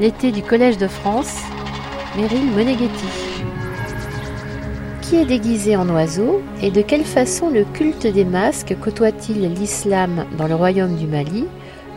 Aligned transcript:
L'été 0.00 0.30
du 0.30 0.42
Collège 0.42 0.78
de 0.78 0.86
France, 0.86 1.42
Meryl 2.16 2.52
Moneghetti. 2.52 3.06
Qui 5.02 5.16
est 5.16 5.24
déguisé 5.24 5.74
en 5.76 5.88
oiseau 5.88 6.40
et 6.62 6.70
de 6.70 6.82
quelle 6.82 7.04
façon 7.04 7.50
le 7.50 7.64
culte 7.64 8.06
des 8.06 8.24
masques 8.24 8.76
côtoie-t-il 8.80 9.52
l'islam 9.54 10.24
dans 10.36 10.46
le 10.46 10.54
royaume 10.54 10.94
du 10.94 11.06
Mali, 11.06 11.46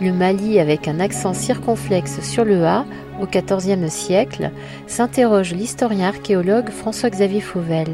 le 0.02 0.12
Mali 0.12 0.60
avec 0.60 0.88
un 0.88 1.00
accent 1.00 1.34
circonflexe 1.34 2.22
sur 2.22 2.44
le 2.44 2.66
A 2.66 2.86
au 3.22 3.28
XIVe 3.28 3.88
siècle, 3.88 4.50
s'interroge 4.88 5.54
l'historien 5.54 6.08
archéologue 6.08 6.72
François-Xavier 6.72 7.42
Fauvel. 7.42 7.90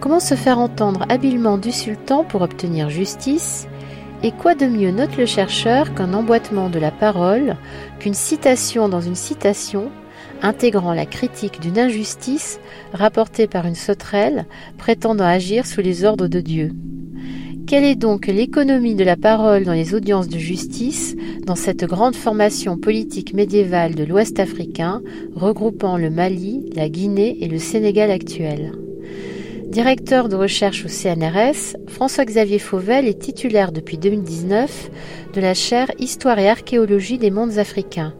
Comment 0.00 0.20
se 0.20 0.34
faire 0.34 0.58
entendre 0.58 1.04
habilement 1.10 1.58
du 1.58 1.72
sultan 1.72 2.24
pour 2.24 2.40
obtenir 2.40 2.88
justice 2.88 3.68
et 4.24 4.32
quoi 4.32 4.54
de 4.54 4.64
mieux, 4.64 4.90
note 4.90 5.18
le 5.18 5.26
chercheur, 5.26 5.94
qu'un 5.94 6.14
emboîtement 6.14 6.70
de 6.70 6.78
la 6.78 6.90
parole, 6.90 7.56
qu'une 7.98 8.14
citation 8.14 8.88
dans 8.88 9.02
une 9.02 9.14
citation, 9.14 9.90
intégrant 10.40 10.94
la 10.94 11.04
critique 11.04 11.60
d'une 11.60 11.78
injustice 11.78 12.58
rapportée 12.94 13.46
par 13.46 13.66
une 13.66 13.74
sauterelle 13.74 14.46
prétendant 14.78 15.26
agir 15.26 15.66
sous 15.66 15.82
les 15.82 16.06
ordres 16.06 16.26
de 16.26 16.40
Dieu. 16.40 16.72
Quelle 17.66 17.84
est 17.84 17.96
donc 17.96 18.26
l'économie 18.26 18.94
de 18.94 19.04
la 19.04 19.16
parole 19.16 19.64
dans 19.64 19.72
les 19.74 19.94
audiences 19.94 20.28
de 20.28 20.38
justice, 20.38 21.16
dans 21.46 21.54
cette 21.54 21.84
grande 21.84 22.16
formation 22.16 22.78
politique 22.78 23.34
médiévale 23.34 23.94
de 23.94 24.04
l'Ouest 24.04 24.40
africain, 24.40 25.02
regroupant 25.34 25.98
le 25.98 26.08
Mali, 26.08 26.70
la 26.74 26.88
Guinée 26.88 27.36
et 27.42 27.48
le 27.48 27.58
Sénégal 27.58 28.10
actuel? 28.10 28.72
Directeur 29.74 30.28
de 30.28 30.36
recherche 30.36 30.84
au 30.84 30.88
CNRS, 30.88 31.76
François-Xavier 31.88 32.60
Fauvel 32.60 33.08
est 33.08 33.18
titulaire 33.18 33.72
depuis 33.72 33.98
2019 33.98 34.88
de 35.34 35.40
la 35.40 35.52
chaire 35.52 35.90
Histoire 35.98 36.38
et 36.38 36.48
archéologie 36.48 37.18
des 37.18 37.32
mondes 37.32 37.58
africains. 37.58 38.14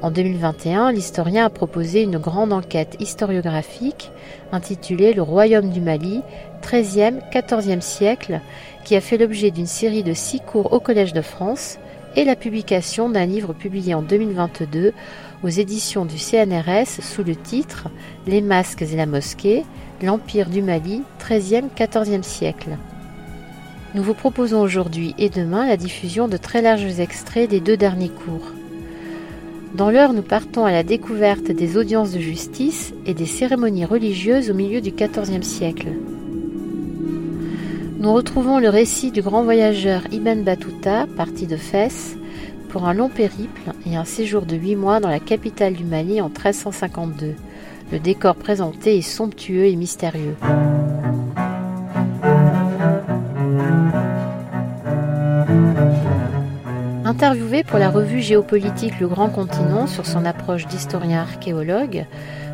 En 0.00 0.12
2021, 0.12 0.92
l'historien 0.92 1.46
a 1.46 1.50
proposé 1.50 2.02
une 2.02 2.18
grande 2.18 2.52
enquête 2.52 2.94
historiographique 3.00 4.12
intitulée 4.52 5.12
Le 5.12 5.22
Royaume 5.22 5.70
du 5.70 5.80
Mali, 5.80 6.22
13e, 6.62 7.18
14e 7.32 7.80
siècle, 7.80 8.40
qui 8.84 8.94
a 8.94 9.00
fait 9.00 9.18
l'objet 9.18 9.50
d'une 9.50 9.66
série 9.66 10.04
de 10.04 10.14
six 10.14 10.38
cours 10.38 10.72
au 10.72 10.78
Collège 10.78 11.14
de 11.14 11.22
France 11.22 11.80
et 12.14 12.24
la 12.24 12.36
publication 12.36 13.10
d'un 13.10 13.26
livre 13.26 13.54
publié 13.54 13.94
en 13.94 14.02
2022 14.02 14.92
aux 15.42 15.48
éditions 15.48 16.04
du 16.04 16.18
CNRS 16.18 17.00
sous 17.00 17.24
le 17.24 17.34
titre 17.34 17.88
Les 18.28 18.40
masques 18.40 18.82
et 18.82 18.96
la 18.96 19.06
mosquée, 19.06 19.64
l'Empire 20.02 20.50
du 20.50 20.62
Mali, 20.62 21.02
13e, 21.20 21.64
14e 21.76 22.22
siècle. 22.22 22.76
Nous 23.94 24.02
vous 24.02 24.14
proposons 24.14 24.60
aujourd'hui 24.60 25.14
et 25.18 25.28
demain 25.28 25.66
la 25.66 25.76
diffusion 25.76 26.26
de 26.26 26.36
très 26.36 26.60
larges 26.60 26.98
extraits 26.98 27.48
des 27.48 27.60
deux 27.60 27.76
derniers 27.76 28.08
cours. 28.08 28.52
Dans 29.74 29.90
l'heure, 29.90 30.12
nous 30.12 30.22
partons 30.22 30.64
à 30.64 30.72
la 30.72 30.82
découverte 30.82 31.50
des 31.50 31.76
audiences 31.76 32.12
de 32.12 32.18
justice 32.18 32.92
et 33.06 33.14
des 33.14 33.26
cérémonies 33.26 33.84
religieuses 33.84 34.50
au 34.50 34.54
milieu 34.54 34.80
du 34.80 34.90
XIVe 34.90 35.42
siècle. 35.42 35.88
Nous 37.98 38.12
retrouvons 38.12 38.58
le 38.58 38.68
récit 38.68 39.12
du 39.12 39.22
grand 39.22 39.44
voyageur 39.44 40.02
Ibn 40.10 40.42
Battuta, 40.42 41.06
parti 41.16 41.46
de 41.46 41.56
Fès, 41.56 42.16
pour 42.68 42.86
un 42.86 42.94
long 42.94 43.08
périple 43.08 43.72
et 43.86 43.96
un 43.96 44.04
séjour 44.04 44.42
de 44.42 44.56
huit 44.56 44.74
mois 44.76 44.98
dans 44.98 45.10
la 45.10 45.20
capitale 45.20 45.74
du 45.74 45.84
Mali 45.84 46.20
en 46.20 46.28
1352. 46.28 47.34
Le 47.92 47.98
décor 47.98 48.36
présenté 48.36 48.96
est 48.96 49.02
somptueux 49.02 49.66
et 49.66 49.76
mystérieux. 49.76 50.34
Interviewé 57.04 57.62
pour 57.62 57.78
la 57.78 57.90
revue 57.90 58.22
géopolitique 58.22 58.98
Le 58.98 59.08
Grand 59.08 59.28
Continent 59.28 59.86
sur 59.86 60.06
son 60.06 60.24
approche 60.24 60.66
d'historien 60.66 61.20
archéologue, 61.20 62.06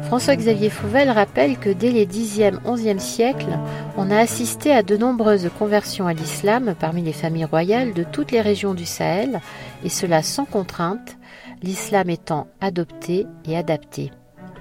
François-Xavier 0.09 0.71
Fauvel 0.71 1.11
rappelle 1.11 1.57
que 1.57 1.71
dès 1.71 1.93
les 1.93 2.07
10e, 2.07 2.61
11e 2.65 2.99
siècles, 2.99 3.59
on 3.97 4.11
a 4.11 4.17
assisté 4.17 4.73
à 4.73 4.83
de 4.83 4.97
nombreuses 4.97 5.51
conversions 5.57 6.09
à 6.09 6.15
l'islam 6.15 6.75
parmi 6.81 7.03
les 7.03 7.13
familles 7.13 7.45
royales 7.45 7.93
de 7.93 8.03
toutes 8.03 8.33
les 8.33 8.41
régions 8.41 8.75
du 8.75 8.87
Sahel, 8.87 9.41
et 9.85 9.89
cela 9.89 10.23
sans 10.25 10.47
contrainte, 10.47 11.17
l'islam 11.63 12.11
étant 12.11 12.49
adopté 12.61 13.27
et 13.47 13.57
adapté. 13.57 14.11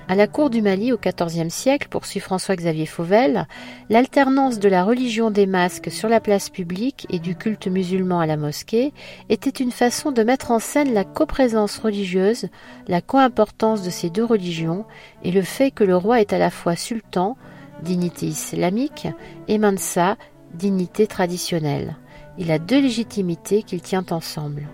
À 0.09 0.15
la 0.15 0.27
cour 0.27 0.49
du 0.49 0.61
Mali 0.61 0.93
au 0.93 0.97
XIVe 0.97 1.49
siècle, 1.49 1.89
poursuit 1.89 2.21
François-Xavier 2.21 2.85
Fauvel, 2.85 3.45
l'alternance 3.89 4.57
de 4.57 4.69
la 4.69 4.85
religion 4.85 5.31
des 5.31 5.45
masques 5.45 5.91
sur 5.91 6.07
la 6.07 6.21
place 6.21 6.49
publique 6.49 7.05
et 7.09 7.19
du 7.19 7.35
culte 7.35 7.67
musulman 7.67 8.21
à 8.21 8.25
la 8.25 8.37
mosquée 8.37 8.93
était 9.27 9.49
une 9.49 9.71
façon 9.71 10.13
de 10.13 10.23
mettre 10.23 10.51
en 10.51 10.59
scène 10.59 10.93
la 10.93 11.03
coprésence 11.03 11.77
religieuse, 11.77 12.47
la 12.87 13.01
coimportance 13.01 13.81
de 13.81 13.89
ces 13.89 14.09
deux 14.09 14.23
religions 14.23 14.85
et 15.23 15.31
le 15.31 15.41
fait 15.41 15.71
que 15.71 15.83
le 15.83 15.97
roi 15.97 16.21
est 16.21 16.31
à 16.31 16.37
la 16.37 16.51
fois 16.51 16.77
sultan, 16.77 17.35
dignité 17.83 18.27
islamique, 18.27 19.09
et 19.49 19.57
mansa, 19.57 20.15
dignité 20.53 21.07
traditionnelle. 21.07 21.97
Il 22.37 22.49
a 22.51 22.59
deux 22.59 22.79
légitimités 22.79 23.61
qu'il 23.61 23.81
tient 23.81 24.05
ensemble. 24.11 24.69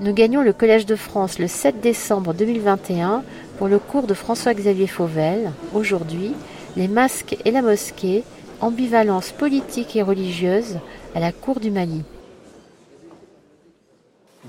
Nous 0.00 0.12
gagnons 0.12 0.42
le 0.42 0.52
Collège 0.52 0.86
de 0.86 0.94
France 0.94 1.40
le 1.40 1.48
7 1.48 1.80
décembre 1.80 2.32
2021 2.32 3.24
pour 3.58 3.66
le 3.66 3.80
cours 3.80 4.06
de 4.06 4.14
François-Xavier 4.14 4.86
Fauvel. 4.86 5.50
Aujourd'hui, 5.74 6.34
les 6.76 6.86
masques 6.86 7.36
et 7.44 7.50
la 7.50 7.62
mosquée, 7.62 8.22
ambivalence 8.60 9.32
politique 9.32 9.96
et 9.96 10.02
religieuse 10.02 10.78
à 11.16 11.20
la 11.20 11.32
cour 11.32 11.58
du 11.58 11.72
Mali. 11.72 12.04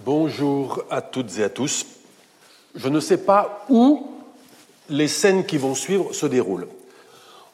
Bonjour 0.06 0.84
à 0.92 1.02
toutes 1.02 1.40
et 1.40 1.44
à 1.44 1.50
tous. 1.50 1.84
Je 2.76 2.88
ne 2.88 3.00
sais 3.00 3.18
pas 3.18 3.66
où 3.70 4.06
les 4.88 5.08
scènes 5.08 5.48
qui 5.48 5.58
vont 5.58 5.74
suivre 5.74 6.14
se 6.14 6.28
déroulent. 6.28 6.68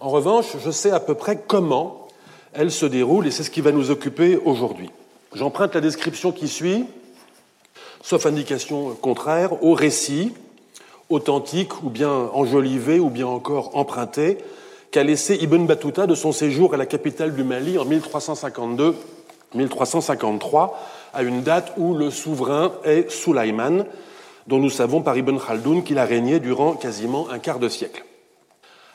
En 0.01 0.09
revanche, 0.09 0.57
je 0.61 0.69
sais 0.69 0.91
à 0.91 1.00
peu 1.00 1.16
près 1.16 1.41
comment 1.47 2.09
elles 2.51 2.72
se 2.72 2.85
déroulent 2.85 3.28
et 3.28 3.31
c'est 3.31 3.44
ce 3.44 3.51
qui 3.51 3.61
va 3.61 3.72
nous 3.72 3.89
occuper 3.89 4.35
aujourd'hui. 4.35 4.89
J'emprunte 5.34 5.75
la 5.75 5.81
description 5.81 6.34
qui 6.34 6.50
suit 6.50 6.85
sauf 8.05 8.25
indication 8.27 8.95
contraire, 9.01 9.63
au 9.63 9.73
récit 9.73 10.31
authentique 11.09 11.83
ou 11.83 11.89
bien 11.89 12.29
enjolivé 12.33 12.99
ou 12.99 13.09
bien 13.09 13.25
encore 13.25 13.75
emprunté 13.75 14.38
qu'a 14.91 15.03
laissé 15.03 15.39
Ibn 15.41 15.66
Battuta 15.66 16.05
de 16.05 16.13
son 16.13 16.31
séjour 16.31 16.75
à 16.75 16.77
la 16.77 16.85
capitale 16.85 17.33
du 17.33 17.43
Mali 17.43 17.79
en 17.79 17.85
1352-1353, 17.85 20.71
à 21.13 21.23
une 21.23 21.41
date 21.41 21.73
où 21.77 21.95
le 21.95 22.11
souverain 22.11 22.73
est 22.83 23.09
Sulaiman, 23.09 23.88
dont 24.45 24.59
nous 24.59 24.69
savons 24.69 25.01
par 25.01 25.17
Ibn 25.17 25.39
Khaldoun 25.39 25.83
qu'il 25.83 25.97
a 25.97 26.05
régné 26.05 26.39
durant 26.39 26.73
quasiment 26.73 27.27
un 27.31 27.39
quart 27.39 27.57
de 27.57 27.69
siècle. 27.69 28.05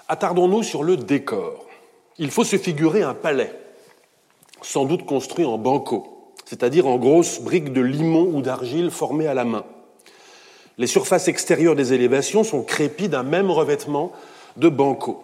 Attardons-nous 0.06 0.62
sur 0.62 0.84
le 0.84 0.96
décor. 0.96 1.66
Il 2.18 2.30
faut 2.30 2.44
se 2.44 2.58
figurer 2.58 3.02
un 3.02 3.14
palais, 3.14 3.52
sans 4.62 4.84
doute 4.84 5.04
construit 5.04 5.44
en 5.44 5.58
banco 5.58 6.19
c'est-à-dire 6.50 6.88
en 6.88 6.96
grosses 6.96 7.40
briques 7.40 7.72
de 7.72 7.80
limon 7.80 8.28
ou 8.34 8.42
d'argile 8.42 8.90
formées 8.90 9.28
à 9.28 9.34
la 9.34 9.44
main. 9.44 9.62
Les 10.78 10.88
surfaces 10.88 11.28
extérieures 11.28 11.76
des 11.76 11.92
élévations 11.92 12.42
sont 12.42 12.64
crépies 12.64 13.08
d'un 13.08 13.22
même 13.22 13.52
revêtement 13.52 14.10
de 14.56 14.68
banco. 14.68 15.22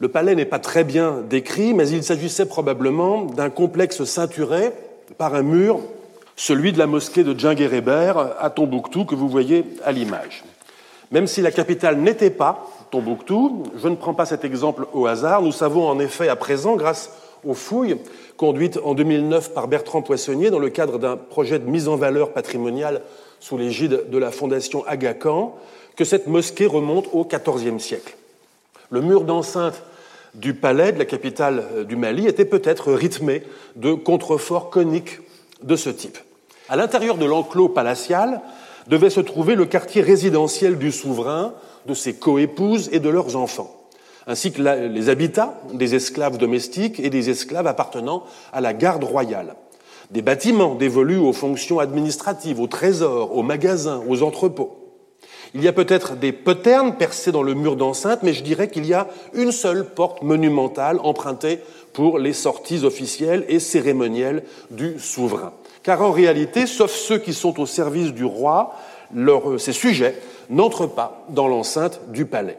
Le 0.00 0.08
palais 0.08 0.34
n'est 0.34 0.44
pas 0.44 0.58
très 0.58 0.84
bien 0.84 1.24
décrit, 1.30 1.72
mais 1.72 1.88
il 1.88 2.04
s'agissait 2.04 2.44
probablement 2.44 3.22
d'un 3.22 3.48
complexe 3.48 4.04
ceinturé 4.04 4.72
par 5.16 5.34
un 5.34 5.42
mur, 5.42 5.80
celui 6.36 6.72
de 6.72 6.78
la 6.78 6.86
mosquée 6.86 7.24
de 7.24 7.38
Djinguereber 7.38 8.12
à 8.38 8.50
Tombouctou 8.50 9.06
que 9.06 9.14
vous 9.14 9.30
voyez 9.30 9.64
à 9.82 9.92
l'image. 9.92 10.44
Même 11.10 11.26
si 11.26 11.40
la 11.40 11.52
capitale 11.52 11.96
n'était 11.96 12.28
pas 12.28 12.68
Tombouctou, 12.90 13.62
je 13.76 13.88
ne 13.88 13.96
prends 13.96 14.14
pas 14.14 14.26
cet 14.26 14.44
exemple 14.44 14.86
au 14.92 15.06
hasard, 15.06 15.40
nous 15.40 15.52
savons 15.52 15.88
en 15.88 15.98
effet 16.00 16.28
à 16.28 16.36
présent, 16.36 16.76
grâce 16.76 17.08
aux 17.44 17.54
fouilles 17.54 17.96
conduites 18.36 18.78
en 18.84 18.94
2009 18.94 19.52
par 19.52 19.68
Bertrand 19.68 20.02
Poissonnier 20.02 20.50
dans 20.50 20.58
le 20.58 20.70
cadre 20.70 20.98
d'un 20.98 21.16
projet 21.16 21.58
de 21.58 21.68
mise 21.68 21.88
en 21.88 21.96
valeur 21.96 22.32
patrimoniale 22.32 23.02
sous 23.38 23.56
l'égide 23.56 24.10
de 24.10 24.18
la 24.18 24.30
Fondation 24.30 24.84
Agacan, 24.86 25.56
que 25.96 26.04
cette 26.04 26.26
mosquée 26.26 26.66
remonte 26.66 27.08
au 27.12 27.24
XIVe 27.24 27.78
siècle. 27.78 28.16
Le 28.90 29.00
mur 29.00 29.22
d'enceinte 29.22 29.82
du 30.34 30.54
palais 30.54 30.92
de 30.92 30.98
la 30.98 31.04
capitale 31.04 31.64
euh, 31.74 31.84
du 31.84 31.96
Mali 31.96 32.26
était 32.26 32.44
peut-être 32.44 32.92
rythmé 32.92 33.42
de 33.76 33.94
contreforts 33.94 34.70
coniques 34.70 35.18
de 35.62 35.76
ce 35.76 35.90
type. 35.90 36.18
À 36.68 36.76
l'intérieur 36.76 37.16
de 37.16 37.24
l'enclos 37.24 37.68
palatial 37.68 38.40
devait 38.86 39.10
se 39.10 39.20
trouver 39.20 39.54
le 39.54 39.66
quartier 39.66 40.02
résidentiel 40.02 40.78
du 40.78 40.92
souverain, 40.92 41.54
de 41.86 41.94
ses 41.94 42.14
coépouses 42.14 42.88
et 42.92 43.00
de 43.00 43.08
leurs 43.08 43.36
enfants 43.36 43.79
ainsi 44.26 44.52
que 44.52 44.62
les 44.62 45.08
habitats 45.08 45.60
des 45.72 45.94
esclaves 45.94 46.38
domestiques 46.38 47.00
et 47.00 47.10
des 47.10 47.30
esclaves 47.30 47.66
appartenant 47.66 48.24
à 48.52 48.60
la 48.60 48.72
garde 48.72 49.04
royale. 49.04 49.54
Des 50.10 50.22
bâtiments 50.22 50.74
dévolus 50.74 51.18
aux 51.18 51.32
fonctions 51.32 51.78
administratives, 51.78 52.60
aux 52.60 52.66
trésors, 52.66 53.36
aux 53.36 53.42
magasins, 53.42 54.02
aux 54.08 54.22
entrepôts. 54.22 54.76
Il 55.54 55.62
y 55.62 55.68
a 55.68 55.72
peut-être 55.72 56.16
des 56.16 56.32
poternes 56.32 56.96
percées 56.96 57.32
dans 57.32 57.42
le 57.42 57.54
mur 57.54 57.74
d'enceinte, 57.74 58.22
mais 58.22 58.32
je 58.32 58.42
dirais 58.42 58.68
qu'il 58.68 58.86
y 58.86 58.94
a 58.94 59.08
une 59.34 59.52
seule 59.52 59.84
porte 59.84 60.22
monumentale 60.22 60.98
empruntée 61.02 61.60
pour 61.92 62.18
les 62.18 62.32
sorties 62.32 62.84
officielles 62.84 63.44
et 63.48 63.58
cérémonielles 63.58 64.44
du 64.70 64.98
souverain. 65.00 65.52
Car 65.82 66.02
en 66.02 66.12
réalité, 66.12 66.66
sauf 66.66 66.92
ceux 66.92 67.18
qui 67.18 67.32
sont 67.32 67.58
au 67.60 67.66
service 67.66 68.12
du 68.12 68.24
roi, 68.24 68.76
ces 69.58 69.72
sujets 69.72 70.14
n'entrent 70.50 70.86
pas 70.86 71.24
dans 71.30 71.48
l'enceinte 71.48 72.00
du 72.12 72.26
palais. 72.26 72.58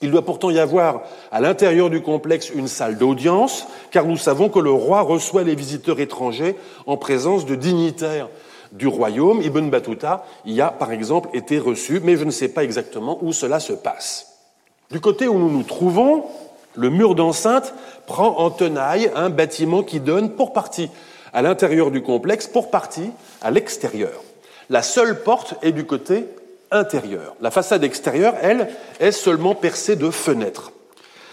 Il 0.00 0.12
doit 0.12 0.24
pourtant 0.24 0.50
y 0.50 0.60
avoir 0.60 1.02
à 1.32 1.40
l'intérieur 1.40 1.90
du 1.90 2.02
complexe 2.02 2.50
une 2.54 2.68
salle 2.68 2.98
d'audience, 2.98 3.66
car 3.90 4.04
nous 4.04 4.16
savons 4.16 4.48
que 4.48 4.60
le 4.60 4.70
roi 4.70 5.00
reçoit 5.00 5.42
les 5.42 5.56
visiteurs 5.56 5.98
étrangers 5.98 6.56
en 6.86 6.96
présence 6.96 7.46
de 7.46 7.56
dignitaires 7.56 8.28
du 8.70 8.86
royaume. 8.86 9.42
Ibn 9.42 9.70
Battuta 9.70 10.24
y 10.46 10.60
a 10.60 10.68
par 10.68 10.92
exemple 10.92 11.30
été 11.32 11.58
reçu, 11.58 12.00
mais 12.02 12.16
je 12.16 12.24
ne 12.24 12.30
sais 12.30 12.48
pas 12.48 12.62
exactement 12.62 13.18
où 13.22 13.32
cela 13.32 13.58
se 13.58 13.72
passe. 13.72 14.34
Du 14.90 15.00
côté 15.00 15.26
où 15.26 15.38
nous 15.38 15.50
nous 15.50 15.64
trouvons, 15.64 16.24
le 16.76 16.90
mur 16.90 17.16
d'enceinte 17.16 17.74
prend 18.06 18.38
en 18.38 18.50
tenaille 18.50 19.10
un 19.16 19.30
bâtiment 19.30 19.82
qui 19.82 19.98
donne 19.98 20.30
pour 20.30 20.52
partie 20.52 20.90
à 21.32 21.42
l'intérieur 21.42 21.90
du 21.90 22.02
complexe, 22.02 22.46
pour 22.46 22.70
partie 22.70 23.10
à 23.42 23.50
l'extérieur. 23.50 24.22
La 24.70 24.82
seule 24.82 25.22
porte 25.22 25.54
est 25.62 25.72
du 25.72 25.84
côté 25.84 26.26
La 26.70 27.50
façade 27.50 27.84
extérieure, 27.84 28.34
elle, 28.42 28.68
est 29.00 29.12
seulement 29.12 29.54
percée 29.54 29.96
de 29.96 30.10
fenêtres. 30.10 30.72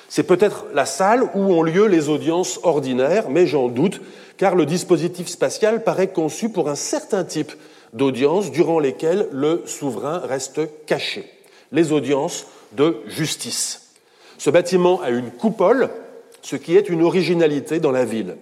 C'est 0.08 0.24
peut-être 0.24 0.66
la 0.74 0.86
salle 0.86 1.24
où 1.34 1.54
ont 1.54 1.64
lieu 1.64 1.88
les 1.88 2.10
audiences 2.10 2.60
ordinaires, 2.64 3.30
mais 3.30 3.48
j'en 3.48 3.68
doute, 3.68 4.02
car 4.38 4.56
le 4.56 4.66
dispositif 4.66 5.28
spatial 5.28 5.84
paraît 5.84 6.12
conçu 6.12 6.50
pour 6.50 6.70
un 6.70 6.76
certain 6.76 7.24
type 7.24 7.52
d'audience 7.94 8.52
durant 8.52 8.80
lesquelles 8.80 9.28
le 9.32 9.64
souverain 9.66 10.20
reste 10.20 10.62
caché, 10.86 11.30
les 11.72 11.92
audiences 11.92 12.46
de 12.74 12.98
justice. 13.08 13.94
Ce 14.38 14.50
bâtiment 14.50 15.02
a 15.02 15.10
une 15.10 15.32
coupole, 15.32 15.90
ce 16.42 16.56
qui 16.56 16.76
est 16.76 16.90
une 16.90 17.04
originalité 17.04 17.80
dans 17.80 17.92
la 17.92 18.06
ville. 18.06 18.38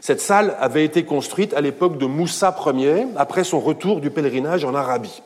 Cette 0.00 0.20
salle 0.20 0.56
avait 0.60 0.84
été 0.84 1.04
construite 1.04 1.52
à 1.54 1.60
l'époque 1.60 1.98
de 1.98 2.06
Moussa 2.06 2.56
Ier, 2.74 3.06
après 3.16 3.44
son 3.44 3.60
retour 3.60 4.00
du 4.00 4.10
pèlerinage 4.10 4.64
en 4.64 4.74
Arabie. 4.74 5.22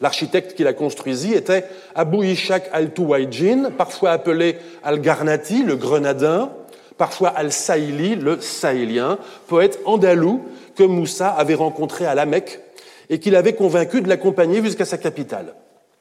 L'architecte 0.00 0.54
qui 0.54 0.62
la 0.62 0.72
construisit 0.72 1.32
était 1.32 1.64
Abu 1.94 2.26
Ishaq 2.26 2.68
al-Tuwayjin, 2.72 3.70
parfois 3.76 4.10
appelé 4.10 4.56
al-Garnati, 4.84 5.62
le 5.62 5.76
grenadin, 5.76 6.50
parfois 6.98 7.30
al-Saïli, 7.30 8.16
le 8.16 8.40
sahélien, 8.40 9.18
poète 9.46 9.80
andalou 9.84 10.44
que 10.74 10.82
Moussa 10.82 11.30
avait 11.30 11.54
rencontré 11.54 12.04
à 12.04 12.14
la 12.14 12.26
Mecque 12.26 12.60
et 13.08 13.18
qu'il 13.18 13.36
avait 13.36 13.54
convaincu 13.54 14.02
de 14.02 14.08
l'accompagner 14.08 14.62
jusqu'à 14.62 14.84
sa 14.84 14.98
capitale. 14.98 15.54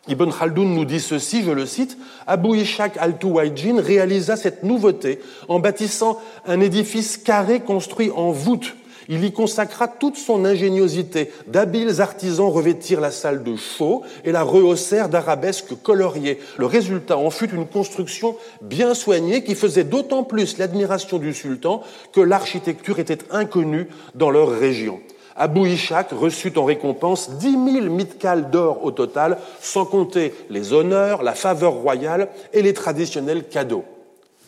Ibn 0.08 0.30
Khaldoun 0.30 0.74
nous 0.74 0.86
dit 0.86 1.00
ceci, 1.00 1.44
je 1.44 1.52
le 1.52 1.66
cite, 1.66 1.98
Abu 2.28 2.58
Ishaq 2.58 2.98
al-Tuwayjin 2.98 3.82
réalisa 3.82 4.36
cette 4.36 4.64
nouveauté 4.64 5.20
en 5.48 5.60
bâtissant 5.60 6.20
un 6.46 6.60
édifice 6.60 7.18
carré 7.18 7.62
construit 7.62 8.12
en 8.12 8.32
voûte 8.32 8.76
il 9.10 9.24
y 9.24 9.32
consacra 9.32 9.88
toute 9.88 10.18
son 10.18 10.46
ingéniosité. 10.46 11.32
D'habiles 11.48 12.02
artisans 12.02 12.50
revêtirent 12.50 13.02
la 13.02 13.12
salle 13.12 13.44
de 13.44 13.56
chaux 13.56 14.04
et 14.24 14.32
la 14.32 14.44
rehaussèrent 14.44 15.10
d'arabesques 15.10 15.82
coloriées. 15.82 16.40
Le 16.58 16.66
résultat 16.66 17.18
en 17.18 17.30
fut 17.30 17.52
une 17.52 17.68
construction 17.68 18.36
bien 18.62 18.94
soignée 18.94 19.44
qui 19.44 19.56
faisait 19.56 19.84
d'autant 19.84 20.24
plus 20.24 20.58
l'admiration 20.58 21.18
du 21.18 21.34
sultan 21.34 21.84
que 22.14 22.22
l'architecture 22.22 23.00
était 23.00 23.20
inconnue 23.32 23.88
dans 24.16 24.30
leur 24.30 24.50
région. 24.50 25.00
Abou 25.36 25.66
Ishaq 25.66 26.12
reçut 26.12 26.58
en 26.58 26.64
récompense 26.64 27.32
dix 27.32 27.58
mille 27.58 27.90
mitkals 27.90 28.50
d'or 28.52 28.86
au 28.86 28.92
total, 28.92 29.38
sans 29.60 29.86
compter 29.86 30.34
les 30.50 30.72
honneurs, 30.72 31.24
la 31.24 31.34
faveur 31.34 31.74
royale 31.74 32.30
et 32.54 32.62
les 32.62 32.74
traditionnels 32.74 33.44
cadeaux. 33.50 33.84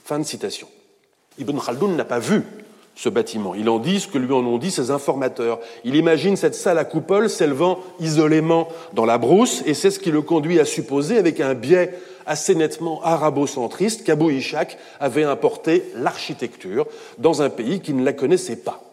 Fin 0.06 0.20
de 0.20 0.24
citation. 0.24 0.68
Ibn 1.38 1.60
Khaldoun 1.60 1.98
n'a 1.98 2.06
pas 2.06 2.20
vu 2.20 2.44
ce 2.98 3.10
bâtiment. 3.10 3.54
Il 3.56 3.70
en 3.70 3.78
dit 3.78 4.00
ce 4.00 4.08
que 4.08 4.18
lui 4.18 4.34
en 4.34 4.46
ont 4.46 4.58
dit 4.58 4.72
ses 4.72 4.92
informateurs. 4.92 5.60
Il 5.86 5.96
imagine 5.96 6.36
cette 6.36 6.56
salle 6.56 6.80
à 6.80 6.84
coupole 6.84 7.30
s'élevant 7.30 7.80
isolément 8.00 8.68
dans 8.94 9.06
la 9.06 9.20
brousse, 9.20 9.62
et 9.66 9.76
c'est 9.76 9.92
ce 9.92 10.00
qui 10.00 10.12
le 10.12 10.24
conduit 10.24 10.60
à 10.60 10.66
supposer, 10.66 11.18
avec 11.18 11.40
un 11.40 11.54
biais 11.54 11.94
assez 12.26 12.56
nettement 12.56 13.02
arabo-centriste, 13.04 14.04
qu'Abou 14.04 14.32
Ishaq 14.32 14.78
avait 15.00 15.24
importé 15.24 15.84
l'architecture 15.96 16.88
dans 17.20 17.44
un 17.44 17.50
pays 17.50 17.80
qui 17.80 17.94
ne 17.94 18.04
la 18.04 18.14
connaissait 18.14 18.58
pas. 18.58 18.84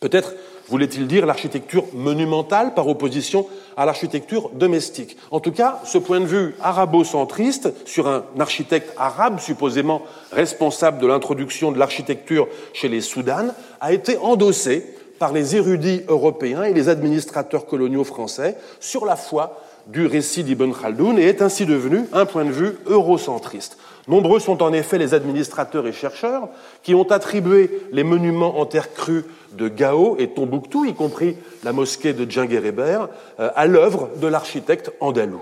Peut-être 0.00 0.34
voulait-il 0.68 1.06
dire 1.06 1.26
l'architecture 1.26 1.84
monumentale 1.92 2.74
par 2.74 2.88
opposition 2.88 3.46
à 3.76 3.86
l'architecture 3.86 4.50
domestique? 4.50 5.16
En 5.30 5.40
tout 5.40 5.52
cas, 5.52 5.80
ce 5.84 5.98
point 5.98 6.20
de 6.20 6.26
vue 6.26 6.54
arabo-centriste 6.60 7.72
sur 7.86 8.08
un 8.08 8.24
architecte 8.38 8.92
arabe 8.96 9.40
supposément 9.40 10.02
responsable 10.32 10.98
de 10.98 11.06
l'introduction 11.06 11.72
de 11.72 11.78
l'architecture 11.78 12.48
chez 12.72 12.88
les 12.88 13.00
Soudanes 13.00 13.54
a 13.80 13.92
été 13.92 14.16
endossé 14.18 14.84
par 15.18 15.32
les 15.32 15.56
érudits 15.56 16.02
européens 16.08 16.64
et 16.64 16.74
les 16.74 16.88
administrateurs 16.88 17.66
coloniaux 17.66 18.04
français 18.04 18.56
sur 18.80 19.06
la 19.06 19.16
foi 19.16 19.60
du 19.86 20.06
récit 20.06 20.44
d'Ibn 20.44 20.72
Khaldoun 20.72 21.18
et 21.18 21.24
est 21.24 21.42
ainsi 21.42 21.66
devenu 21.66 22.04
un 22.12 22.26
point 22.26 22.44
de 22.44 22.50
vue 22.50 22.76
eurocentriste. 22.86 23.78
Nombreux 24.08 24.38
sont 24.38 24.62
en 24.62 24.72
effet 24.72 24.98
les 24.98 25.14
administrateurs 25.14 25.86
et 25.86 25.92
chercheurs 25.92 26.48
qui 26.82 26.94
ont 26.94 27.10
attribué 27.10 27.70
les 27.90 28.04
monuments 28.04 28.60
en 28.60 28.66
terre 28.66 28.92
crue 28.92 29.24
de 29.52 29.68
Gao 29.68 30.16
et 30.18 30.28
Tombouctou, 30.28 30.84
y 30.84 30.94
compris 30.94 31.36
la 31.64 31.72
mosquée 31.72 32.12
de 32.12 32.28
Djinguereber, 32.30 33.06
euh, 33.40 33.50
à 33.54 33.66
l'œuvre 33.66 34.10
de 34.20 34.28
l'architecte 34.28 34.92
andalou. 35.00 35.40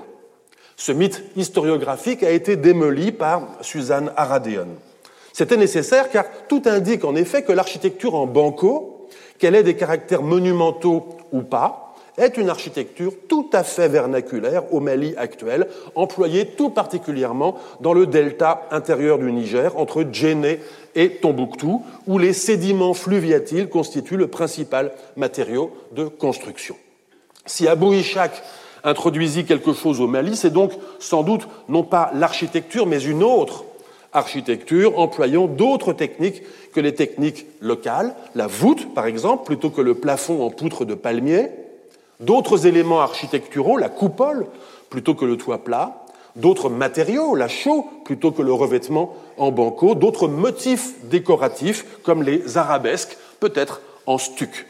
Ce 0.77 0.93
mythe 0.93 1.23
historiographique 1.37 2.23
a 2.23 2.31
été 2.31 2.57
démoli 2.57 3.13
par 3.13 3.43
Suzanne 3.61 4.13
Aradeon. 4.17 4.69
C'était 5.33 5.57
nécessaire 5.57 6.11
car 6.11 6.25
tout 6.49 6.63
indique 6.67 7.05
en 7.05 7.17
effet 7.17 7.43
que 7.43 7.53
l'architecture 7.53 8.15
en 8.15 8.27
banco, 8.27 9.09
qu'elle 9.39 9.57
ait 9.57 9.63
des 9.63 9.77
caractères 9.77 10.23
monumentaux 10.23 11.09
ou 11.33 11.43
pas, 11.43 11.84
est 12.17 12.37
une 12.37 12.49
architecture 12.49 13.13
tout 13.29 13.49
à 13.53 13.65
fait 13.65 13.89
vernaculaire 13.89 14.73
au 14.73 14.81
Mali 14.81 15.15
actuel, 15.17 15.67
employée 15.95 16.47
tout 16.47 16.71
particulièrement 16.71 17.57
dans 17.81 17.93
le 17.93 18.07
delta 18.07 18.63
intérieur 18.71 19.19
du 19.19 19.33
Niger, 19.33 19.77
entre 19.79 20.05
Djenné 20.11 20.61
et 20.95 21.11
Tombouctou, 21.11 21.83
où 22.07 22.19
les 22.19 22.33
sédiments 22.33 22.95
fluviatiles 22.95 23.69
constituent 23.69 24.17
le 24.17 24.29
principal 24.29 24.93
matériau 25.17 25.73
de 25.93 26.05
construction. 26.05 26.77
Si 27.47 27.67
Abou 27.67 27.93
Ishaq 27.93 28.31
introduisit 28.85 29.45
quelque 29.45 29.73
chose 29.73 30.01
au 30.01 30.07
Mali, 30.07 30.37
c'est 30.37 30.51
donc 30.51 30.73
sans 30.99 31.23
doute 31.23 31.49
non 31.69 31.83
pas 31.83 32.11
l'architecture, 32.15 32.87
mais 32.87 33.03
une 33.03 33.23
autre 33.23 33.65
architecture 34.13 34.99
employant 34.99 35.47
d'autres 35.47 35.93
techniques 35.93 36.43
que 36.73 36.81
les 36.81 36.95
techniques 36.95 37.47
locales, 37.61 38.15
la 38.35 38.47
voûte 38.47 38.95
par 38.95 39.07
exemple, 39.07 39.45
plutôt 39.45 39.71
que 39.71 39.81
le 39.81 39.95
plafond 39.95 40.45
en 40.45 40.51
poutre 40.51 40.85
de 40.85 40.95
palmier, 40.95 41.49
d'autres 42.21 42.67
éléments 42.67 43.01
architecturaux, 43.01 43.77
la 43.77 43.89
coupole 43.89 44.47
plutôt 44.91 45.15
que 45.15 45.25
le 45.25 45.37
toit 45.37 45.65
plat, 45.65 46.05
d'autres 46.37 46.69
matériaux, 46.69 47.35
la 47.35 47.49
chaux 47.49 47.89
plutôt 48.05 48.33
que 48.33 48.43
le 48.43 48.53
revêtement 48.53 49.15
en 49.37 49.51
banco, 49.51 49.95
d'autres 49.95 50.29
motifs 50.29 50.95
décoratifs 51.05 51.85
comme 52.03 52.23
les 52.23 52.57
arabesques, 52.57 53.17
peut-être 53.41 53.81
en 54.07 54.19
stuc. 54.19 54.67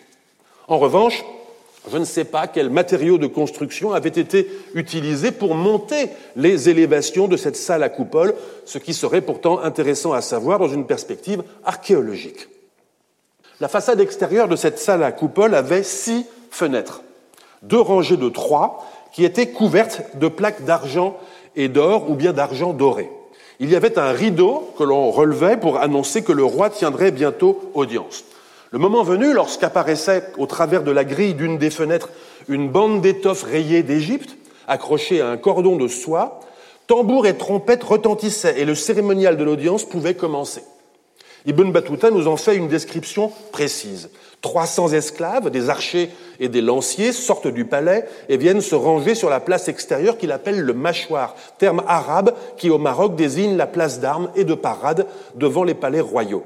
En 0.68 0.78
revanche, 0.78 1.24
je 1.90 1.98
ne 1.98 2.04
sais 2.04 2.24
pas 2.24 2.46
quels 2.46 2.70
matériaux 2.70 3.18
de 3.18 3.26
construction 3.26 3.92
avaient 3.92 4.08
été 4.08 4.48
utilisés 4.74 5.32
pour 5.32 5.54
monter 5.54 6.08
les 6.34 6.70
élévations 6.70 7.28
de 7.28 7.36
cette 7.36 7.56
salle 7.56 7.82
à 7.82 7.90
coupole, 7.90 8.34
ce 8.64 8.78
qui 8.78 8.94
serait 8.94 9.20
pourtant 9.20 9.58
intéressant 9.58 10.14
à 10.14 10.22
savoir 10.22 10.58
dans 10.58 10.68
une 10.68 10.86
perspective 10.86 11.42
archéologique. 11.64 12.48
La 13.60 13.68
façade 13.68 14.00
extérieure 14.00 14.48
de 14.48 14.56
cette 14.56 14.78
salle 14.78 15.02
à 15.02 15.12
coupole 15.12 15.54
avait 15.54 15.82
six 15.82 16.24
fenêtres, 16.50 17.02
deux 17.64 17.80
rangées 17.80 18.16
de 18.16 18.28
trois, 18.28 18.86
qui 19.12 19.24
étaient 19.24 19.48
couvertes 19.48 20.02
de 20.16 20.28
plaques 20.28 20.64
d'argent 20.64 21.16
et 21.56 21.68
d'or 21.68 22.10
ou 22.10 22.14
bien 22.14 22.32
d'argent 22.32 22.72
doré. 22.72 23.10
Il 23.60 23.70
y 23.70 23.76
avait 23.76 23.98
un 23.98 24.10
rideau 24.10 24.68
que 24.76 24.82
l'on 24.82 25.10
relevait 25.10 25.56
pour 25.56 25.78
annoncer 25.78 26.22
que 26.22 26.32
le 26.32 26.44
roi 26.44 26.70
tiendrait 26.70 27.12
bientôt 27.12 27.70
audience. 27.74 28.24
Le 28.72 28.80
moment 28.80 29.04
venu, 29.04 29.32
lorsqu'apparaissait 29.32 30.24
au 30.36 30.46
travers 30.46 30.82
de 30.82 30.90
la 30.90 31.04
grille 31.04 31.34
d'une 31.34 31.58
des 31.58 31.70
fenêtres 31.70 32.10
une 32.48 32.68
bande 32.68 33.00
d'étoffes 33.00 33.44
rayées 33.44 33.84
d'Égypte, 33.84 34.36
accrochée 34.66 35.20
à 35.20 35.28
un 35.28 35.36
cordon 35.36 35.76
de 35.76 35.86
soie, 35.86 36.40
tambour 36.88 37.28
et 37.28 37.36
trompette 37.36 37.84
retentissaient 37.84 38.58
et 38.58 38.64
le 38.64 38.74
cérémonial 38.74 39.36
de 39.36 39.44
l'audience 39.44 39.84
pouvait 39.84 40.14
commencer. 40.14 40.64
Ibn 41.46 41.70
Battuta 41.70 42.10
nous 42.10 42.26
en 42.26 42.36
fait 42.36 42.56
une 42.56 42.68
description 42.68 43.30
précise. 43.52 44.10
300 44.44 44.92
esclaves, 44.92 45.48
des 45.48 45.70
archers 45.70 46.10
et 46.38 46.50
des 46.50 46.60
lanciers 46.60 47.12
sortent 47.12 47.48
du 47.48 47.64
palais 47.64 48.04
et 48.28 48.36
viennent 48.36 48.60
se 48.60 48.74
ranger 48.74 49.14
sur 49.14 49.30
la 49.30 49.40
place 49.40 49.68
extérieure 49.68 50.18
qu'il 50.18 50.32
appelle 50.32 50.60
le 50.60 50.74
mâchoire, 50.74 51.34
terme 51.56 51.82
arabe 51.88 52.34
qui 52.58 52.68
au 52.68 52.76
Maroc 52.76 53.16
désigne 53.16 53.56
la 53.56 53.66
place 53.66 54.00
d'armes 54.00 54.28
et 54.36 54.44
de 54.44 54.52
parade 54.52 55.06
devant 55.34 55.64
les 55.64 55.72
palais 55.72 56.02
royaux. 56.02 56.44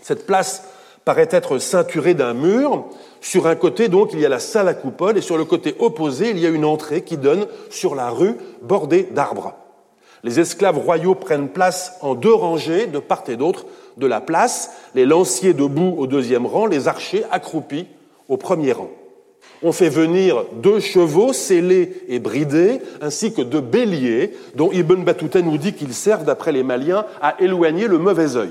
Cette 0.00 0.26
place 0.26 0.62
paraît 1.04 1.26
être 1.32 1.58
ceinturé 1.58 2.14
d'un 2.14 2.34
mur. 2.34 2.84
Sur 3.20 3.48
un 3.48 3.56
côté, 3.56 3.88
donc, 3.88 4.10
il 4.12 4.20
y 4.20 4.26
a 4.26 4.28
la 4.28 4.38
salle 4.38 4.68
à 4.68 4.74
coupole, 4.74 5.18
et 5.18 5.20
sur 5.20 5.36
le 5.36 5.44
côté 5.44 5.74
opposé, 5.80 6.30
il 6.30 6.38
y 6.38 6.46
a 6.46 6.50
une 6.50 6.64
entrée 6.64 7.02
qui 7.02 7.16
donne 7.16 7.48
sur 7.68 7.96
la 7.96 8.10
rue 8.10 8.36
bordée 8.62 9.08
d'arbres. 9.10 9.54
Les 10.22 10.38
esclaves 10.38 10.78
royaux 10.78 11.16
prennent 11.16 11.48
place 11.48 11.98
en 12.00 12.14
deux 12.14 12.32
rangées 12.32 12.86
de 12.86 13.00
part 13.00 13.24
et 13.26 13.36
d'autre 13.36 13.66
de 14.00 14.06
la 14.08 14.20
place, 14.20 14.72
les 14.96 15.06
lanciers 15.06 15.54
debout 15.54 15.94
au 15.96 16.08
deuxième 16.08 16.46
rang, 16.46 16.66
les 16.66 16.88
archers 16.88 17.24
accroupis 17.30 17.86
au 18.28 18.36
premier 18.36 18.72
rang. 18.72 18.90
On 19.62 19.72
fait 19.72 19.90
venir 19.90 20.44
deux 20.54 20.80
chevaux 20.80 21.32
scellés 21.34 22.02
et 22.08 22.18
bridés, 22.18 22.80
ainsi 23.02 23.32
que 23.32 23.42
deux 23.42 23.60
béliers, 23.60 24.32
dont 24.54 24.72
Ibn 24.72 25.04
Battuta 25.04 25.42
nous 25.42 25.58
dit 25.58 25.74
qu'ils 25.74 25.92
servent, 25.92 26.24
d'après 26.24 26.50
les 26.50 26.62
Maliens, 26.62 27.04
à 27.20 27.40
éloigner 27.40 27.86
le 27.86 27.98
mauvais 27.98 28.36
œil. 28.36 28.50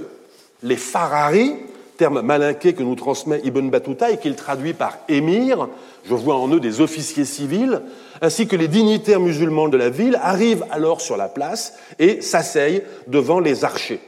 Les 0.62 0.76
Farari, 0.76 1.54
terme 1.98 2.22
malinqué 2.22 2.74
que 2.74 2.84
nous 2.84 2.96
transmet 2.96 3.42
Ibn 3.44 3.70
Battuta 3.70 4.12
et 4.12 4.18
qu'il 4.18 4.36
traduit 4.36 4.74
par 4.74 5.00
émir, 5.10 5.68
je 6.06 6.14
vois 6.14 6.36
en 6.36 6.48
eux 6.50 6.60
des 6.60 6.80
officiers 6.80 7.26
civils, 7.26 7.82
ainsi 8.22 8.48
que 8.48 8.56
les 8.56 8.68
dignitaires 8.68 9.20
musulmans 9.20 9.68
de 9.68 9.78
la 9.78 9.90
ville, 9.90 10.20
arrivent 10.22 10.66
alors 10.70 11.02
sur 11.02 11.18
la 11.18 11.28
place 11.28 11.74
et 11.98 12.22
s'asseyent 12.22 12.84
devant 13.08 13.40
les 13.40 13.66
archers. 13.66 14.00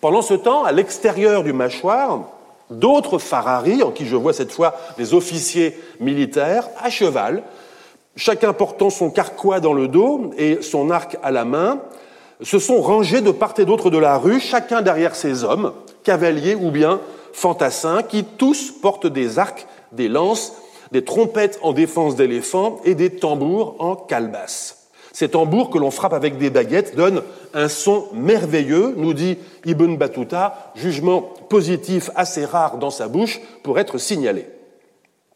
Pendant 0.00 0.22
ce 0.22 0.34
temps, 0.34 0.64
à 0.64 0.72
l'extérieur 0.72 1.42
du 1.42 1.52
mâchoire, 1.52 2.20
d'autres 2.70 3.18
Farari, 3.18 3.82
en 3.82 3.90
qui 3.90 4.06
je 4.06 4.16
vois 4.16 4.32
cette 4.32 4.52
fois 4.52 4.74
des 4.96 5.14
officiers 5.14 5.78
militaires, 6.00 6.68
à 6.82 6.90
cheval, 6.90 7.42
chacun 8.16 8.52
portant 8.52 8.90
son 8.90 9.10
carquois 9.10 9.60
dans 9.60 9.72
le 9.72 9.88
dos 9.88 10.30
et 10.36 10.62
son 10.62 10.90
arc 10.90 11.16
à 11.22 11.30
la 11.30 11.44
main, 11.44 11.80
se 12.42 12.58
sont 12.58 12.80
rangés 12.80 13.20
de 13.20 13.30
part 13.30 13.54
et 13.58 13.64
d'autre 13.64 13.90
de 13.90 13.98
la 13.98 14.18
rue, 14.18 14.40
chacun 14.40 14.82
derrière 14.82 15.14
ses 15.14 15.44
hommes, 15.44 15.72
cavaliers 16.02 16.54
ou 16.54 16.70
bien 16.70 17.00
fantassins, 17.32 18.02
qui 18.02 18.24
tous 18.24 18.70
portent 18.70 19.06
des 19.06 19.38
arcs, 19.38 19.66
des 19.92 20.08
lances, 20.08 20.54
des 20.92 21.04
trompettes 21.04 21.58
en 21.62 21.72
défense 21.72 22.16
d'éléphants 22.16 22.80
et 22.84 22.94
des 22.94 23.10
tambours 23.10 23.76
en 23.78 23.96
calebasse. 23.96 24.83
Ces 25.14 25.28
tambours 25.28 25.70
que 25.70 25.78
l'on 25.78 25.92
frappe 25.92 26.12
avec 26.12 26.38
des 26.38 26.50
baguettes 26.50 26.96
donnent 26.96 27.22
un 27.54 27.68
son 27.68 28.06
merveilleux, 28.14 28.94
nous 28.96 29.14
dit 29.14 29.38
Ibn 29.64 29.94
Battuta, 29.94 30.72
jugement 30.74 31.22
positif 31.48 32.10
assez 32.16 32.44
rare 32.44 32.78
dans 32.78 32.90
sa 32.90 33.06
bouche 33.06 33.40
pour 33.62 33.78
être 33.78 33.96
signalé. 33.96 34.48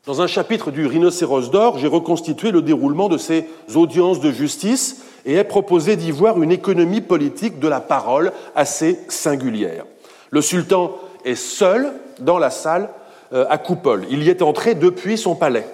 Dans 0.04 0.20
un 0.20 0.26
chapitre 0.26 0.72
du 0.72 0.84
Rhinocéros 0.84 1.52
d'or, 1.52 1.78
j'ai 1.78 1.86
reconstitué 1.86 2.50
le 2.50 2.60
déroulement 2.60 3.08
de 3.08 3.18
ces 3.18 3.46
audiences 3.76 4.18
de 4.18 4.32
justice 4.32 5.04
et 5.24 5.34
ai 5.34 5.44
proposé 5.44 5.94
d'y 5.94 6.10
voir 6.10 6.42
une 6.42 6.50
économie 6.50 7.00
politique 7.00 7.60
de 7.60 7.68
la 7.68 7.80
parole 7.80 8.32
assez 8.56 8.98
singulière. 9.08 9.84
Le 10.30 10.42
sultan 10.42 10.96
est 11.24 11.36
seul 11.36 11.92
dans 12.18 12.38
la 12.38 12.50
salle 12.50 12.88
euh, 13.32 13.46
à 13.48 13.58
coupole. 13.58 14.06
Il 14.10 14.24
y 14.24 14.28
est 14.28 14.42
entré 14.42 14.74
depuis 14.74 15.16
son 15.16 15.36
palais. 15.36 15.66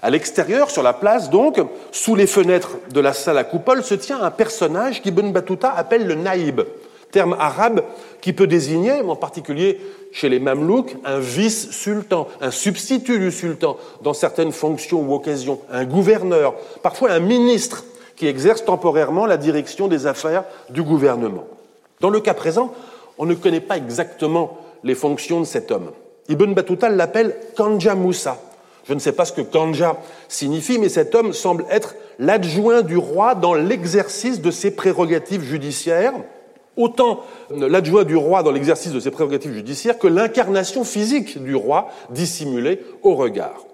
À 0.00 0.10
l'extérieur, 0.10 0.70
sur 0.70 0.82
la 0.82 0.92
place, 0.92 1.28
donc, 1.28 1.60
sous 1.90 2.14
les 2.14 2.26
fenêtres 2.26 2.76
de 2.92 3.00
la 3.00 3.12
salle 3.12 3.38
à 3.38 3.44
coupole, 3.44 3.82
se 3.82 3.94
tient 3.94 4.22
un 4.22 4.30
personnage 4.30 5.02
qu'Ibn 5.02 5.32
Battuta 5.32 5.72
appelle 5.72 6.06
le 6.06 6.14
naïb, 6.14 6.60
terme 7.10 7.36
arabe 7.38 7.82
qui 8.20 8.32
peut 8.32 8.46
désigner, 8.46 9.00
en 9.00 9.16
particulier 9.16 9.80
chez 10.12 10.28
les 10.28 10.38
Mamelouks, 10.38 10.96
un 11.04 11.18
vice-sultan, 11.18 12.28
un 12.40 12.50
substitut 12.50 13.18
du 13.18 13.32
sultan 13.32 13.76
dans 14.02 14.14
certaines 14.14 14.52
fonctions 14.52 15.00
ou 15.00 15.14
occasions, 15.14 15.60
un 15.70 15.84
gouverneur, 15.84 16.54
parfois 16.82 17.10
un 17.10 17.20
ministre 17.20 17.84
qui 18.16 18.26
exerce 18.26 18.64
temporairement 18.64 19.26
la 19.26 19.36
direction 19.36 19.88
des 19.88 20.06
affaires 20.06 20.44
du 20.70 20.82
gouvernement. 20.82 21.44
Dans 22.00 22.10
le 22.10 22.20
cas 22.20 22.34
présent, 22.34 22.72
on 23.16 23.26
ne 23.26 23.34
connaît 23.34 23.60
pas 23.60 23.76
exactement 23.76 24.58
les 24.84 24.94
fonctions 24.94 25.40
de 25.40 25.44
cet 25.44 25.70
homme. 25.70 25.90
Ibn 26.28 26.52
Battuta 26.52 26.88
l'appelle 26.88 27.34
Kanja 27.56 27.94
Moussa, 27.94 28.38
je 28.88 28.94
ne 28.94 28.98
sais 28.98 29.12
pas 29.12 29.26
ce 29.26 29.32
que 29.32 29.42
Kanja 29.42 29.98
signifie, 30.28 30.78
mais 30.78 30.88
cet 30.88 31.14
homme 31.14 31.34
semble 31.34 31.66
être 31.70 31.94
l'adjoint 32.18 32.80
du 32.80 32.96
roi 32.96 33.34
dans 33.34 33.52
l'exercice 33.52 34.40
de 34.40 34.50
ses 34.50 34.70
prérogatives 34.70 35.42
judiciaires, 35.42 36.14
autant 36.74 37.20
l'adjoint 37.50 38.04
du 38.04 38.16
roi 38.16 38.42
dans 38.42 38.50
l'exercice 38.50 38.92
de 38.92 39.00
ses 39.00 39.10
prérogatives 39.10 39.52
judiciaires 39.52 39.98
que 39.98 40.06
l'incarnation 40.06 40.84
physique 40.84 41.42
du 41.42 41.54
roi 41.54 41.88
dissimulée 42.08 42.80
au 43.02 43.14
regard. 43.14 43.66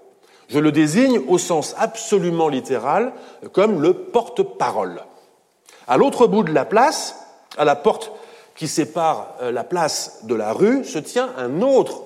Je 0.49 0.59
le 0.59 0.73
désigne 0.73 1.21
au 1.29 1.37
sens 1.37 1.75
absolument 1.77 2.49
littéral 2.49 3.13
comme 3.53 3.81
le 3.81 3.93
porte-parole. 3.93 5.01
À 5.87 5.95
l'autre 5.95 6.27
bout 6.27 6.43
de 6.43 6.51
la 6.51 6.65
place, 6.65 7.15
à 7.57 7.63
la 7.63 7.77
porte 7.77 8.11
qui 8.55 8.67
sépare 8.67 9.35
euh, 9.41 9.51
la 9.51 9.63
place 9.63 10.19
de 10.23 10.35
la 10.35 10.51
rue, 10.51 10.83
se 10.83 10.99
tient 10.99 11.29
un 11.37 11.61
autre 11.61 12.03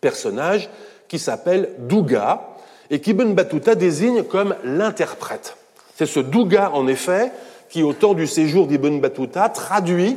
personnage 0.00 0.68
qui 1.08 1.18
s'appelle 1.18 1.70
Douga 1.78 2.56
et 2.90 3.00
qu'Ibn 3.00 3.34
Battuta 3.34 3.74
désigne 3.74 4.22
comme 4.22 4.54
l'interprète. 4.64 5.56
C'est 5.96 6.06
ce 6.06 6.20
Douga, 6.20 6.70
en 6.72 6.86
effet, 6.86 7.32
qui, 7.68 7.82
au 7.82 7.92
temps 7.92 8.14
du 8.14 8.26
séjour 8.26 8.66
d'Ibn 8.66 9.00
Battuta, 9.00 9.48
traduit 9.48 10.16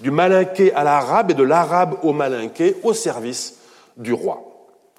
du 0.00 0.10
malinqué 0.10 0.72
à 0.74 0.84
l'arabe 0.84 1.30
et 1.30 1.34
de 1.34 1.42
l'arabe 1.42 1.96
au 2.02 2.12
malinqué 2.12 2.76
au 2.82 2.92
service 2.92 3.56
du 3.96 4.12
roi. 4.12 4.42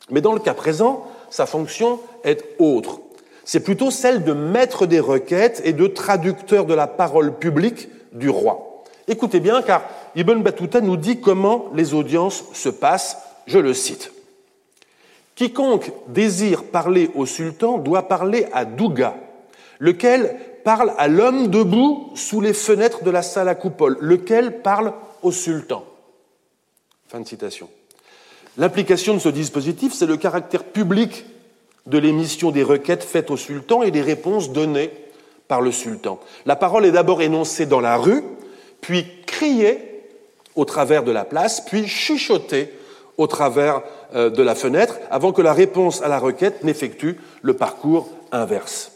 Mais 0.10 0.22
dans 0.22 0.34
le 0.34 0.40
cas 0.40 0.54
présent, 0.54 1.06
sa 1.30 1.46
fonction 1.46 2.00
est 2.24 2.44
autre. 2.60 3.00
C'est 3.46 3.60
plutôt 3.62 3.92
celle 3.92 4.24
de 4.24 4.34
maître 4.34 4.86
des 4.86 5.00
requêtes 5.00 5.62
et 5.64 5.74
de 5.74 5.88
traducteur 5.88 6.66
de 6.66 6.74
la 6.74 6.88
parole 6.88 7.38
publique 7.38 7.90
du 8.12 8.30
roi. 8.30 8.84
Écoutez 9.08 9.40
bien, 9.40 9.62
car 9.62 9.84
Ibn 10.16 10.42
Battuta 10.42 10.82
nous 10.82 10.98
dit 10.98 11.22
comment 11.22 11.66
les 11.74 11.94
audiences 11.94 12.44
se 12.54 12.70
passent. 12.70 13.18
Je 13.46 13.60
le 13.60 13.74
cite. 13.74 14.12
Quiconque 15.38 15.92
désire 16.08 16.64
parler 16.64 17.12
au 17.14 17.28
sultan 17.28 17.78
doit 17.78 18.08
parler 18.08 18.48
à 18.54 18.66
Douga, 18.66 19.16
lequel 19.78 20.36
parle 20.64 20.94
à 20.98 21.08
l'homme 21.08 21.50
debout 21.50 22.10
sous 22.16 22.42
les 22.42 22.54
fenêtres 22.54 23.04
de 23.04 23.12
la 23.12 23.22
salle 23.22 23.48
à 23.48 23.54
coupole, 23.54 23.98
lequel 24.02 24.64
parle 24.64 24.94
au 25.22 25.32
sultan. 25.32 25.86
Fin 27.08 27.20
de 27.20 27.28
citation. 27.28 27.70
L'implication 28.58 29.14
de 29.14 29.20
ce 29.20 29.30
dispositif, 29.30 29.94
c'est 29.94 30.08
le 30.08 30.18
caractère 30.18 30.64
public 30.64 31.26
de 31.86 32.00
l'émission 32.00 32.50
des 32.50 32.64
requêtes 32.64 33.04
faites 33.04 33.30
au 33.30 33.38
sultan 33.38 33.84
et 33.84 33.92
des 33.92 34.02
réponses 34.02 34.52
données 34.52 34.92
par 35.48 35.62
le 35.62 35.72
sultan. 35.72 36.20
La 36.48 36.56
parole 36.56 36.84
est 36.84 36.92
d'abord 36.92 37.22
énoncée 37.22 37.68
dans 37.68 37.80
la 37.80 37.96
rue, 37.96 38.24
puis 38.82 39.06
criée 39.28 40.04
au 40.56 40.66
travers 40.66 41.04
de 41.04 41.12
la 41.12 41.26
place, 41.26 41.62
puis 41.62 41.88
chuchotée 41.88 42.74
au 43.18 43.28
travers 43.28 43.82
euh, 44.16 44.30
de 44.30 44.44
la 44.44 44.56
fenêtre 44.56 44.98
avant 45.12 45.32
que 45.32 45.42
la 45.42 45.54
réponse 45.54 46.02
à 46.02 46.08
la 46.08 46.20
requête 46.20 46.64
n'effectue 46.64 47.18
le 47.42 47.54
parcours 47.54 48.10
inverse. 48.32 48.92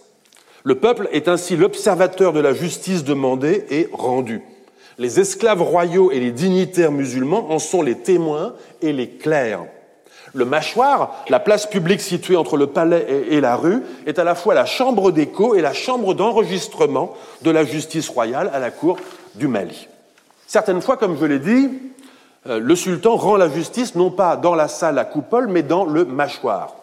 Le 0.64 0.76
peuple 0.76 1.10
est 1.12 1.28
ainsi 1.28 1.56
l'observateur 1.56 2.34
de 2.34 2.40
la 2.40 2.54
justice 2.54 3.04
demandée 3.04 3.66
et 3.72 3.90
rendue. 3.92 4.42
Les 5.00 5.20
esclaves 5.20 5.64
royaux 5.64 6.12
et 6.12 6.20
les 6.20 6.32
dignitaires 6.32 6.92
musulmans 6.92 7.52
en 7.52 7.58
sont 7.58 7.82
les 7.82 7.96
témoins 7.96 8.54
et 8.82 8.94
les 8.94 9.10
clercs. 9.10 9.66
Le 10.34 10.46
mâchoire, 10.46 11.24
la 11.28 11.40
place 11.40 11.66
publique 11.66 12.00
située 12.00 12.38
entre 12.38 12.56
le 12.56 12.68
palais 12.68 13.26
et 13.30 13.42
la 13.42 13.56
rue, 13.56 13.82
est 14.06 14.20
à 14.20 14.24
la 14.24 14.36
fois 14.36 14.54
la 14.54 14.66
chambre 14.66 15.12
d'écho 15.12 15.56
et 15.56 15.62
la 15.62 15.74
chambre 15.74 16.14
d'enregistrement 16.14 17.14
de 17.42 17.52
la 17.52 17.66
justice 17.66 18.08
royale 18.08 18.50
à 18.54 18.60
la 18.60 18.72
cour 18.72 18.98
du 19.36 19.48
Mali. 19.48 19.88
Certaines 20.48 20.82
fois, 20.82 20.98
comme 20.98 21.18
je 21.20 21.26
l'ai 21.26 21.40
dit, 21.40 21.70
le 22.46 22.76
sultan 22.76 23.16
rend 23.16 23.38
la 23.38 23.50
justice 23.50 23.96
non 23.96 24.10
pas 24.10 24.36
dans 24.36 24.56
la 24.56 24.68
salle 24.68 24.98
à 24.98 25.06
coupole, 25.06 25.48
mais 25.48 25.64
dans 25.64 25.86
le 25.86 26.06
mâchoire. 26.06 26.76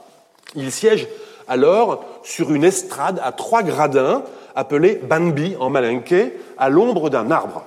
Il 0.55 0.71
siège 0.71 1.09
alors 1.49 2.05
sur 2.23 2.53
une 2.53 2.65
estrade 2.65 3.21
à 3.25 3.33
trois 3.33 3.63
gradins, 3.63 4.23
appelée 4.55 4.97
banbi 4.97 5.57
en 5.59 5.71
malinqué, 5.71 6.35
à 6.59 6.69
l'ombre 6.69 7.11
d'un 7.11 7.31
arbre. 7.31 7.65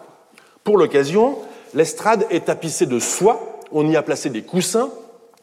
Pour 0.63 0.77
l'occasion, 0.77 1.37
l'estrade 1.73 2.25
est 2.29 2.45
tapissée 2.45 2.85
de 2.85 2.99
soie, 2.99 3.59
on 3.71 3.87
y 3.89 3.95
a 3.95 4.03
placé 4.03 4.29
des 4.29 4.43
coussins, 4.43 4.89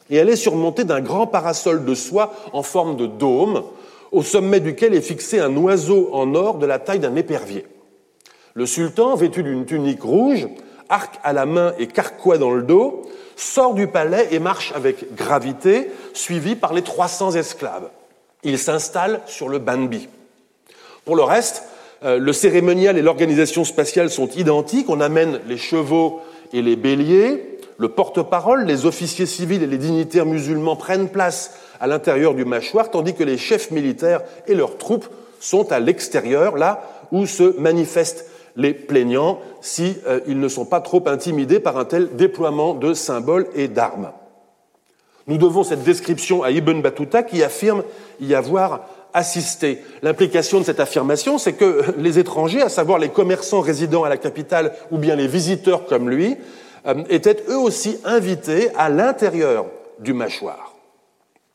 et 0.09 0.15
elle 0.15 0.29
est 0.29 0.35
surmontée 0.35 0.85
d'un 0.85 1.01
grand 1.01 1.27
parasol 1.27 1.85
de 1.85 1.93
soie 1.93 2.33
en 2.53 2.63
forme 2.63 2.95
de 2.95 3.05
dôme, 3.05 3.63
au 4.11 4.23
sommet 4.23 4.59
duquel 4.59 4.95
est 4.95 5.01
fixé 5.01 5.39
un 5.39 5.55
oiseau 5.55 6.09
en 6.13 6.33
or 6.33 6.57
de 6.57 6.65
la 6.65 6.79
taille 6.79 6.99
d'un 6.99 7.15
épervier. 7.15 7.67
Le 8.55 8.65
sultan, 8.65 9.15
vêtu 9.15 9.43
d'une 9.43 9.65
tunique 9.65 10.01
rouge, 10.01 10.47
arc 10.89 11.19
à 11.23 11.33
la 11.33 11.45
main 11.45 11.73
et 11.79 11.87
carquois 11.87 12.37
dans 12.37 12.51
le 12.51 12.63
dos, 12.63 13.03
sort 13.35 13.73
du 13.73 13.87
palais 13.87 14.27
et 14.31 14.39
marche 14.39 14.73
avec 14.75 15.15
gravité, 15.15 15.91
suivi 16.13 16.55
par 16.55 16.73
les 16.73 16.81
300 16.81 17.35
esclaves. 17.35 17.89
Il 18.43 18.57
s'installe 18.57 19.21
sur 19.25 19.49
le 19.49 19.59
Banbi. 19.59 20.07
Pour 21.05 21.15
le 21.15 21.23
reste, 21.23 21.63
euh, 22.03 22.17
le 22.19 22.33
cérémonial 22.33 22.97
et 22.97 23.01
l'organisation 23.01 23.63
spatiale 23.63 24.09
sont 24.09 24.29
identiques. 24.29 24.89
On 24.89 25.01
amène 25.01 25.39
les 25.47 25.57
chevaux 25.57 26.21
et 26.53 26.61
les 26.61 26.75
béliers. 26.75 27.57
Le 27.77 27.89
porte-parole, 27.89 28.65
les 28.65 28.85
officiers 28.85 29.25
civils 29.25 29.63
et 29.63 29.67
les 29.67 29.77
dignitaires 29.77 30.25
musulmans 30.25 30.75
prennent 30.75 31.09
place 31.09 31.53
à 31.79 31.87
l'intérieur 31.87 32.33
du 32.33 32.43
mâchoire, 32.43 32.91
tandis 32.91 33.13
que 33.13 33.23
les 33.23 33.37
chefs 33.37 33.71
militaires 33.71 34.21
et 34.47 34.55
leurs 34.55 34.77
troupes 34.77 35.07
sont 35.39 35.71
à 35.71 35.79
l'extérieur, 35.79 36.57
là 36.57 36.83
où 37.11 37.25
se 37.25 37.57
manifestent 37.57 38.25
les 38.55 38.73
plaignants 38.73 39.39
s'ils 39.61 39.95
euh, 40.07 40.19
ne 40.27 40.47
sont 40.47 40.65
pas 40.65 40.81
trop 40.81 41.03
intimidés 41.07 41.59
par 41.59 41.77
un 41.77 41.85
tel 41.85 42.15
déploiement 42.15 42.73
de 42.73 42.93
symboles 42.93 43.47
et 43.55 43.67
d'armes. 43.67 44.11
Nous 45.27 45.37
devons 45.37 45.63
cette 45.63 45.83
description 45.83 46.41
à 46.41 46.51
Ibn 46.51 46.81
Battuta 46.81 47.23
qui 47.23 47.43
affirme 47.43 47.83
y 48.19 48.33
avoir 48.33 48.81
assisté. 49.13 49.79
L'implication 50.01 50.59
de 50.59 50.65
cette 50.65 50.79
affirmation, 50.79 51.37
c'est 51.37 51.53
que 51.53 51.83
les 51.97 52.19
étrangers, 52.19 52.61
à 52.61 52.69
savoir 52.69 52.99
les 52.99 53.09
commerçants 53.09 53.61
résidant 53.61 54.03
à 54.03 54.09
la 54.09 54.17
capitale 54.17 54.73
ou 54.91 54.97
bien 54.97 55.15
les 55.15 55.27
visiteurs 55.27 55.85
comme 55.85 56.09
lui, 56.09 56.37
euh, 56.87 57.03
étaient 57.09 57.43
eux 57.49 57.57
aussi 57.57 57.99
invités 58.05 58.69
à 58.75 58.89
l'intérieur 58.89 59.65
du 59.99 60.13
mâchoire. 60.13 60.75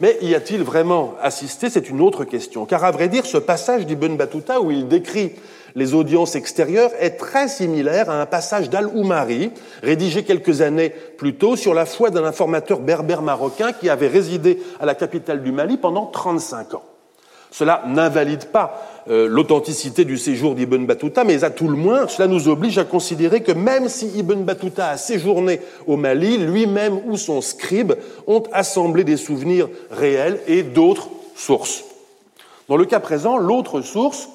Mais 0.00 0.18
y 0.20 0.34
a-t-il 0.34 0.62
vraiment 0.62 1.14
assisté? 1.22 1.70
C'est 1.70 1.88
une 1.88 2.00
autre 2.00 2.24
question. 2.24 2.66
Car 2.66 2.84
à 2.84 2.90
vrai 2.90 3.08
dire, 3.08 3.24
ce 3.24 3.38
passage 3.38 3.86
d'Ibn 3.86 4.16
Battuta 4.16 4.60
où 4.60 4.70
il 4.70 4.88
décrit 4.88 5.32
les 5.76 5.94
audiences 5.94 6.36
extérieures 6.36 6.92
est 7.00 7.16
très 7.16 7.48
similaire 7.48 8.08
à 8.10 8.20
un 8.20 8.26
passage 8.26 8.70
d'Al-Oumari, 8.70 9.50
rédigé 9.82 10.22
quelques 10.22 10.60
années 10.60 10.90
plus 10.90 11.34
tôt 11.34 11.56
sur 11.56 11.74
la 11.74 11.86
foi 11.86 12.10
d'un 12.10 12.24
informateur 12.24 12.80
berbère 12.80 13.22
marocain 13.22 13.72
qui 13.72 13.88
avait 13.88 14.08
résidé 14.08 14.60
à 14.80 14.86
la 14.86 14.94
capitale 14.94 15.42
du 15.42 15.52
Mali 15.52 15.76
pendant 15.76 16.06
35 16.06 16.74
ans. 16.74 16.82
Cela 17.50 17.84
n'invalide 17.86 18.46
pas 18.46 18.82
euh, 19.08 19.28
l'authenticité 19.28 20.04
du 20.04 20.18
séjour 20.18 20.56
d'Ibn 20.56 20.86
Battuta, 20.86 21.22
mais 21.22 21.44
à 21.44 21.50
tout 21.50 21.68
le 21.68 21.76
moins, 21.76 22.08
cela 22.08 22.26
nous 22.26 22.48
oblige 22.48 22.78
à 22.78 22.84
considérer 22.84 23.42
que 23.42 23.52
même 23.52 23.88
si 23.88 24.08
Ibn 24.08 24.42
Battuta 24.42 24.88
a 24.88 24.96
séjourné 24.96 25.60
au 25.86 25.96
Mali, 25.96 26.38
lui-même 26.38 27.00
ou 27.06 27.16
son 27.16 27.40
scribe 27.40 27.92
ont 28.26 28.42
assemblé 28.52 29.04
des 29.04 29.16
souvenirs 29.16 29.68
réels 29.92 30.40
et 30.48 30.64
d'autres 30.64 31.10
sources. 31.36 31.84
Dans 32.68 32.76
le 32.76 32.86
cas 32.86 32.98
présent, 32.98 33.36
l'autre 33.36 33.82
source 33.82 34.28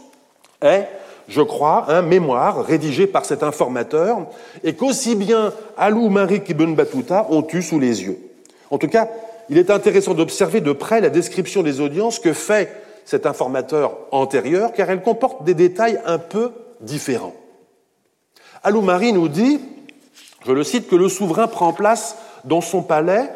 est 0.62 0.88
je 1.30 1.42
crois, 1.42 1.86
un 1.90 2.02
mémoire 2.02 2.66
rédigé 2.66 3.08
par 3.08 3.24
cet 3.24 3.44
informateur 3.44 4.28
et 4.64 4.74
qu'aussi 4.74 5.16
bien 5.16 5.54
Alou 5.78 6.10
Marik 6.10 6.50
ibn 6.50 6.74
Battuta 6.74 7.28
ont 7.30 7.46
eu 7.54 7.62
sous 7.62 7.80
les 7.80 8.04
yeux. 8.04 8.18
En 8.72 8.78
tout 8.78 8.88
cas, 8.88 9.08
il 9.50 9.58
est 9.58 9.70
intéressant 9.70 10.16
d'observer 10.16 10.60
de 10.60 10.74
près 10.74 11.02
la 11.02 11.10
description 11.10 11.64
des 11.64 11.80
audiences 11.80 12.20
que 12.20 12.34
fait 12.34 12.72
cet 13.06 13.26
informateur 13.26 13.98
antérieur, 14.12 14.74
car 14.74 14.90
elle 14.90 15.02
comporte 15.02 15.44
des 15.44 15.54
détails 15.54 16.00
un 16.06 16.18
peu 16.18 16.52
différents. 16.82 17.36
Alou 18.64 18.82
Marie 18.82 19.14
nous 19.14 19.30
dit, 19.30 19.60
je 20.46 20.52
le 20.52 20.64
cite, 20.64 20.90
que 20.90 20.96
le 20.96 21.10
souverain 21.10 21.48
prend 21.48 21.74
place 21.74 22.18
dans 22.44 22.62
son 22.62 22.82
palais 22.82 23.30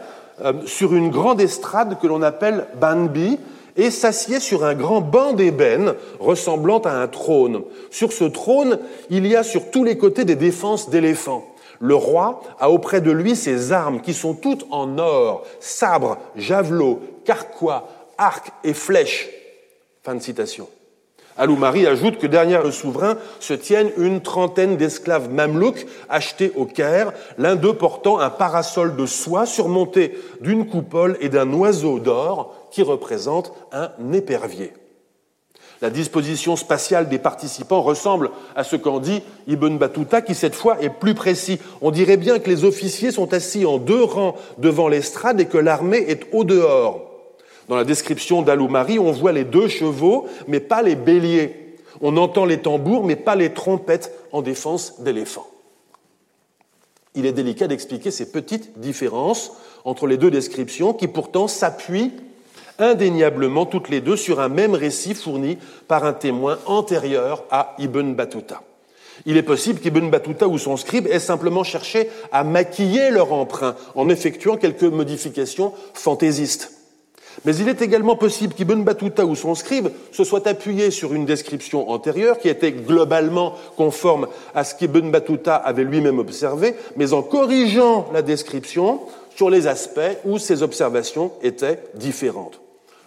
euh, 0.43 0.53
sur 0.65 0.93
une 0.93 1.09
grande 1.09 1.41
estrade 1.41 1.99
que 1.99 2.07
l'on 2.07 2.21
appelle 2.21 2.65
Banbi, 2.79 3.39
et 3.75 3.91
s'assied 3.91 4.39
sur 4.39 4.63
un 4.63 4.73
grand 4.73 5.01
banc 5.01 5.33
d'ébène 5.33 5.95
ressemblant 6.19 6.79
à 6.79 6.91
un 6.91 7.07
trône. 7.07 7.63
Sur 7.89 8.13
ce 8.13 8.25
trône, 8.25 8.79
il 9.09 9.27
y 9.27 9.35
a 9.35 9.43
sur 9.43 9.71
tous 9.71 9.83
les 9.83 9.97
côtés 9.97 10.25
des 10.25 10.35
défenses 10.35 10.89
d'éléphants. 10.89 11.45
Le 11.79 11.95
roi 11.95 12.41
a 12.59 12.69
auprès 12.69 13.01
de 13.01 13.11
lui 13.11 13.35
ses 13.35 13.71
armes 13.71 14.01
qui 14.01 14.13
sont 14.13 14.35
toutes 14.35 14.65
en 14.71 14.97
or, 14.99 15.45
sabres, 15.59 16.17
javelots, 16.35 17.01
carquois, 17.25 17.89
arcs 18.17 18.51
et 18.63 18.73
flèches. 18.73 19.29
Fin 20.03 20.15
de 20.15 20.21
citation. 20.21 20.67
Ajoute 21.35 22.19
que 22.19 22.27
derrière 22.27 22.63
le 22.63 22.71
souverain 22.71 23.17
se 23.39 23.53
tiennent 23.53 23.91
une 23.97 24.21
trentaine 24.21 24.77
d'esclaves 24.77 25.29
mamelouks 25.29 25.87
achetés 26.09 26.51
au 26.55 26.65
Caire, 26.65 27.11
l'un 27.39 27.55
d'eux 27.55 27.73
portant 27.73 28.19
un 28.19 28.29
parasol 28.29 28.95
de 28.95 29.05
soie 29.07 29.47
surmonté 29.47 30.17
d'une 30.41 30.67
coupole 30.67 31.17
et 31.21 31.29
d'un 31.29 31.51
oiseau 31.53 31.99
d'or 31.99 32.55
qui 32.73 32.81
représente 32.81 33.53
un 33.71 33.91
épervier. 34.13 34.73
La 35.79 35.91
disposition 35.91 36.55
spatiale 36.55 37.07
des 37.07 37.19
participants 37.19 37.83
ressemble 37.83 38.31
à 38.55 38.63
ce 38.63 38.75
qu'en 38.75 38.99
dit 38.99 39.21
Ibn 39.47 39.77
Battuta, 39.77 40.23
qui 40.23 40.33
cette 40.33 40.55
fois 40.55 40.81
est 40.81 40.89
plus 40.89 41.13
précis. 41.13 41.59
On 41.81 41.91
dirait 41.91 42.17
bien 42.17 42.39
que 42.39 42.49
les 42.49 42.63
officiers 42.63 43.11
sont 43.11 43.31
assis 43.33 43.65
en 43.67 43.77
deux 43.77 44.03
rangs 44.03 44.35
devant 44.57 44.87
l'estrade 44.87 45.39
et 45.39 45.45
que 45.45 45.59
l'armée 45.59 46.03
est 46.07 46.23
au 46.31 46.43
dehors. 46.43 47.11
Dans 47.69 47.75
la 47.75 47.83
description 47.83 48.41
d'Aloumari, 48.41 48.97
on 48.97 49.11
voit 49.11 49.33
les 49.33 49.43
deux 49.43 49.67
chevaux, 49.67 50.27
mais 50.47 50.59
pas 50.59 50.81
les 50.81 50.95
béliers. 50.95 51.77
On 52.01 52.17
entend 52.17 52.45
les 52.45 52.57
tambours, 52.57 53.03
mais 53.03 53.15
pas 53.15 53.35
les 53.35 53.53
trompettes 53.53 54.11
en 54.31 54.41
défense 54.41 55.01
d'éléphants. 55.01 55.47
Il 57.13 57.27
est 57.27 57.33
délicat 57.33 57.67
d'expliquer 57.67 58.09
ces 58.09 58.31
petites 58.31 58.79
différences 58.79 59.51
entre 59.85 60.07
les 60.07 60.17
deux 60.17 60.31
descriptions 60.31 60.93
qui 60.93 61.07
pourtant 61.07 61.47
s'appuient 61.47 62.11
indéniablement 62.79 63.65
toutes 63.65 63.89
les 63.89 64.01
deux 64.01 64.17
sur 64.17 64.39
un 64.39 64.49
même 64.49 64.75
récit 64.75 65.13
fourni 65.13 65.57
par 65.87 66.05
un 66.05 66.13
témoin 66.13 66.57
antérieur 66.65 67.43
à 67.51 67.75
Ibn 67.79 68.13
Battuta. 68.13 68.61
Il 69.25 69.37
est 69.37 69.43
possible 69.43 69.79
qu'Ibn 69.79 70.09
Battuta 70.09 70.47
ou 70.47 70.57
son 70.57 70.75
scribe 70.77 71.07
aient 71.07 71.19
simplement 71.19 71.63
cherché 71.63 72.09
à 72.31 72.43
maquiller 72.43 73.11
leur 73.11 73.31
emprunt 73.31 73.75
en 73.95 74.09
effectuant 74.09 74.57
quelques 74.57 74.83
modifications 74.83 75.73
fantaisistes. 75.93 76.71
Mais 77.45 77.55
il 77.55 77.67
est 77.67 77.81
également 77.81 78.15
possible 78.15 78.53
qu'Ibn 78.53 78.83
Battuta 78.83 79.25
ou 79.25 79.35
son 79.35 79.55
scribe 79.55 79.89
se 80.11 80.23
soit 80.23 80.45
appuyé 80.45 80.91
sur 80.91 81.13
une 81.13 81.25
description 81.25 81.89
antérieure 81.89 82.37
qui 82.37 82.47
était 82.47 82.71
globalement 82.71 83.55
conforme 83.75 84.27
à 84.53 84.63
ce 84.63 84.75
qu'Ibn 84.75 85.09
Battuta 85.09 85.55
avait 85.55 85.83
lui-même 85.83 86.19
observé, 86.19 86.75
mais 86.95 87.13
en 87.13 87.23
corrigeant 87.23 88.07
la 88.13 88.21
description 88.21 89.01
sur 89.35 89.49
les 89.49 89.65
aspects 89.67 89.99
où 90.25 90.37
ses 90.37 90.61
observations 90.61 91.31
étaient 91.41 91.79
différentes. 91.95 92.62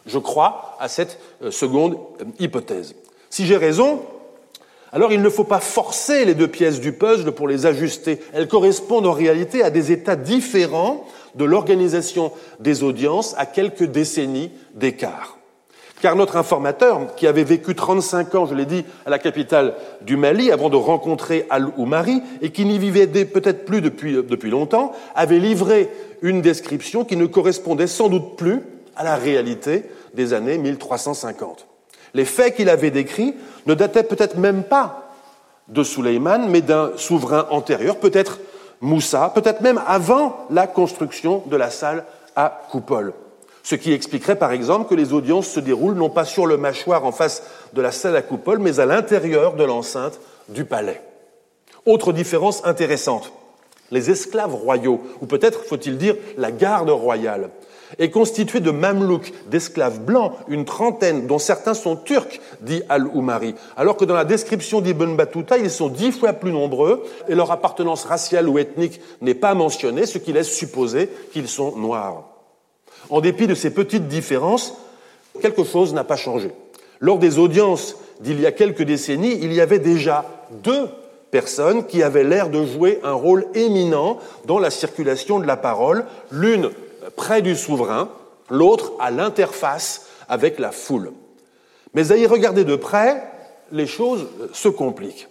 Je 0.07 0.19
crois 0.19 0.77
à 0.81 0.89
cette 0.89 1.19
euh, 1.43 1.51
seconde 1.51 1.97
euh, 2.21 2.25
hypothèse. 2.39 2.95
Si 3.29 3.45
j'ai 3.45 3.57
raison, 3.57 4.03
alors 4.93 5.13
il 5.13 5.21
ne 5.21 5.29
faut 5.29 5.45
pas 5.45 5.61
forcer 5.61 6.25
les 6.25 6.35
deux 6.35 6.49
pièces 6.49 6.81
du 6.81 6.93
puzzle 6.93 7.33
pour 7.33 7.49
les 7.49 7.67
ajuster. 7.67 8.21
Elles 8.33 8.49
correspondent 8.49 9.07
en 9.07 9.13
réalité 9.13 9.63
à 9.63 9.71
des 9.71 9.93
états 9.93 10.17
différents 10.17 11.05
de 11.35 11.45
l'organisation 11.45 12.33
des 12.61 12.83
audiences 12.83 13.35
à 13.37 13.47
quelques 13.47 13.85
décennies 13.85 14.53
d'écart. 14.75 15.37
Car 16.03 16.15
notre 16.15 16.37
informateur, 16.37 17.15
qui 17.17 17.27
avait 17.27 17.45
vécu 17.45 17.75
35 17.75 18.35
ans, 18.35 18.47
je 18.47 18.55
l'ai 18.55 18.67
dit, 18.67 18.85
à 19.07 19.11
la 19.11 19.19
capitale 19.19 19.75
du 20.03 20.17
Mali 20.17 20.53
avant 20.53 20.69
de 20.69 20.77
rencontrer 20.77 21.47
Al-Oumari, 21.49 22.23
et 22.43 22.51
qui 22.51 22.67
n'y 22.67 22.79
vivait 22.79 23.07
peut-être 23.07 23.65
plus 23.65 23.81
depuis, 23.81 24.15
euh, 24.15 24.23
depuis 24.23 24.51
longtemps, 24.51 24.93
avait 25.15 25.39
livré 25.39 25.91
une 26.23 26.43
description 26.43 27.05
qui 27.05 27.17
ne 27.17 27.27
correspondait 27.27 27.87
sans 27.87 28.09
doute 28.09 28.37
plus 28.37 28.61
à 28.95 29.05
la 29.05 29.17
réalité 29.17 29.85
des 30.17 30.33
années 30.33 30.59
1350. 30.59 31.67
Les 32.15 32.25
faits 32.25 32.57
qu'il 32.57 32.69
avait 32.69 32.91
décrits 32.91 33.35
ne 33.67 33.75
dataient 33.75 34.03
peut-être 34.03 34.37
même 34.37 34.65
pas 34.65 35.13
de 35.69 35.85
Suleiman, 35.85 36.49
mais 36.49 36.63
d'un 36.63 36.93
souverain 36.97 37.47
antérieur, 37.51 37.99
peut-être 37.99 38.39
Moussa, 38.81 39.31
peut-être 39.35 39.61
même 39.61 39.81
avant 39.87 40.47
la 40.51 40.67
construction 40.67 41.43
de 41.47 41.57
la 41.57 41.71
salle 41.71 42.05
à 42.35 42.63
coupole. 42.71 43.15
Ce 43.63 43.75
qui 43.75 43.93
expliquerait 43.93 44.37
par 44.37 44.53
exemple 44.53 44.89
que 44.89 44.95
les 44.95 45.13
audiences 45.13 45.49
se 45.49 45.61
déroulent 45.61 45.97
non 45.97 46.11
pas 46.11 46.25
sur 46.25 46.47
le 46.47 46.57
mâchoire 46.57 47.05
en 47.05 47.13
face 47.13 47.43
de 47.73 47.83
la 47.83 47.91
salle 47.91 48.17
à 48.17 48.23
coupole, 48.23 48.59
mais 48.59 48.79
à 48.79 48.87
l'intérieur 48.87 49.55
de 49.55 49.65
l'enceinte 49.65 50.21
du 50.49 50.65
palais. 50.65 51.03
Autre 51.85 52.13
différence 52.13 52.65
intéressante, 52.65 53.33
les 53.91 54.11
esclaves 54.11 54.55
royaux, 54.55 55.01
ou 55.21 55.27
peut-être 55.27 55.65
faut-il 55.65 55.99
dire 55.99 56.17
la 56.37 56.51
garde 56.51 56.91
royale, 56.91 57.51
est 57.99 58.11
constitué 58.11 58.61
de 58.61 58.71
mamelouks, 58.71 59.33
d'esclaves 59.49 60.01
blancs, 60.01 60.33
une 60.49 60.65
trentaine, 60.65 61.27
dont 61.27 61.39
certains 61.39 61.75
sont 61.75 61.97
turcs, 61.97 62.41
dit 62.61 62.83
Al-Oumari, 62.89 63.55
alors 63.77 63.97
que 63.97 64.05
dans 64.05 64.15
la 64.15 64.25
description 64.25 64.81
d'Ibn 64.81 65.17
Battuta, 65.17 65.59
ils 65.59 65.71
sont 65.71 65.89
dix 65.89 66.13
fois 66.13 66.33
plus 66.33 66.53
nombreux 66.53 67.05
et 67.29 67.35
leur 67.35 67.51
appartenance 67.53 68.05
raciale 68.05 68.49
ou 68.49 68.59
ethnique 68.59 69.01
n'est 69.21 69.35
pas 69.35 69.55
mentionnée, 69.55 70.07
ce 70.07 70.19
qui 70.19 70.33
laisse 70.33 70.51
supposer 70.51 71.09
qu'ils 71.33 71.49
sont 71.49 71.77
noirs. 71.77 72.25
En 73.09 73.21
dépit 73.21 73.47
de 73.47 73.55
ces 73.55 73.71
petites 73.71 74.09
différences, 74.09 74.75
quelque 75.41 75.65
chose 75.65 75.95
n'a 75.95 76.05
pas 76.05 76.17
changé. 76.17 76.51
Lors 76.99 77.19
des 77.19 77.39
audiences 77.39 77.97
d'il 78.21 78.41
y 78.41 78.47
a 78.47 78.53
quelques 78.53 78.83
décennies, 78.83 79.39
il 79.43 79.53
y 79.53 79.61
avait 79.61 79.79
déjà 79.79 80.25
deux 80.51 80.89
personnes 81.31 81.87
qui 81.87 82.03
avaient 82.03 82.25
l'air 82.25 82.51
de 82.51 82.65
jouer 82.65 83.01
un 83.03 83.13
rôle 83.13 83.47
éminent 83.55 84.19
dans 84.47 84.59
la 84.59 84.71
circulation 84.71 85.39
de 85.39 85.47
la 85.47 85.57
parole, 85.57 86.05
l'une 86.31 86.71
près 87.17 87.43
du 87.43 87.57
souverain, 87.57 88.09
l'autre 88.51 88.93
à 89.01 89.11
l'interface 89.11 90.07
avec 90.29 90.59
la 90.59 90.73
foule. 90.73 91.13
Mais 91.95 92.13
à 92.13 92.17
y 92.17 92.27
regarder 92.27 92.65
de 92.65 92.77
près, 92.77 93.23
les 93.73 93.87
choses 93.87 94.27
se 94.53 94.69
compliquent. 94.69 95.29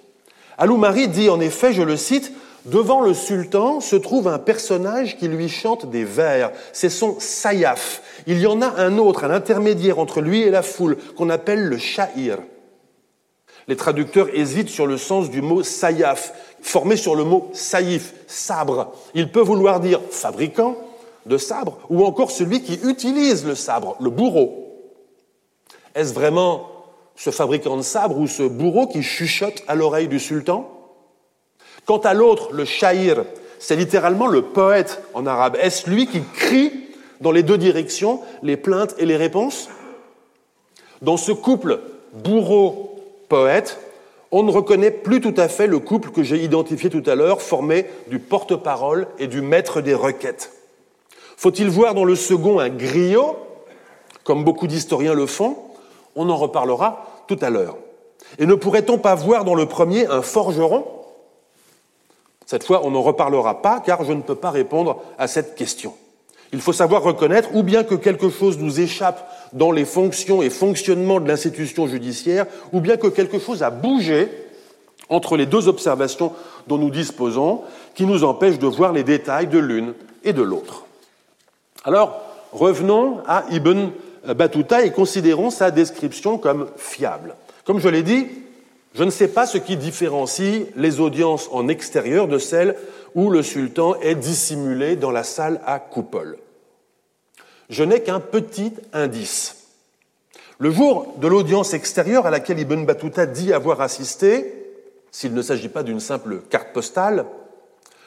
Aloumari 0.57 1.07
dit 1.07 1.29
en 1.29 1.39
effet, 1.39 1.73
je 1.73 1.81
le 1.81 1.97
cite, 1.97 2.31
Devant 2.65 3.01
le 3.01 3.13
sultan 3.13 3.79
se 3.79 3.95
trouve 3.95 4.27
un 4.27 4.39
personnage 4.39 5.17
qui 5.17 5.27
lui 5.27 5.49
chante 5.49 5.87
des 5.91 6.03
vers. 6.03 6.51
C'est 6.73 6.89
son 6.89 7.19
sayaf. 7.19 8.01
Il 8.25 8.39
y 8.39 8.47
en 8.47 8.59
a 8.63 8.81
un 8.81 8.97
autre, 8.97 9.23
un 9.23 9.29
intermédiaire 9.29 9.99
entre 9.99 10.19
lui 10.19 10.41
et 10.41 10.49
la 10.49 10.63
foule, 10.63 10.97
qu'on 11.15 11.29
appelle 11.29 11.65
le 11.65 11.77
sha'ir. 11.77 12.39
Les 13.67 13.75
traducteurs 13.75 14.27
hésitent 14.33 14.69
sur 14.69 14.85
le 14.85 14.97
sens 14.97 15.29
du 15.29 15.41
mot 15.41 15.63
sayaf, 15.63 16.33
formé 16.61 16.97
sur 16.97 17.15
le 17.15 17.23
mot 17.23 17.49
saïf, 17.53 18.13
sabre. 18.27 18.93
Il 19.13 19.31
peut 19.31 19.41
vouloir 19.41 19.79
dire 19.79 20.01
fabricant, 20.11 20.75
de 21.25 21.37
sabre, 21.37 21.79
ou 21.89 22.05
encore 22.05 22.29
celui 22.29 22.61
qui 22.61 22.79
utilise 22.83 23.45
le 23.45 23.55
sabre, 23.55 23.95
le 23.99 24.09
bourreau. 24.11 24.71
Est-ce 25.95 26.13
vraiment 26.13 26.69
ce 27.15 27.31
fabricant 27.31 27.77
de 27.77 27.81
sabre 27.81 28.19
ou 28.19 28.27
ce 28.27 28.43
bourreau 28.43 28.87
qui 28.87 29.01
chuchote 29.01 29.63
à 29.67 29.75
l'oreille 29.75 30.07
du 30.07 30.19
sultan? 30.19 30.69
Quant 31.85 31.97
à 31.99 32.13
l'autre, 32.13 32.53
le 32.53 32.65
shair, 32.65 33.25
c'est 33.59 33.75
littéralement 33.75 34.27
le 34.27 34.43
poète 34.43 35.01
en 35.13 35.25
arabe. 35.25 35.57
Est-ce 35.59 35.89
lui 35.89 36.05
qui 36.07 36.21
crie 36.35 36.71
dans 37.21 37.31
les 37.31 37.43
deux 37.43 37.57
directions, 37.57 38.21
les 38.43 38.57
plaintes 38.57 38.93
et 38.99 39.05
les 39.05 39.17
réponses? 39.17 39.69
Dans 41.01 41.17
ce 41.17 41.31
couple 41.31 41.79
bourreau-poète, 43.29 43.79
on 44.31 44.43
ne 44.43 44.51
reconnaît 44.51 44.91
plus 44.91 45.21
tout 45.21 45.33
à 45.37 45.47
fait 45.47 45.67
le 45.67 45.79
couple 45.79 46.09
que 46.09 46.23
j'ai 46.23 46.43
identifié 46.43 46.89
tout 46.89 47.03
à 47.05 47.15
l'heure, 47.15 47.41
formé 47.41 47.85
du 48.07 48.19
porte-parole 48.19 49.07
et 49.19 49.27
du 49.27 49.41
maître 49.41 49.81
des 49.81 49.93
requêtes. 49.93 50.51
Faut-il 51.37 51.69
voir 51.69 51.93
dans 51.93 52.05
le 52.05 52.15
second 52.15 52.59
un 52.59 52.69
griot, 52.69 53.37
comme 54.23 54.43
beaucoup 54.43 54.67
d'historiens 54.67 55.13
le 55.13 55.25
font? 55.25 55.57
On 56.15 56.29
en 56.29 56.37
reparlera 56.37 57.23
tout 57.27 57.37
à 57.41 57.49
l'heure. 57.49 57.77
Et 58.39 58.45
ne 58.45 58.55
pourrait-on 58.55 58.97
pas 58.97 59.15
voir 59.15 59.45
dans 59.45 59.55
le 59.55 59.65
premier 59.67 60.07
un 60.07 60.21
forgeron? 60.21 60.85
Cette 62.45 62.63
fois, 62.63 62.81
on 62.83 62.91
n'en 62.91 63.01
reparlera 63.01 63.61
pas, 63.61 63.79
car 63.79 64.03
je 64.03 64.13
ne 64.13 64.21
peux 64.21 64.35
pas 64.35 64.51
répondre 64.51 65.01
à 65.17 65.27
cette 65.27 65.55
question. 65.55 65.93
Il 66.53 66.61
faut 66.61 66.73
savoir 66.73 67.03
reconnaître 67.03 67.49
ou 67.53 67.63
bien 67.63 67.83
que 67.83 67.95
quelque 67.95 68.29
chose 68.29 68.57
nous 68.59 68.79
échappe 68.79 69.29
dans 69.55 69.71
les 69.71 69.85
fonctions 69.85 70.43
et 70.43 70.49
fonctionnements 70.49 71.19
de 71.19 71.27
l'institution 71.27 71.87
judiciaire, 71.87 72.45
ou 72.71 72.81
bien 72.81 72.97
que 72.97 73.07
quelque 73.07 73.39
chose 73.39 73.63
a 73.63 73.71
bougé 73.71 74.29
entre 75.09 75.37
les 75.37 75.45
deux 75.45 75.67
observations 75.67 76.33
dont 76.67 76.77
nous 76.77 76.89
disposons, 76.89 77.61
qui 77.95 78.05
nous 78.05 78.23
empêchent 78.23 78.59
de 78.59 78.67
voir 78.67 78.91
les 78.91 79.03
détails 79.03 79.47
de 79.47 79.59
l'une 79.59 79.93
et 80.23 80.33
de 80.33 80.41
l'autre. 80.41 80.85
Alors, 81.83 82.21
revenons 82.51 83.19
à 83.27 83.45
Ibn 83.51 83.89
Battuta 84.35 84.83
et 84.83 84.91
considérons 84.91 85.51
sa 85.51 85.71
description 85.71 86.37
comme 86.37 86.67
fiable. 86.77 87.35
Comme 87.63 87.79
je 87.79 87.89
l'ai 87.89 88.03
dit, 88.03 88.27
je 88.93 89.03
ne 89.03 89.09
sais 89.09 89.27
pas 89.27 89.45
ce 89.45 89.57
qui 89.57 89.77
différencie 89.77 90.65
les 90.75 90.99
audiences 90.99 91.49
en 91.51 91.67
extérieur 91.67 92.27
de 92.27 92.39
celles 92.39 92.75
où 93.13 93.29
le 93.29 93.43
sultan 93.43 93.95
est 94.01 94.15
dissimulé 94.15 94.95
dans 94.95 95.11
la 95.11 95.23
salle 95.23 95.61
à 95.65 95.79
coupole. 95.79 96.37
Je 97.69 97.83
n'ai 97.83 98.01
qu'un 98.01 98.19
petit 98.19 98.73
indice. 98.93 99.65
Le 100.57 100.71
jour 100.71 101.13
de 101.17 101.27
l'audience 101.27 101.73
extérieure 101.73 102.25
à 102.25 102.29
laquelle 102.29 102.59
Ibn 102.59 102.85
Battuta 102.85 103.25
dit 103.25 103.51
avoir 103.51 103.81
assisté, 103.81 104.53
s'il 105.11 105.33
ne 105.33 105.41
s'agit 105.41 105.69
pas 105.69 105.83
d'une 105.83 105.99
simple 105.99 106.41
carte 106.49 106.71
postale, 106.73 107.25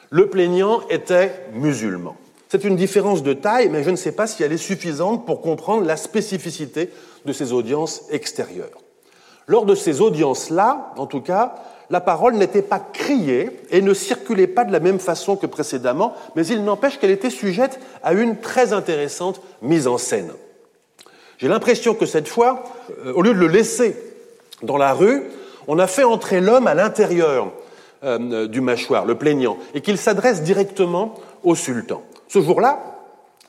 le 0.09 0.29
plaignant 0.29 0.81
était 0.89 1.31
musulman. 1.53 2.15
C'est 2.47 2.63
une 2.63 2.75
différence 2.75 3.21
de 3.21 3.33
taille, 3.33 3.69
mais 3.69 3.83
je 3.83 3.91
ne 3.91 3.95
sais 3.95 4.11
pas 4.11 4.25
si 4.25 4.41
elle 4.41 4.51
est 4.51 4.57
suffisante 4.57 5.25
pour 5.25 5.41
comprendre 5.41 5.85
la 5.85 5.97
spécificité 5.97 6.89
de 7.25 7.33
ces 7.33 7.53
audiences 7.53 8.03
extérieures. 8.09 8.79
Lors 9.45 9.65
de 9.65 9.75
ces 9.75 10.01
audiences-là, 10.01 10.93
en 10.97 11.05
tout 11.05 11.21
cas, 11.21 11.55
la 11.89 12.01
parole 12.01 12.35
n'était 12.35 12.61
pas 12.61 12.79
criée 12.79 13.49
et 13.71 13.81
ne 13.81 13.93
circulait 13.93 14.47
pas 14.47 14.63
de 14.63 14.71
la 14.71 14.79
même 14.79 14.99
façon 14.99 15.35
que 15.35 15.47
précédemment, 15.47 16.13
mais 16.35 16.45
il 16.45 16.63
n'empêche 16.63 16.99
qu'elle 16.99 17.11
était 17.11 17.29
sujette 17.29 17.79
à 18.03 18.13
une 18.13 18.37
très 18.37 18.73
intéressante 18.73 19.41
mise 19.61 19.87
en 19.87 19.97
scène. 19.97 20.31
J'ai 21.39 21.47
l'impression 21.47 21.95
que 21.95 22.05
cette 22.05 22.27
fois, 22.27 22.63
euh, 23.05 23.13
au 23.13 23.21
lieu 23.21 23.33
de 23.33 23.39
le 23.39 23.47
laisser 23.47 23.95
dans 24.61 24.77
la 24.77 24.93
rue, 24.93 25.23
on 25.67 25.79
a 25.79 25.87
fait 25.87 26.03
entrer 26.03 26.41
l'homme 26.41 26.67
à 26.67 26.75
l'intérieur 26.75 27.51
euh, 28.03 28.47
du 28.47 28.61
mâchoire, 28.61 29.05
le 29.05 29.15
plaignant, 29.15 29.57
et 29.73 29.81
qu'il 29.81 29.97
s'adresse 29.97 30.43
directement 30.43 31.15
au 31.43 31.55
sultan. 31.55 32.03
Ce 32.27 32.41
jour-là, 32.41 32.79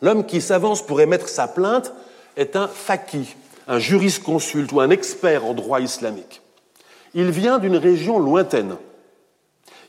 l'homme 0.03 0.25
qui 0.25 0.41
s'avance 0.41 0.87
pour 0.87 1.01
émettre 1.01 1.29
sa 1.29 1.49
plainte 1.49 1.93
est 2.37 2.57
un 2.57 2.69
faqih, 2.69 3.37
un 3.69 3.79
jurisconsulte 3.79 4.73
ou 4.73 4.81
un 4.81 4.91
expert 4.91 5.45
en 5.45 5.53
droit 5.53 5.81
islamique. 5.81 6.41
Il 7.15 7.31
vient 7.31 7.59
d'une 7.59 7.77
région 7.77 8.19
lointaine. 8.19 8.77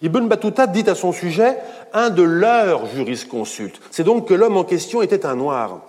Ibn 0.01 0.27
Battuta 0.27 0.65
dit 0.65 0.89
à 0.89 0.95
son 0.95 1.11
sujet 1.11 1.57
un 1.93 2.09
de 2.09 2.23
leurs 2.23 2.87
jurisconsultes. 2.87 3.79
C'est 3.91 4.03
donc 4.03 4.27
que 4.27 4.33
l'homme 4.33 4.57
en 4.57 4.63
question 4.63 5.01
était 5.01 5.25
un 5.25 5.35
noir. 5.35 5.81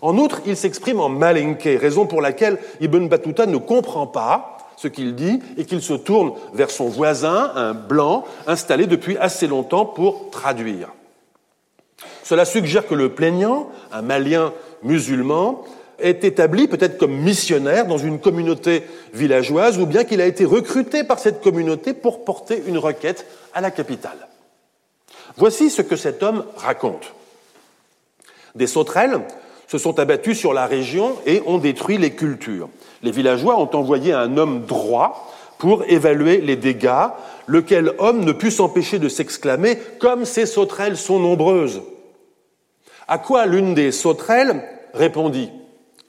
En 0.00 0.16
outre, 0.16 0.40
il 0.46 0.56
s'exprime 0.56 1.00
en 1.00 1.08
malinké, 1.08 1.76
raison 1.76 2.06
pour 2.06 2.22
laquelle 2.22 2.58
Ibn 2.80 3.08
Battuta 3.08 3.46
ne 3.46 3.58
comprend 3.58 4.06
pas 4.06 4.58
ce 4.76 4.88
qu'il 4.88 5.14
dit 5.14 5.40
et 5.56 5.64
qu'il 5.64 5.82
se 5.82 5.94
tourne 5.94 6.32
vers 6.54 6.70
son 6.70 6.88
voisin, 6.88 7.52
un 7.54 7.74
blanc, 7.74 8.24
installé 8.46 8.86
depuis 8.86 9.16
assez 9.18 9.46
longtemps 9.46 9.84
pour 9.84 10.30
traduire. 10.30 10.88
Cela 12.22 12.44
suggère 12.44 12.86
que 12.86 12.94
le 12.94 13.10
plaignant, 13.10 13.70
un 13.90 14.02
malien 14.02 14.52
musulman, 14.82 15.64
est 15.98 16.24
établi 16.24 16.68
peut-être 16.68 16.98
comme 16.98 17.16
missionnaire 17.16 17.86
dans 17.86 17.98
une 17.98 18.20
communauté 18.20 18.84
villageoise 19.12 19.78
ou 19.78 19.86
bien 19.86 20.04
qu'il 20.04 20.20
a 20.20 20.26
été 20.26 20.44
recruté 20.44 21.04
par 21.04 21.18
cette 21.18 21.40
communauté 21.40 21.92
pour 21.92 22.24
porter 22.24 22.62
une 22.66 22.78
requête 22.78 23.26
à 23.54 23.60
la 23.60 23.70
capitale. 23.70 24.28
Voici 25.36 25.70
ce 25.70 25.82
que 25.82 25.96
cet 25.96 26.22
homme 26.22 26.44
raconte. 26.56 27.14
Des 28.54 28.66
sauterelles 28.66 29.20
se 29.66 29.78
sont 29.78 29.98
abattues 29.98 30.34
sur 30.34 30.52
la 30.52 30.66
région 30.66 31.16
et 31.26 31.42
ont 31.46 31.58
détruit 31.58 31.98
les 31.98 32.12
cultures. 32.12 32.68
Les 33.02 33.10
villageois 33.10 33.60
ont 33.60 33.70
envoyé 33.76 34.12
un 34.12 34.36
homme 34.36 34.64
droit 34.64 35.30
pour 35.58 35.84
évaluer 35.88 36.40
les 36.40 36.56
dégâts, 36.56 37.08
lequel 37.46 37.92
homme 37.98 38.24
ne 38.24 38.32
put 38.32 38.50
s'empêcher 38.50 38.98
de 38.98 39.08
s'exclamer 39.08 39.76
Comme 39.98 40.24
ces 40.24 40.46
sauterelles 40.46 40.96
sont 40.96 41.18
nombreuses 41.18 41.82
À 43.08 43.18
quoi 43.18 43.46
l'une 43.46 43.74
des 43.74 43.92
sauterelles 43.92 44.62
répondit 44.94 45.50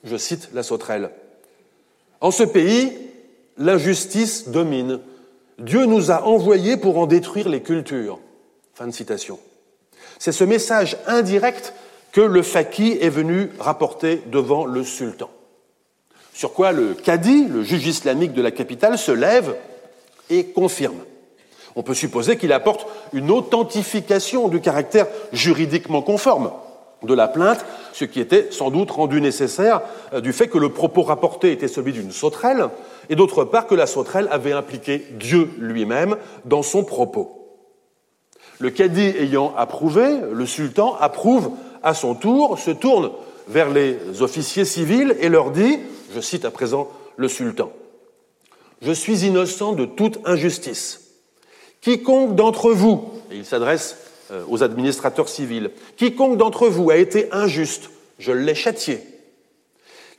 je 0.03 0.17
cite 0.17 0.49
la 0.53 0.63
sauterelle. 0.63 1.11
En 2.21 2.31
ce 2.31 2.43
pays, 2.43 2.91
l'injustice 3.57 4.49
domine. 4.49 4.99
Dieu 5.57 5.85
nous 5.85 6.11
a 6.11 6.23
envoyés 6.23 6.77
pour 6.77 6.97
en 6.97 7.05
détruire 7.05 7.49
les 7.49 7.61
cultures. 7.61 8.19
Fin 8.73 8.87
de 8.87 8.93
citation. 8.93 9.39
C'est 10.17 10.31
ce 10.31 10.43
message 10.43 10.97
indirect 11.07 11.73
que 12.11 12.21
le 12.21 12.41
faqih 12.41 12.97
est 13.01 13.09
venu 13.09 13.51
rapporter 13.59 14.21
devant 14.27 14.65
le 14.65 14.83
sultan. 14.83 15.29
Sur 16.33 16.53
quoi 16.53 16.71
le 16.71 16.93
cadi, 16.93 17.45
le 17.45 17.63
juge 17.63 17.87
islamique 17.87 18.33
de 18.33 18.41
la 18.41 18.51
capitale, 18.51 18.97
se 18.97 19.11
lève 19.11 19.55
et 20.29 20.45
confirme. 20.45 20.99
On 21.75 21.83
peut 21.83 21.93
supposer 21.93 22.37
qu'il 22.37 22.53
apporte 22.53 22.87
une 23.13 23.31
authentification 23.31 24.47
du 24.47 24.61
caractère 24.61 25.07
juridiquement 25.31 26.01
conforme 26.01 26.51
de 27.03 27.13
la 27.13 27.27
plainte, 27.27 27.65
ce 27.93 28.05
qui 28.05 28.19
était 28.19 28.47
sans 28.51 28.71
doute 28.71 28.91
rendu 28.91 29.21
nécessaire 29.21 29.81
euh, 30.13 30.21
du 30.21 30.33
fait 30.33 30.47
que 30.47 30.57
le 30.57 30.69
propos 30.69 31.03
rapporté 31.03 31.51
était 31.51 31.67
celui 31.67 31.93
d'une 31.93 32.11
sauterelle, 32.11 32.69
et 33.09 33.15
d'autre 33.15 33.43
part 33.43 33.67
que 33.67 33.75
la 33.75 33.87
sauterelle 33.87 34.27
avait 34.31 34.51
impliqué 34.51 35.05
Dieu 35.11 35.49
lui-même 35.57 36.17
dans 36.45 36.63
son 36.63 36.83
propos. 36.83 37.35
Le 38.59 38.69
cadi 38.69 39.01
ayant 39.01 39.53
approuvé, 39.55 40.19
le 40.31 40.45
sultan 40.45 40.95
approuve 40.99 41.51
à 41.81 41.93
son 41.93 42.13
tour, 42.13 42.59
se 42.59 42.71
tourne 42.71 43.11
vers 43.47 43.69
les 43.69 44.21
officiers 44.21 44.65
civils 44.65 45.15
et 45.19 45.29
leur 45.29 45.51
dit, 45.51 45.79
je 46.13 46.19
cite 46.19 46.45
à 46.45 46.51
présent 46.51 46.89
le 47.15 47.27
sultan, 47.27 47.71
Je 48.81 48.91
suis 48.91 49.25
innocent 49.25 49.73
de 49.73 49.85
toute 49.85 50.19
injustice. 50.25 51.01
Quiconque 51.81 52.35
d'entre 52.35 52.71
vous, 52.71 53.05
et 53.31 53.37
il 53.37 53.45
s'adresse 53.45 53.97
euh, 54.31 54.43
aux 54.47 54.63
administrateurs 54.63 55.29
civils. 55.29 55.71
Quiconque 55.97 56.37
d'entre 56.37 56.67
vous 56.67 56.89
a 56.89 56.97
été 56.97 57.27
injuste, 57.31 57.89
je 58.19 58.31
l'ai 58.31 58.55
châtié. 58.55 59.01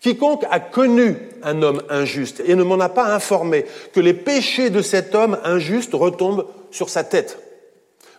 Quiconque 0.00 0.44
a 0.50 0.60
connu 0.60 1.16
un 1.42 1.62
homme 1.62 1.82
injuste 1.90 2.42
et 2.46 2.54
ne 2.54 2.62
m'en 2.62 2.80
a 2.80 2.88
pas 2.88 3.14
informé 3.14 3.66
que 3.92 4.00
les 4.00 4.14
péchés 4.14 4.70
de 4.70 4.80
cet 4.80 5.14
homme 5.14 5.38
injuste 5.44 5.92
retombent 5.92 6.46
sur 6.70 6.88
sa 6.88 7.04
tête, 7.04 7.38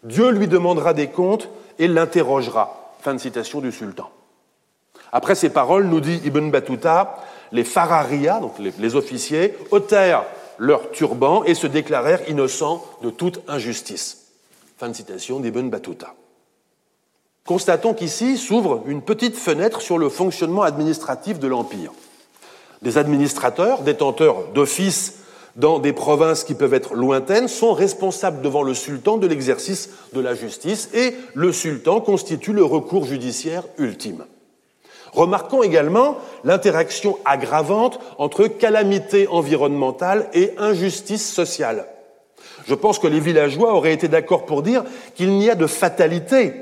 Dieu 0.04 0.30
lui 0.30 0.48
demandera 0.48 0.94
des 0.94 1.08
comptes 1.08 1.50
et 1.80 1.88
l'interrogera. 1.88 2.96
Fin 3.02 3.14
de 3.14 3.20
citation 3.20 3.62
du 3.62 3.72
sultan. 3.72 4.10
Après 5.12 5.36
ces 5.36 5.50
paroles, 5.50 5.86
nous 5.86 6.00
dit 6.00 6.22
Ibn 6.24 6.50
Battuta, 6.50 7.18
les 7.52 7.64
fararia, 7.64 8.40
donc 8.40 8.54
les, 8.60 8.96
officiers, 8.96 9.56
ôtèrent 9.72 10.24
leur 10.58 10.92
turban 10.92 11.44
et 11.44 11.54
se 11.54 11.68
déclarèrent 11.68 12.30
innocents 12.30 12.86
de 13.02 13.10
toute 13.10 13.42
injustice. 13.48 14.21
Fin 14.82 14.90
de 14.90 14.96
citation 14.96 15.40
d'Ibn 15.40 15.70
Battuta. 15.70 16.16
Constatons 17.46 17.94
qu'ici 17.94 18.36
s'ouvre 18.36 18.82
une 18.88 19.04
petite 19.04 19.36
fenêtre 19.36 19.80
sur 19.80 20.00
le 20.00 20.10
fonctionnement 20.10 20.64
administratif 20.64 21.38
de 21.38 21.48
l'Empire. 21.48 21.92
Des 22.82 22.98
administrateurs, 22.98 23.84
détenteurs 23.84 24.48
d'offices 24.56 25.20
dans 25.56 25.78
des 25.78 25.94
provinces 25.94 26.44
qui 26.44 26.56
peuvent 26.56 26.74
être 26.74 26.96
lointaines, 26.96 27.48
sont 27.48 27.74
responsables 27.74 28.42
devant 28.42 28.64
le 28.64 28.74
sultan 28.74 29.18
de 29.18 29.28
l'exercice 29.28 29.92
de 30.14 30.20
la 30.20 30.34
justice 30.34 30.90
et 30.96 31.14
le 31.36 31.52
sultan 31.52 32.02
constitue 32.02 32.52
le 32.52 32.64
recours 32.64 33.06
judiciaire 33.06 33.66
ultime. 33.78 34.26
Remarquons 35.12 35.62
également 35.62 36.18
l'interaction 36.44 37.20
aggravante 37.24 38.00
entre 38.18 38.48
calamité 38.48 39.28
environnementale 39.28 40.28
et 40.34 40.54
injustice 40.58 41.32
sociale. 41.32 41.86
Je 42.68 42.76
pense 42.76 43.00
que 43.00 43.08
les 43.08 43.20
villageois 43.20 43.74
auraient 43.74 43.94
été 43.94 44.08
d'accord 44.08 44.46
pour 44.46 44.62
dire 44.62 44.84
qu'il 45.16 45.32
n'y 45.32 45.50
a 45.50 45.56
de 45.56 45.68
fatalité, 45.68 46.54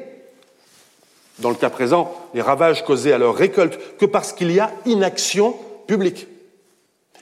dans 1.40 1.50
le 1.50 1.56
cas 1.56 1.70
présent, 1.70 2.14
les 2.34 2.42
ravages 2.42 2.84
causés 2.84 3.14
à 3.14 3.18
leur 3.18 3.36
récolte, 3.36 3.80
que 3.98 4.06
parce 4.06 4.34
qu'il 4.34 4.52
y 4.52 4.60
a 4.60 4.72
inaction 4.86 5.56
publique. 5.88 6.28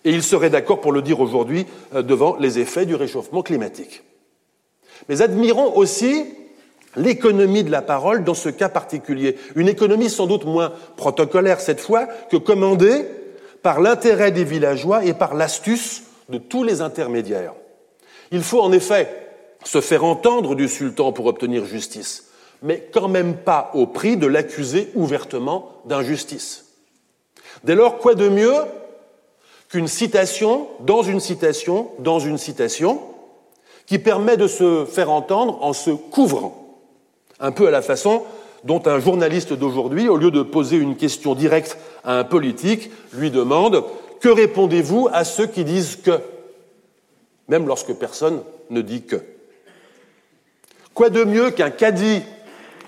Et 0.03 0.11
ils 0.11 0.23
seraient 0.23 0.49
d'accord 0.49 0.81
pour 0.81 0.91
le 0.91 1.01
dire 1.01 1.19
aujourd'hui 1.19 1.65
euh, 1.93 2.01
devant 2.01 2.37
les 2.37 2.59
effets 2.59 2.85
du 2.85 2.95
réchauffement 2.95 3.41
climatique. 3.41 4.03
Mais 5.09 5.21
admirons 5.21 5.75
aussi 5.75 6.25
l'économie 6.95 7.63
de 7.63 7.71
la 7.71 7.81
parole 7.81 8.23
dans 8.23 8.33
ce 8.33 8.49
cas 8.49 8.69
particulier. 8.69 9.37
Une 9.55 9.67
économie 9.67 10.09
sans 10.09 10.27
doute 10.27 10.45
moins 10.45 10.73
protocolaire 10.95 11.59
cette 11.59 11.81
fois 11.81 12.07
que 12.31 12.37
commandée 12.37 13.05
par 13.61 13.81
l'intérêt 13.81 14.31
des 14.31 14.43
villageois 14.43 15.05
et 15.05 15.13
par 15.13 15.35
l'astuce 15.35 16.03
de 16.29 16.37
tous 16.37 16.63
les 16.63 16.81
intermédiaires. 16.81 17.53
Il 18.31 18.43
faut 18.43 18.61
en 18.61 18.71
effet 18.71 19.09
se 19.63 19.81
faire 19.81 20.03
entendre 20.03 20.55
du 20.55 20.67
sultan 20.67 21.11
pour 21.11 21.25
obtenir 21.25 21.65
justice, 21.65 22.25
mais 22.61 22.87
quand 22.91 23.07
même 23.07 23.35
pas 23.35 23.71
au 23.73 23.87
prix 23.87 24.17
de 24.17 24.27
l'accuser 24.27 24.89
ouvertement 24.95 25.71
d'injustice. 25.85 26.65
Dès 27.63 27.75
lors, 27.75 27.97
quoi 27.97 28.15
de 28.15 28.29
mieux 28.29 28.55
qu'une 29.69 29.87
citation 29.87 30.67
dans 30.81 31.01
une 31.01 31.19
citation 31.19 31.91
dans 31.99 32.19
une 32.19 32.37
citation 32.37 33.01
qui 33.85 33.99
permet 33.99 34.37
de 34.37 34.47
se 34.47 34.85
faire 34.85 35.09
entendre 35.09 35.59
en 35.61 35.73
se 35.73 35.91
couvrant, 35.91 36.77
un 37.39 37.51
peu 37.51 37.67
à 37.67 37.71
la 37.71 37.81
façon 37.81 38.23
dont 38.63 38.81
un 38.85 38.99
journaliste 38.99 39.53
d'aujourd'hui, 39.53 40.09
au 40.09 40.17
lieu 40.17 40.31
de 40.31 40.41
poser 40.41 40.77
une 40.77 40.97
question 40.97 41.35
directe 41.35 41.77
à 42.03 42.19
un 42.19 42.23
politique, 42.23 42.91
lui 43.13 43.31
demande 43.31 43.83
Que 44.19 44.29
répondez-vous 44.29 45.07
à 45.11 45.23
ceux 45.23 45.47
qui 45.47 45.63
disent 45.63 45.97
que 45.97 46.19
même 47.47 47.67
lorsque 47.67 47.93
personne 47.93 48.41
ne 48.69 48.81
dit 48.81 49.03
que. 49.03 49.17
Quoi 50.93 51.09
de 51.09 51.23
mieux 51.23 51.51
qu'un 51.51 51.69
cadi 51.69 52.23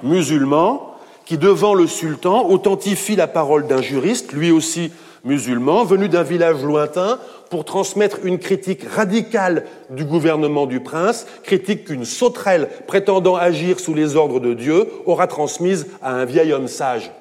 musulman 0.04 0.96
qui, 1.26 1.38
devant 1.38 1.74
le 1.74 1.86
sultan, 1.86 2.50
authentifie 2.50 3.16
la 3.16 3.28
parole 3.28 3.68
d'un 3.68 3.82
juriste, 3.82 4.34
lui 4.34 4.52
aussi 4.52 4.92
musulman, 5.24 5.84
venu 5.84 6.10
d'un 6.10 6.24
village 6.24 6.64
lointain, 6.64 7.20
pour 7.50 7.66
transmettre 7.66 8.20
une 8.24 8.40
critique 8.40 8.84
radicale 8.84 9.66
du 9.90 10.06
gouvernement 10.06 10.66
du 10.66 10.80
prince, 10.80 11.26
critique 11.44 11.86
qu'une 11.86 12.06
sauterelle 12.06 12.70
prétendant 12.88 13.36
agir 13.36 13.80
sous 13.80 13.94
les 13.94 14.16
ordres 14.16 14.40
de 14.40 14.54
Dieu 14.54 14.88
aura 15.06 15.28
transmise 15.28 15.88
à 16.02 16.14
un 16.14 16.26
vieil 16.26 16.54
homme 16.54 16.68
sage? 16.68 17.12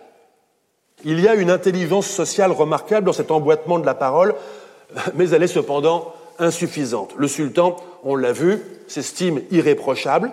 Il 1.05 1.20
y 1.20 1.29
a 1.29 1.35
une 1.35 1.51
intelligence 1.51 2.07
sociale 2.07 2.53
remarquable 2.53 3.07
dans 3.07 3.12
cet 3.12 3.31
emboîtement 3.31 3.79
de 3.79 3.87
la 3.87 3.94
parole, 3.94 4.35
mais 5.14 5.31
elle 5.31 5.42
est 5.42 5.48
cependant 5.48 6.12
insuffisante. 6.38 7.14
Le 7.16 7.29
sultan, 7.29 7.77
on 8.05 8.16
l'a 8.16 8.33
vu, 8.33 8.61
s'estime 8.87 9.42
irréprochable, 9.51 10.33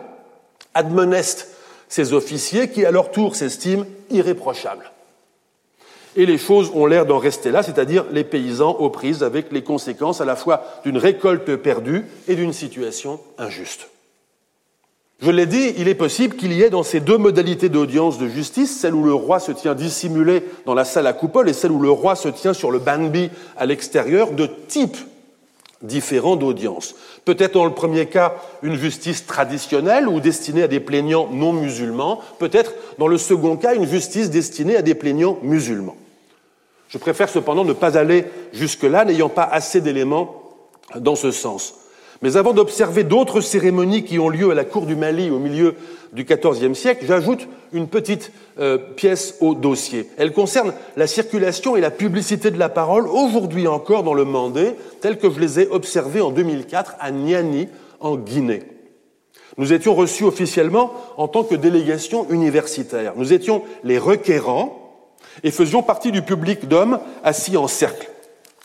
admoneste 0.73 1.49
ses 1.87 2.13
officiers 2.13 2.69
qui, 2.69 2.85
à 2.85 2.91
leur 2.91 3.11
tour, 3.11 3.35
s'estiment 3.35 3.85
irréprochables. 4.09 4.91
Et 6.15 6.25
les 6.25 6.37
choses 6.37 6.71
ont 6.73 6.85
l'air 6.85 7.05
d'en 7.05 7.17
rester 7.17 7.51
là, 7.51 7.61
c'est-à-dire 7.61 8.05
les 8.11 8.23
paysans 8.23 8.71
aux 8.71 8.89
prises 8.89 9.23
avec 9.23 9.51
les 9.51 9.63
conséquences 9.63 10.21
à 10.21 10.25
la 10.25 10.35
fois 10.35 10.63
d'une 10.83 10.97
récolte 10.97 11.55
perdue 11.57 12.05
et 12.27 12.35
d'une 12.35 12.53
situation 12.53 13.19
injuste. 13.37 13.89
Je 15.21 15.31
l'ai 15.31 15.45
dit, 15.45 15.73
il 15.77 15.87
est 15.87 15.95
possible 15.95 16.35
qu'il 16.35 16.53
y 16.53 16.61
ait 16.61 16.69
dans 16.69 16.83
ces 16.83 16.99
deux 16.99 17.17
modalités 17.17 17.69
d'audience 17.69 18.17
de 18.17 18.27
justice, 18.27 18.79
celle 18.79 18.93
où 18.93 19.03
le 19.03 19.13
roi 19.13 19.39
se 19.39 19.51
tient 19.51 19.73
dissimulé 19.73 20.43
dans 20.65 20.73
la 20.73 20.85
salle 20.85 21.07
à 21.07 21.13
coupole 21.13 21.49
et 21.49 21.53
celle 21.53 21.71
où 21.71 21.81
le 21.81 21.89
roi 21.89 22.15
se 22.15 22.27
tient 22.27 22.53
sur 22.53 22.71
le 22.71 22.79
banbi 22.79 23.29
à 23.57 23.65
l'extérieur, 23.65 24.31
de 24.31 24.45
types 24.45 24.97
différents 25.85 26.35
d'audience. 26.35 26.95
Peut-être 27.23 27.53
dans 27.53 27.65
le 27.65 27.73
premier 27.73 28.05
cas 28.07 28.35
une 28.61 28.75
justice 28.75 29.25
traditionnelle 29.25 30.07
ou 30.07 30.19
destinée 30.19 30.63
à 30.63 30.67
des 30.67 30.79
plaignants 30.79 31.29
non 31.31 31.53
musulmans, 31.53 32.21
peut-être 32.39 32.73
dans 32.97 33.07
le 33.07 33.17
second 33.17 33.55
cas 33.55 33.75
une 33.75 33.87
justice 33.87 34.29
destinée 34.29 34.75
à 34.75 34.81
des 34.81 34.95
plaignants 34.95 35.37
musulmans. 35.41 35.95
Je 36.89 36.97
préfère 36.97 37.29
cependant 37.29 37.65
ne 37.65 37.73
pas 37.73 37.97
aller 37.97 38.25
jusque-là, 38.53 39.05
n'ayant 39.05 39.29
pas 39.29 39.43
assez 39.43 39.81
d'éléments 39.81 40.43
dans 40.95 41.15
ce 41.15 41.31
sens. 41.31 41.75
Mais 42.21 42.37
avant 42.37 42.53
d'observer 42.53 43.03
d'autres 43.03 43.41
cérémonies 43.41 44.03
qui 44.03 44.19
ont 44.19 44.29
lieu 44.29 44.49
à 44.51 44.55
la 44.55 44.63
cour 44.63 44.85
du 44.85 44.95
Mali 44.95 45.29
au 45.29 45.39
milieu 45.39 45.75
du 46.15 46.23
XIVe 46.23 46.73
siècle, 46.73 47.05
j'ajoute 47.05 47.47
une 47.73 47.87
petite 47.87 48.31
euh, 48.57 48.77
pièce 48.77 49.35
au 49.41 49.53
dossier. 49.53 50.09
Elle 50.17 50.31
concerne 50.31 50.73
la 50.95 51.07
circulation 51.07 51.75
et 51.75 51.81
la 51.81 51.91
publicité 51.91 52.51
de 52.51 52.57
la 52.57 52.69
parole 52.69 53.07
aujourd'hui 53.07 53.67
encore 53.67 54.03
dans 54.03 54.13
le 54.13 54.23
Mandé, 54.23 54.75
tel 55.01 55.17
que 55.17 55.29
je 55.29 55.39
les 55.39 55.59
ai 55.59 55.67
observés 55.67 56.21
en 56.21 56.31
2004 56.31 56.95
à 56.99 57.11
Niani, 57.11 57.67
en 57.99 58.15
Guinée. 58.15 58.63
Nous 59.57 59.73
étions 59.73 59.93
reçus 59.93 60.23
officiellement 60.23 60.93
en 61.17 61.27
tant 61.27 61.43
que 61.43 61.55
délégation 61.55 62.27
universitaire. 62.29 63.13
Nous 63.17 63.33
étions 63.33 63.63
les 63.83 63.97
requérants 63.97 64.81
et 65.43 65.51
faisions 65.51 65.83
partie 65.83 66.11
du 66.11 66.21
public 66.21 66.67
d'hommes 66.67 66.99
assis 67.23 67.57
en 67.57 67.67
cercle. 67.67 68.09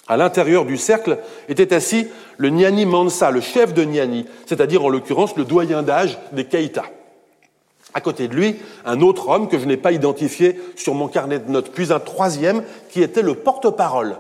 À 0.07 0.17
l'intérieur 0.17 0.65
du 0.65 0.77
cercle 0.77 1.19
était 1.49 1.75
assis 1.75 2.07
le 2.37 2.51
Niani 2.51 2.87
Mansa, 2.87 3.31
le 3.31 3.41
chef 3.41 3.75
de 3.75 3.83
Niani, 3.83 4.27
c'est-à-dire 4.47 4.85
en 4.85 4.89
l'occurrence 4.89 5.37
le 5.37 5.45
doyen 5.45 5.83
d'âge 5.83 6.19
des 6.33 6.45
Keïta. 6.45 6.85
À 7.93 8.01
côté 8.01 8.29
de 8.29 8.35
lui, 8.35 8.57
un 8.85 9.01
autre 9.01 9.29
homme 9.29 9.49
que 9.49 9.59
je 9.59 9.67
n'ai 9.67 9.77
pas 9.77 9.93
identifié 9.93 10.61
sur 10.77 10.95
mon 10.95 11.09
carnet 11.09 11.39
de 11.39 11.51
notes, 11.51 11.71
puis 11.73 11.93
un 11.93 11.99
troisième 11.99 12.63
qui 12.91 13.03
était 13.03 13.23
le 13.23 13.35
porte-parole 13.35 14.17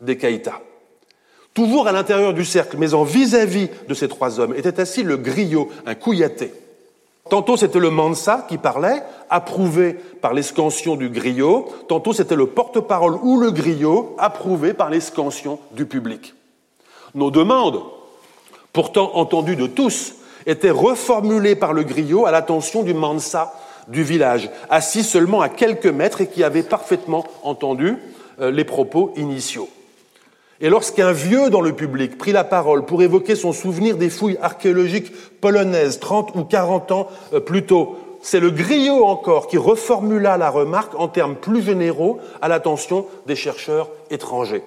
des 0.00 0.16
Keïta. 0.16 0.60
Toujours 1.54 1.88
à 1.88 1.92
l'intérieur 1.92 2.34
du 2.34 2.44
cercle, 2.44 2.76
mais 2.78 2.94
en 2.94 3.02
vis-à-vis 3.02 3.68
de 3.88 3.94
ces 3.94 4.08
trois 4.08 4.38
hommes, 4.38 4.54
était 4.54 4.78
assis 4.78 5.02
le 5.02 5.16
griot, 5.16 5.68
un 5.86 5.96
couillaté. 5.96 6.52
Tantôt 7.28 7.56
c'était 7.56 7.80
le 7.80 7.90
Mansa 7.90 8.46
qui 8.48 8.58
parlait, 8.58 9.02
approuvé 9.28 9.94
par 10.20 10.32
l'escansion 10.32 10.96
du 10.96 11.10
griot, 11.10 11.68
tantôt 11.88 12.12
c'était 12.12 12.36
le 12.36 12.46
porte-parole 12.46 13.18
ou 13.22 13.38
le 13.38 13.50
griot, 13.50 14.14
approuvé 14.18 14.72
par 14.72 14.88
l'escansion 14.88 15.58
du 15.72 15.84
public. 15.84 16.34
Nos 17.14 17.30
demandes, 17.30 17.82
pourtant 18.72 19.16
entendues 19.16 19.56
de 19.56 19.66
tous, 19.66 20.14
étaient 20.46 20.70
reformulées 20.70 21.56
par 21.56 21.72
le 21.72 21.84
griot 21.84 22.26
à 22.26 22.30
l'attention 22.30 22.82
du 22.82 22.94
Mansa 22.94 23.52
du 23.88 24.02
village, 24.02 24.50
assis 24.70 25.02
seulement 25.02 25.40
à 25.40 25.48
quelques 25.48 25.86
mètres 25.86 26.20
et 26.20 26.26
qui 26.26 26.44
avait 26.44 26.62
parfaitement 26.62 27.24
entendu 27.42 27.96
euh, 28.40 28.50
les 28.50 28.64
propos 28.64 29.12
initiaux. 29.16 29.68
Et 30.60 30.70
lorsqu'un 30.70 31.12
vieux 31.12 31.50
dans 31.50 31.60
le 31.60 31.72
public 31.72 32.18
prit 32.18 32.32
la 32.32 32.44
parole 32.44 32.84
pour 32.84 33.02
évoquer 33.02 33.36
son 33.36 33.52
souvenir 33.52 33.96
des 33.96 34.10
fouilles 34.10 34.38
archéologiques 34.42 35.12
polonaises 35.40 36.00
30 36.00 36.34
ou 36.34 36.44
40 36.44 36.92
ans 36.92 37.08
euh, 37.32 37.40
plus 37.40 37.64
tôt, 37.64 37.96
c'est 38.20 38.40
le 38.40 38.50
griot 38.50 39.04
encore 39.04 39.46
qui 39.46 39.56
reformula 39.56 40.36
la 40.36 40.50
remarque 40.50 40.94
en 40.96 41.08
termes 41.08 41.36
plus 41.36 41.62
généraux 41.62 42.18
à 42.42 42.48
l'attention 42.48 43.06
des 43.26 43.36
chercheurs 43.36 43.88
étrangers. 44.10 44.64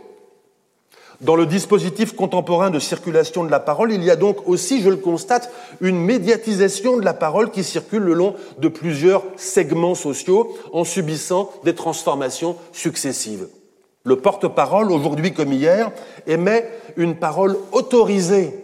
Dans 1.22 1.36
le 1.36 1.46
dispositif 1.46 2.16
contemporain 2.16 2.72
de 2.72 2.80
circulation 2.80 3.44
de 3.44 3.52
la 3.52 3.60
parole, 3.60 3.94
il 3.94 4.04
y 4.04 4.10
a 4.10 4.16
donc 4.16 4.48
aussi, 4.48 4.82
je 4.82 4.90
le 4.90 4.96
constate, 4.96 5.52
une 5.80 6.00
médiatisation 6.00 6.98
de 6.98 7.06
la 7.06 7.14
parole 7.14 7.52
qui 7.52 7.64
circule 7.64 8.02
le 8.02 8.16
long 8.16 8.34
de 8.58 8.68
plusieurs 8.68 9.24
segments 9.38 9.94
sociaux 9.94 10.58
en 10.74 10.84
subissant 10.84 11.52
des 11.64 11.76
transformations 11.76 12.56
successives. 12.72 13.48
Le 14.04 14.16
porte-parole, 14.16 14.92
aujourd'hui 14.92 15.32
comme 15.32 15.54
hier, 15.54 15.92
émet 16.26 16.68
une 16.98 17.16
parole 17.16 17.56
autorisée 17.72 18.56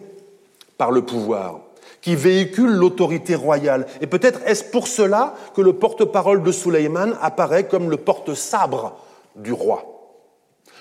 par 0.80 0.89
le 0.89 1.04
pouvoir, 1.04 1.60
qui 2.02 2.15
véhicule 2.15 2.72
l'autorité 2.72 3.36
royale. 3.36 3.86
Et 4.02 4.08
peut-être 4.08 4.39
est-ce 4.48 4.63
pour 4.63 4.88
cela 4.88 5.36
que 5.56 5.62
le 5.62 5.74
porte-parole 5.74 6.41
de 6.41 6.52
Suleiman 6.52 7.13
apparaît 7.22 7.67
comme 7.67 7.91
le 7.91 7.98
porte-sabre 7.98 8.98
du 9.36 9.54
roi. 9.54 9.96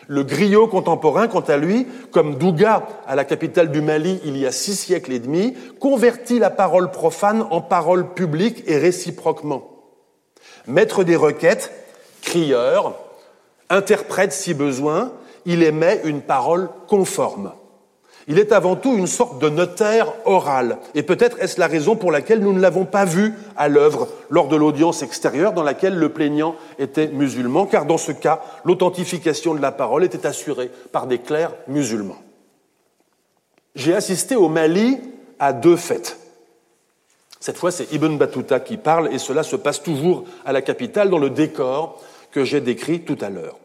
Le 0.08 0.22
griot 0.22 0.68
contemporain, 0.68 1.26
quant 1.26 1.40
à 1.40 1.56
lui, 1.56 1.86
comme 2.12 2.36
Douga 2.36 2.86
à 3.06 3.16
la 3.16 3.24
capitale 3.24 3.70
du 3.70 3.80
Mali 3.80 4.20
il 4.24 4.36
y 4.36 4.46
a 4.46 4.52
six 4.52 4.76
siècles 4.76 5.12
et 5.12 5.18
demi, 5.18 5.54
convertit 5.80 6.38
la 6.38 6.50
parole 6.50 6.90
profane 6.90 7.44
en 7.50 7.60
parole 7.60 8.14
publique 8.14 8.62
et 8.66 8.78
réciproquement. 8.78 9.68
Maître 10.66 11.04
des 11.04 11.16
requêtes, 11.16 11.72
crieur, 12.22 12.94
interprète 13.68 14.32
si 14.32 14.54
besoin, 14.54 15.12
il 15.44 15.62
émet 15.62 16.00
une 16.04 16.20
parole 16.20 16.68
conforme. 16.88 17.52
Il 18.28 18.40
est 18.40 18.50
avant 18.50 18.74
tout 18.74 18.96
une 18.96 19.06
sorte 19.06 19.40
de 19.40 19.48
notaire 19.48 20.12
oral. 20.24 20.78
Et 20.94 21.04
peut-être 21.04 21.38
est-ce 21.40 21.60
la 21.60 21.68
raison 21.68 21.94
pour 21.94 22.10
laquelle 22.10 22.40
nous 22.40 22.52
ne 22.52 22.60
l'avons 22.60 22.84
pas 22.84 23.04
vu 23.04 23.34
à 23.56 23.68
l'œuvre 23.68 24.08
lors 24.30 24.48
de 24.48 24.56
l'audience 24.56 25.02
extérieure 25.02 25.52
dans 25.52 25.62
laquelle 25.62 25.94
le 25.94 26.08
plaignant 26.08 26.56
était 26.78 27.06
musulman, 27.06 27.66
car 27.66 27.86
dans 27.86 27.98
ce 27.98 28.10
cas, 28.10 28.42
l'authentification 28.64 29.54
de 29.54 29.62
la 29.62 29.70
parole 29.70 30.02
était 30.02 30.26
assurée 30.26 30.70
par 30.90 31.06
des 31.06 31.18
clercs 31.18 31.54
musulmans. 31.68 32.18
J'ai 33.76 33.94
assisté 33.94 34.34
au 34.34 34.48
Mali 34.48 34.98
à 35.38 35.52
deux 35.52 35.76
fêtes. 35.76 36.18
Cette 37.38 37.58
fois, 37.58 37.70
c'est 37.70 37.92
Ibn 37.92 38.16
Battuta 38.16 38.58
qui 38.58 38.76
parle, 38.76 39.12
et 39.12 39.18
cela 39.18 39.44
se 39.44 39.54
passe 39.54 39.82
toujours 39.82 40.24
à 40.44 40.52
la 40.52 40.62
capitale 40.62 41.10
dans 41.10 41.18
le 41.18 41.30
décor 41.30 42.02
que 42.32 42.42
j'ai 42.42 42.60
décrit 42.60 43.02
tout 43.02 43.18
à 43.20 43.28
l'heure. 43.28 43.56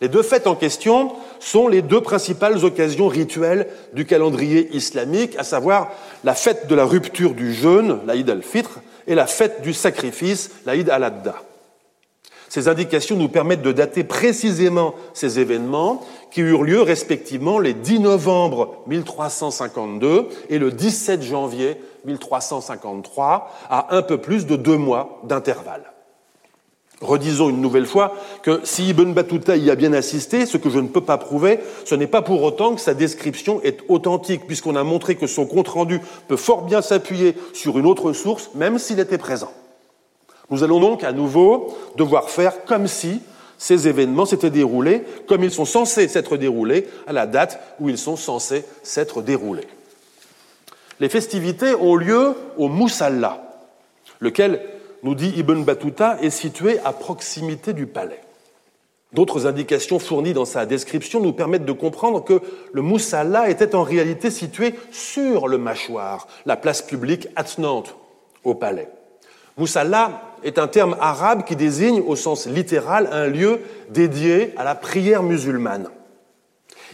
Les 0.00 0.08
deux 0.08 0.22
fêtes 0.22 0.46
en 0.46 0.54
question 0.54 1.12
sont 1.40 1.68
les 1.68 1.82
deux 1.82 2.00
principales 2.00 2.64
occasions 2.64 3.08
rituelles 3.08 3.68
du 3.92 4.06
calendrier 4.06 4.74
islamique, 4.74 5.36
à 5.38 5.44
savoir 5.44 5.90
la 6.24 6.34
fête 6.34 6.68
de 6.68 6.74
la 6.74 6.84
rupture 6.84 7.34
du 7.34 7.52
jeûne, 7.52 7.98
l'Aïd 8.06 8.30
al-Fitr, 8.30 8.80
et 9.06 9.14
la 9.14 9.26
fête 9.26 9.62
du 9.62 9.72
sacrifice, 9.72 10.50
l'Aïd 10.66 10.88
al-Adda. 10.90 11.42
Ces 12.48 12.68
indications 12.68 13.16
nous 13.16 13.28
permettent 13.28 13.62
de 13.62 13.72
dater 13.72 14.04
précisément 14.04 14.94
ces 15.12 15.38
événements 15.38 16.06
qui 16.30 16.40
eurent 16.40 16.62
lieu 16.62 16.80
respectivement 16.80 17.58
les 17.58 17.74
10 17.74 18.00
novembre 18.00 18.82
1352 18.86 20.28
et 20.48 20.58
le 20.58 20.70
17 20.70 21.22
janvier 21.22 21.76
1353, 22.06 23.52
à 23.68 23.94
un 23.96 24.02
peu 24.02 24.18
plus 24.18 24.46
de 24.46 24.56
deux 24.56 24.78
mois 24.78 25.20
d'intervalle. 25.24 25.92
Redisons 27.00 27.50
une 27.50 27.60
nouvelle 27.60 27.86
fois 27.86 28.14
que 28.42 28.60
si 28.64 28.88
Ibn 28.88 29.12
Battuta 29.12 29.56
y 29.56 29.70
a 29.70 29.76
bien 29.76 29.92
assisté, 29.92 30.46
ce 30.46 30.56
que 30.56 30.68
je 30.68 30.80
ne 30.80 30.88
peux 30.88 31.00
pas 31.00 31.16
prouver, 31.16 31.60
ce 31.84 31.94
n'est 31.94 32.08
pas 32.08 32.22
pour 32.22 32.42
autant 32.42 32.74
que 32.74 32.80
sa 32.80 32.94
description 32.94 33.62
est 33.62 33.78
authentique, 33.88 34.46
puisqu'on 34.46 34.74
a 34.74 34.82
montré 34.82 35.14
que 35.14 35.28
son 35.28 35.46
compte-rendu 35.46 36.00
peut 36.26 36.36
fort 36.36 36.62
bien 36.62 36.82
s'appuyer 36.82 37.36
sur 37.52 37.78
une 37.78 37.86
autre 37.86 38.12
source, 38.12 38.50
même 38.54 38.78
s'il 38.78 38.98
était 38.98 39.18
présent. 39.18 39.52
Nous 40.50 40.64
allons 40.64 40.80
donc 40.80 41.04
à 41.04 41.12
nouveau 41.12 41.76
devoir 41.96 42.30
faire 42.30 42.64
comme 42.64 42.88
si 42.88 43.20
ces 43.58 43.86
événements 43.86 44.24
s'étaient 44.24 44.50
déroulés 44.50 45.02
comme 45.26 45.44
ils 45.44 45.50
sont 45.50 45.64
censés 45.64 46.08
s'être 46.08 46.36
déroulés 46.36 46.88
à 47.06 47.12
la 47.12 47.26
date 47.26 47.60
où 47.78 47.88
ils 47.88 47.98
sont 47.98 48.16
censés 48.16 48.64
s'être 48.82 49.22
déroulés. 49.22 49.68
Les 50.98 51.08
festivités 51.08 51.74
ont 51.74 51.94
lieu 51.94 52.34
au 52.56 52.68
Moussalla, 52.68 53.42
lequel 54.20 54.60
nous 55.02 55.14
dit 55.14 55.32
Ibn 55.36 55.62
Battuta, 55.62 56.18
est 56.22 56.30
situé 56.30 56.78
à 56.84 56.92
proximité 56.92 57.72
du 57.72 57.86
palais. 57.86 58.20
D'autres 59.12 59.46
indications 59.46 59.98
fournies 59.98 60.34
dans 60.34 60.44
sa 60.44 60.66
description 60.66 61.20
nous 61.20 61.32
permettent 61.32 61.64
de 61.64 61.72
comprendre 61.72 62.22
que 62.22 62.42
le 62.72 62.82
Moussalla 62.82 63.48
était 63.48 63.74
en 63.74 63.82
réalité 63.82 64.30
situé 64.30 64.74
sur 64.90 65.48
le 65.48 65.56
mâchoire, 65.56 66.28
la 66.44 66.56
place 66.56 66.82
publique 66.82 67.28
attenante 67.34 67.96
au 68.44 68.54
palais. 68.54 68.88
Moussalla 69.56 70.22
est 70.44 70.58
un 70.58 70.68
terme 70.68 70.96
arabe 71.00 71.44
qui 71.44 71.56
désigne 71.56 72.02
au 72.06 72.16
sens 72.16 72.46
littéral 72.46 73.08
un 73.10 73.26
lieu 73.26 73.60
dédié 73.90 74.52
à 74.56 74.64
la 74.64 74.74
prière 74.74 75.22
musulmane. 75.22 75.88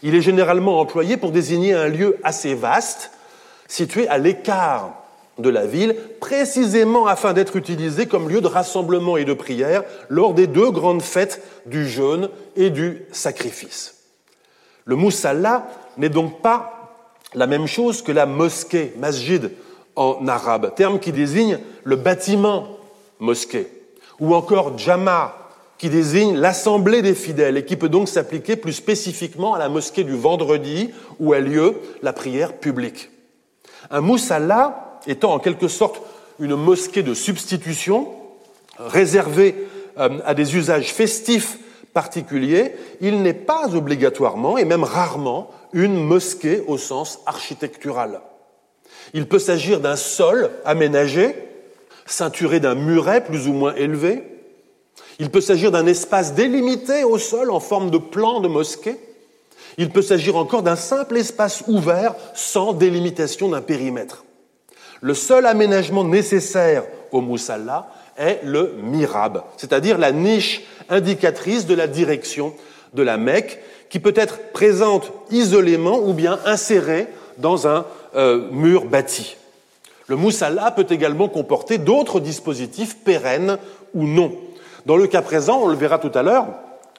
Il 0.02 0.14
est 0.14 0.22
généralement 0.22 0.80
employé 0.80 1.16
pour 1.16 1.32
désigner 1.32 1.74
un 1.74 1.88
lieu 1.88 2.18
assez 2.22 2.54
vaste, 2.54 3.10
situé 3.66 4.06
à 4.08 4.18
l'écart 4.18 5.03
de 5.38 5.50
la 5.50 5.66
ville, 5.66 5.96
précisément 6.20 7.06
afin 7.06 7.32
d'être 7.32 7.56
utilisé 7.56 8.06
comme 8.06 8.28
lieu 8.28 8.40
de 8.40 8.46
rassemblement 8.46 9.16
et 9.16 9.24
de 9.24 9.34
prière 9.34 9.82
lors 10.08 10.34
des 10.34 10.46
deux 10.46 10.70
grandes 10.70 11.02
fêtes 11.02 11.42
du 11.66 11.88
jeûne 11.88 12.28
et 12.56 12.70
du 12.70 13.02
sacrifice. 13.12 13.94
Le 14.84 14.96
moussalla 14.96 15.66
n'est 15.96 16.08
donc 16.08 16.40
pas 16.40 16.92
la 17.34 17.46
même 17.46 17.66
chose 17.66 18.02
que 18.02 18.12
la 18.12 18.26
mosquée, 18.26 18.92
masjid 18.98 19.50
en 19.96 20.26
arabe, 20.28 20.74
terme 20.74 20.98
qui 20.98 21.12
désigne 21.12 21.58
le 21.82 21.96
bâtiment 21.96 22.78
mosquée, 23.18 23.68
ou 24.20 24.34
encore 24.34 24.78
jama, 24.78 25.36
qui 25.78 25.88
désigne 25.88 26.36
l'assemblée 26.36 27.02
des 27.02 27.14
fidèles 27.14 27.56
et 27.56 27.64
qui 27.64 27.76
peut 27.76 27.88
donc 27.88 28.08
s'appliquer 28.08 28.56
plus 28.56 28.72
spécifiquement 28.72 29.54
à 29.54 29.58
la 29.58 29.68
mosquée 29.68 30.04
du 30.04 30.16
vendredi 30.16 30.90
où 31.18 31.32
a 31.32 31.40
lieu 31.40 31.74
la 32.02 32.12
prière 32.12 32.54
publique. 32.54 33.10
Un 33.90 34.00
moussalla 34.00 34.83
étant 35.06 35.32
en 35.34 35.38
quelque 35.38 35.68
sorte 35.68 36.00
une 36.38 36.56
mosquée 36.56 37.02
de 37.02 37.14
substitution, 37.14 38.08
réservée 38.78 39.54
euh, 39.98 40.18
à 40.24 40.34
des 40.34 40.56
usages 40.56 40.92
festifs 40.92 41.58
particuliers, 41.92 42.74
il 43.00 43.22
n'est 43.22 43.32
pas 43.32 43.74
obligatoirement, 43.74 44.58
et 44.58 44.64
même 44.64 44.84
rarement, 44.84 45.50
une 45.72 45.94
mosquée 45.94 46.62
au 46.66 46.76
sens 46.76 47.20
architectural. 47.26 48.20
Il 49.12 49.28
peut 49.28 49.38
s'agir 49.38 49.80
d'un 49.80 49.96
sol 49.96 50.50
aménagé, 50.64 51.34
ceinturé 52.06 52.60
d'un 52.60 52.74
muret 52.74 53.24
plus 53.24 53.46
ou 53.46 53.52
moins 53.52 53.74
élevé. 53.74 54.24
Il 55.18 55.30
peut 55.30 55.40
s'agir 55.40 55.70
d'un 55.70 55.86
espace 55.86 56.34
délimité 56.34 57.04
au 57.04 57.18
sol 57.18 57.50
en 57.50 57.60
forme 57.60 57.90
de 57.90 57.98
plan 57.98 58.40
de 58.40 58.48
mosquée. 58.48 58.96
Il 59.78 59.90
peut 59.90 60.02
s'agir 60.02 60.36
encore 60.36 60.62
d'un 60.62 60.76
simple 60.76 61.16
espace 61.16 61.64
ouvert 61.68 62.14
sans 62.34 62.72
délimitation 62.72 63.48
d'un 63.48 63.62
périmètre. 63.62 64.24
Le 65.04 65.12
seul 65.12 65.44
aménagement 65.44 66.02
nécessaire 66.02 66.84
au 67.12 67.20
Moussalla 67.20 67.88
est 68.16 68.40
le 68.42 68.74
mirab, 68.82 69.42
c'est-à-dire 69.58 69.98
la 69.98 70.12
niche 70.12 70.62
indicatrice 70.88 71.66
de 71.66 71.74
la 71.74 71.86
direction 71.86 72.54
de 72.94 73.02
la 73.02 73.18
Mecque, 73.18 73.58
qui 73.90 73.98
peut 73.98 74.14
être 74.16 74.38
présente 74.54 75.12
isolément 75.30 75.98
ou 75.98 76.14
bien 76.14 76.38
insérée 76.46 77.06
dans 77.36 77.68
un 77.68 77.84
euh, 78.16 78.48
mur 78.50 78.86
bâti. 78.86 79.36
Le 80.06 80.16
Moussalla 80.16 80.70
peut 80.70 80.86
également 80.88 81.28
comporter 81.28 81.76
d'autres 81.76 82.18
dispositifs 82.18 82.96
pérennes 82.96 83.58
ou 83.92 84.06
non. 84.06 84.32
Dans 84.86 84.96
le 84.96 85.06
cas 85.06 85.20
présent, 85.20 85.60
on 85.64 85.68
le 85.68 85.76
verra 85.76 85.98
tout 85.98 86.12
à 86.14 86.22
l'heure, 86.22 86.46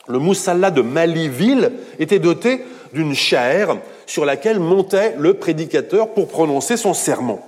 le 0.08 0.20
Moussalla 0.20 0.70
de 0.70 0.84
Maliville 0.84 1.72
était 1.98 2.20
doté 2.20 2.64
d'une 2.94 3.16
chaire 3.16 3.78
sur 4.06 4.26
laquelle 4.26 4.60
montait 4.60 5.16
le 5.18 5.34
prédicateur 5.34 6.10
pour 6.10 6.28
prononcer 6.28 6.78
son 6.78 6.94
sermon. 6.94 7.40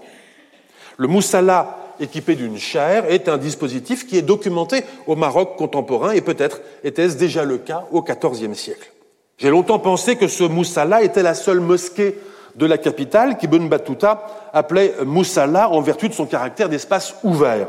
Le 0.97 1.07
moussala 1.07 1.77
équipé 1.99 2.35
d'une 2.35 2.57
chaire 2.57 3.05
est 3.09 3.29
un 3.29 3.37
dispositif 3.37 4.07
qui 4.07 4.17
est 4.17 4.23
documenté 4.23 4.83
au 5.05 5.15
Maroc 5.15 5.55
contemporain 5.57 6.11
et 6.11 6.21
peut-être 6.21 6.61
était-ce 6.83 7.17
déjà 7.17 7.43
le 7.43 7.57
cas 7.57 7.85
au 7.91 8.03
XIVe 8.03 8.53
siècle. 8.53 8.91
J'ai 9.37 9.49
longtemps 9.49 9.79
pensé 9.79 10.15
que 10.15 10.27
ce 10.27 10.43
moussala 10.43 11.03
était 11.03 11.23
la 11.23 11.35
seule 11.35 11.59
mosquée 11.59 12.17
de 12.55 12.65
la 12.65 12.79
capitale 12.79 13.37
qu'Ibn 13.37 13.67
Battuta 13.67 14.49
appelait 14.51 14.95
moussala 15.05 15.69
en 15.69 15.81
vertu 15.81 16.09
de 16.09 16.13
son 16.13 16.25
caractère 16.25 16.69
d'espace 16.69 17.15
ouvert. 17.23 17.67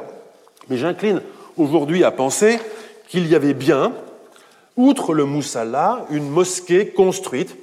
Mais 0.68 0.78
j'incline 0.78 1.20
aujourd'hui 1.58 2.04
à 2.04 2.10
penser 2.10 2.58
qu'il 3.08 3.26
y 3.26 3.34
avait 3.34 3.54
bien, 3.54 3.92
outre 4.76 5.12
le 5.12 5.24
moussala, 5.24 6.06
une 6.10 6.28
mosquée 6.28 6.88
construite, 6.88 7.56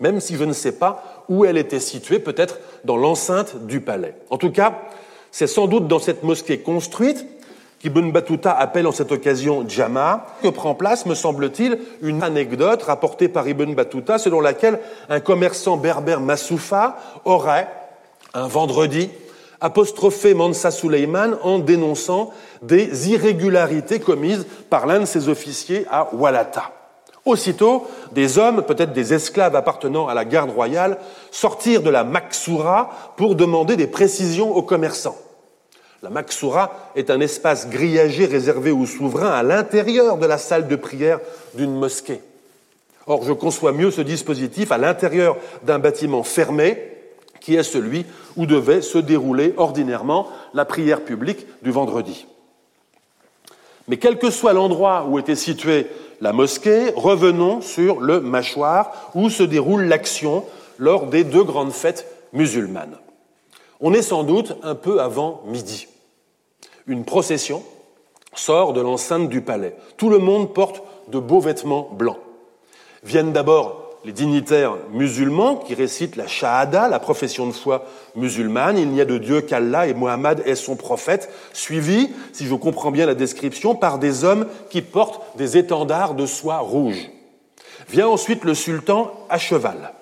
même 0.00 0.20
si 0.20 0.36
je 0.36 0.44
ne 0.44 0.52
sais 0.52 0.72
pas 0.72 1.17
où 1.28 1.44
elle 1.44 1.58
était 1.58 1.80
située, 1.80 2.18
peut-être 2.18 2.58
dans 2.84 2.96
l'enceinte 2.96 3.66
du 3.66 3.80
palais. 3.80 4.14
En 4.30 4.38
tout 4.38 4.50
cas, 4.50 4.80
c'est 5.30 5.46
sans 5.46 5.66
doute 5.66 5.86
dans 5.86 5.98
cette 5.98 6.22
mosquée 6.22 6.60
construite 6.60 7.26
qu'Ibn 7.80 8.10
Battuta 8.10 8.52
appelle 8.52 8.86
en 8.86 8.92
cette 8.92 9.12
occasion 9.12 9.64
Jama, 9.68 10.26
que 10.42 10.48
prend 10.48 10.74
place, 10.74 11.06
me 11.06 11.14
semble-t-il, 11.14 11.78
une 12.02 12.22
anecdote 12.22 12.82
rapportée 12.82 13.28
par 13.28 13.46
Ibn 13.46 13.74
Battuta 13.74 14.18
selon 14.18 14.40
laquelle 14.40 14.80
un 15.08 15.20
commerçant 15.20 15.76
berbère 15.76 16.20
Massoufa 16.20 16.96
aurait, 17.24 17.68
un 18.34 18.48
vendredi, 18.48 19.10
apostrophé 19.60 20.34
Mansa 20.34 20.70
Suleiman 20.70 21.36
en 21.42 21.58
dénonçant 21.58 22.32
des 22.62 23.10
irrégularités 23.10 24.00
commises 24.00 24.46
par 24.70 24.86
l'un 24.86 25.00
de 25.00 25.04
ses 25.04 25.28
officiers 25.28 25.86
à 25.90 26.14
Walata. 26.14 26.72
Aussitôt, 27.28 27.86
des 28.12 28.38
hommes, 28.38 28.62
peut-être 28.62 28.94
des 28.94 29.12
esclaves 29.12 29.54
appartenant 29.54 30.08
à 30.08 30.14
la 30.14 30.24
garde 30.24 30.48
royale, 30.48 30.96
sortirent 31.30 31.82
de 31.82 31.90
la 31.90 32.02
Maksoura 32.02 32.88
pour 33.18 33.34
demander 33.34 33.76
des 33.76 33.86
précisions 33.86 34.56
aux 34.56 34.62
commerçants. 34.62 35.18
La 36.02 36.08
Maksoura 36.08 36.90
est 36.96 37.10
un 37.10 37.20
espace 37.20 37.68
grillagé 37.68 38.24
réservé 38.24 38.70
aux 38.70 38.86
souverains 38.86 39.32
à 39.32 39.42
l'intérieur 39.42 40.16
de 40.16 40.24
la 40.24 40.38
salle 40.38 40.68
de 40.68 40.76
prière 40.76 41.20
d'une 41.52 41.74
mosquée. 41.74 42.22
Or, 43.06 43.22
je 43.24 43.34
conçois 43.34 43.72
mieux 43.72 43.90
ce 43.90 44.00
dispositif 44.00 44.72
à 44.72 44.78
l'intérieur 44.78 45.36
d'un 45.64 45.78
bâtiment 45.78 46.22
fermé, 46.22 46.78
qui 47.40 47.56
est 47.56 47.62
celui 47.62 48.06
où 48.36 48.46
devait 48.46 48.80
se 48.80 48.96
dérouler 48.96 49.52
ordinairement 49.58 50.28
la 50.54 50.64
prière 50.64 51.04
publique 51.04 51.46
du 51.62 51.72
vendredi. 51.72 52.26
Mais 53.86 53.98
quel 53.98 54.18
que 54.18 54.30
soit 54.30 54.54
l'endroit 54.54 55.06
où 55.08 55.18
était 55.18 55.36
située 55.36 55.88
la 56.20 56.32
mosquée, 56.32 56.92
revenons 56.96 57.60
sur 57.60 58.00
le 58.00 58.20
mâchoire 58.20 59.10
où 59.14 59.30
se 59.30 59.42
déroule 59.42 59.84
l'action 59.84 60.44
lors 60.78 61.06
des 61.06 61.24
deux 61.24 61.44
grandes 61.44 61.72
fêtes 61.72 62.06
musulmanes. 62.32 62.98
On 63.80 63.92
est 63.94 64.02
sans 64.02 64.24
doute 64.24 64.56
un 64.62 64.74
peu 64.74 65.00
avant 65.00 65.42
midi. 65.46 65.86
Une 66.86 67.04
procession 67.04 67.62
sort 68.34 68.72
de 68.72 68.80
l'enceinte 68.80 69.28
du 69.28 69.40
palais. 69.40 69.76
Tout 69.96 70.10
le 70.10 70.18
monde 70.18 70.52
porte 70.52 70.82
de 71.08 71.18
beaux 71.18 71.40
vêtements 71.40 71.88
blancs. 71.92 72.18
Viennent 73.04 73.32
d'abord 73.32 73.87
les 74.04 74.12
dignitaires 74.12 74.76
musulmans 74.92 75.56
qui 75.56 75.74
récitent 75.74 76.16
la 76.16 76.26
Shahada, 76.26 76.88
la 76.88 76.98
profession 76.98 77.46
de 77.46 77.52
foi 77.52 77.84
musulmane. 78.14 78.78
Il 78.78 78.88
n'y 78.88 79.00
a 79.00 79.04
de 79.04 79.18
Dieu 79.18 79.40
qu'Allah 79.40 79.86
et 79.86 79.94
Mohammed 79.94 80.42
est 80.46 80.54
son 80.54 80.76
prophète, 80.76 81.30
suivi, 81.52 82.10
si 82.32 82.46
je 82.46 82.54
comprends 82.54 82.90
bien 82.90 83.06
la 83.06 83.14
description, 83.14 83.74
par 83.74 83.98
des 83.98 84.24
hommes 84.24 84.46
qui 84.70 84.82
portent 84.82 85.36
des 85.36 85.56
étendards 85.56 86.14
de 86.14 86.26
soie 86.26 86.58
rouge. 86.58 87.10
Vient 87.88 88.08
ensuite 88.08 88.44
le 88.44 88.54
sultan 88.54 89.12
à 89.28 89.38
cheval. 89.38 89.92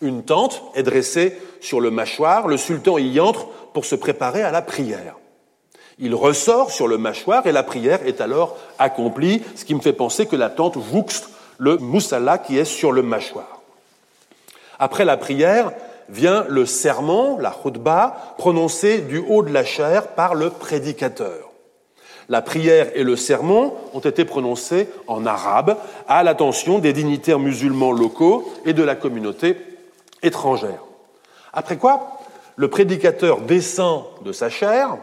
Une 0.00 0.22
tente 0.22 0.62
est 0.74 0.82
dressée 0.82 1.36
sur 1.60 1.80
le 1.80 1.90
mâchoire, 1.90 2.46
le 2.46 2.56
sultan 2.56 2.98
y 2.98 3.18
entre 3.20 3.46
pour 3.72 3.84
se 3.84 3.94
préparer 3.94 4.42
à 4.42 4.50
la 4.50 4.62
prière. 4.62 5.16
Il 5.98 6.14
ressort 6.14 6.70
sur 6.70 6.86
le 6.86 6.98
mâchoire 6.98 7.46
et 7.46 7.52
la 7.52 7.64
prière 7.64 8.06
est 8.06 8.20
alors 8.20 8.56
accomplie, 8.78 9.42
ce 9.56 9.64
qui 9.64 9.74
me 9.74 9.80
fait 9.80 9.92
penser 9.92 10.26
que 10.26 10.36
la 10.36 10.50
tente 10.50 10.78
jouxte 10.92 11.30
le 11.58 11.76
moussala 11.76 12.38
qui 12.38 12.58
est 12.58 12.64
sur 12.64 12.92
le 12.92 13.02
mâchoire. 13.02 13.60
Après 14.78 15.04
la 15.04 15.16
prière 15.16 15.72
vient 16.08 16.46
le 16.48 16.64
sermon, 16.64 17.38
la 17.38 17.50
khutbah, 17.50 18.34
prononcé 18.38 18.98
du 18.98 19.18
haut 19.18 19.42
de 19.42 19.52
la 19.52 19.64
chair 19.64 20.08
par 20.08 20.34
le 20.34 20.50
prédicateur. 20.50 21.50
La 22.28 22.42
prière 22.42 22.90
et 22.94 23.04
le 23.04 23.16
sermon 23.16 23.74
ont 23.94 24.00
été 24.00 24.24
prononcés 24.24 24.88
en 25.06 25.24
arabe 25.26 25.76
à 26.08 26.22
l'attention 26.22 26.78
des 26.78 26.92
dignitaires 26.92 27.38
musulmans 27.38 27.92
locaux 27.92 28.52
et 28.64 28.74
de 28.74 28.82
la 28.82 28.94
communauté 28.94 29.56
étrangère. 30.22 30.82
Après 31.52 31.78
quoi, 31.78 32.18
le 32.56 32.68
prédicateur 32.68 33.40
descend 33.40 34.04
de 34.24 34.32
sa 34.32 34.50
chaire, 34.50 34.98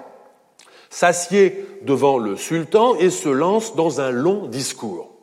s'assied 0.90 1.66
devant 1.82 2.18
le 2.18 2.36
sultan 2.36 2.96
et 2.96 3.10
se 3.10 3.30
lance 3.30 3.76
dans 3.76 4.02
un 4.02 4.12
long 4.12 4.46
discours. 4.46 5.15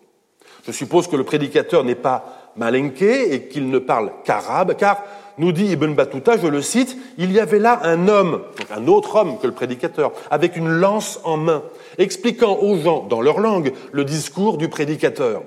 Je 0.67 0.73
suppose 0.73 1.09
que 1.09 1.17
le 1.17 1.25
prédicateur 1.25 1.85
n'est 1.85 1.95
pas 1.95 2.51
malinqué 2.57 3.35
et 3.35 3.49
qu'il 3.49 3.71
ne 3.71 3.79
parle 3.79 4.13
qu'arabe, 4.25 4.77
car, 4.77 5.03
nous 5.39 5.53
dit 5.53 5.67
Ibn 5.67 5.95
Battuta, 5.95 6.37
je 6.37 6.47
le 6.47 6.63
cite, 6.63 6.97
il 7.19 7.33
y 7.33 7.41
avait 7.41 7.59
là 7.59 7.81
un 7.85 8.07
homme, 8.09 8.43
donc 8.59 8.71
un 8.71 8.87
autre 8.87 9.17
homme 9.17 9.39
que 9.39 9.47
le 9.47 9.55
prédicateur, 9.55 10.13
avec 10.31 10.57
une 10.57 10.69
lance 10.69 11.21
en 11.25 11.37
main, 11.37 11.63
expliquant 11.99 12.59
aux 12.59 12.77
gens, 12.77 13.07
dans 13.09 13.23
leur 13.23 13.41
langue, 13.41 13.73
le 13.93 14.05
discours 14.05 14.59
du 14.59 14.69
prédicateur. 14.69 15.43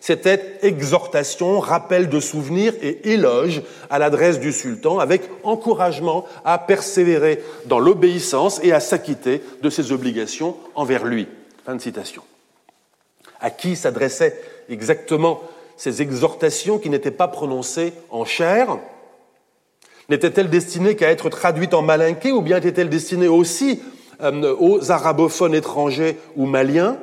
C'était 0.00 0.58
exhortation, 0.62 1.58
rappel 1.58 2.08
de 2.08 2.20
souvenirs 2.20 2.72
et 2.82 3.12
éloge 3.12 3.62
à 3.90 3.98
l'adresse 3.98 4.38
du 4.38 4.52
sultan 4.52 4.98
avec 4.98 5.22
encouragement 5.42 6.24
à 6.44 6.58
persévérer 6.58 7.42
dans 7.66 7.80
l'obéissance 7.80 8.60
et 8.62 8.72
à 8.72 8.80
s'acquitter 8.80 9.42
de 9.62 9.70
ses 9.70 9.90
obligations 9.90 10.56
envers 10.76 11.04
lui. 11.04 11.26
Fin 11.66 11.74
de 11.74 11.80
citation. 11.80 12.22
À 13.40 13.50
qui 13.50 13.74
s'adressaient 13.74 14.40
exactement 14.68 15.40
ces 15.76 16.02
exhortations 16.02 16.78
qui 16.78 16.90
n'étaient 16.90 17.10
pas 17.10 17.28
prononcées 17.28 17.92
en 18.10 18.24
chair. 18.24 18.78
N'étaient-elles 20.08 20.50
destinées 20.50 20.96
qu'à 20.96 21.10
être 21.10 21.28
traduites 21.28 21.74
en 21.74 21.82
malinqué 21.82 22.32
ou 22.32 22.42
bien 22.42 22.56
étaient-elles 22.56 22.88
destinées 22.88 23.28
aussi 23.28 23.80
euh, 24.20 24.56
aux 24.58 24.90
arabophones 24.90 25.54
étrangers 25.54 26.18
ou 26.36 26.46
maliens? 26.46 26.96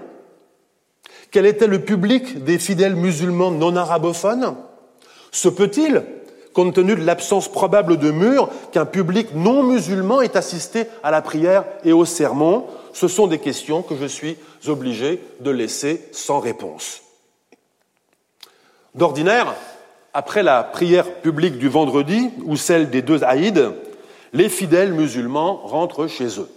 Quel 1.31 1.45
était 1.45 1.67
le 1.67 1.81
public 1.81 2.43
des 2.43 2.59
fidèles 2.59 2.95
musulmans 2.95 3.51
non 3.51 3.75
arabophones? 3.75 4.55
Se 5.31 5.49
peut-il, 5.49 6.03
compte 6.53 6.75
tenu 6.75 6.95
de 6.95 7.05
l'absence 7.05 7.49
probable 7.49 7.97
de 7.97 8.11
murs, 8.11 8.49
qu'un 8.71 8.85
public 8.85 9.35
non 9.35 9.63
musulman 9.63 10.21
ait 10.21 10.37
assisté 10.37 10.85
à 11.03 11.11
la 11.11 11.21
prière 11.21 11.65
et 11.83 11.93
au 11.93 12.05
sermon? 12.05 12.65
Ce 12.93 13.07
sont 13.07 13.27
des 13.27 13.39
questions 13.39 13.81
que 13.81 13.95
je 13.95 14.05
suis 14.05 14.37
obligé 14.67 15.21
de 15.41 15.51
laisser 15.51 16.01
sans 16.11 16.39
réponse. 16.39 17.04
D'ordinaire, 18.95 19.53
après 20.13 20.41
la 20.41 20.63
prière 20.63 21.15
publique 21.15 21.57
du 21.57 21.67
vendredi 21.67 22.31
ou 22.45 22.55
celle 22.55 22.89
des 22.89 23.01
deux 23.01 23.25
Haïds, 23.25 23.73
les 24.31 24.47
fidèles 24.47 24.93
musulmans 24.93 25.57
rentrent 25.65 26.07
chez 26.07 26.39
eux. 26.39 26.49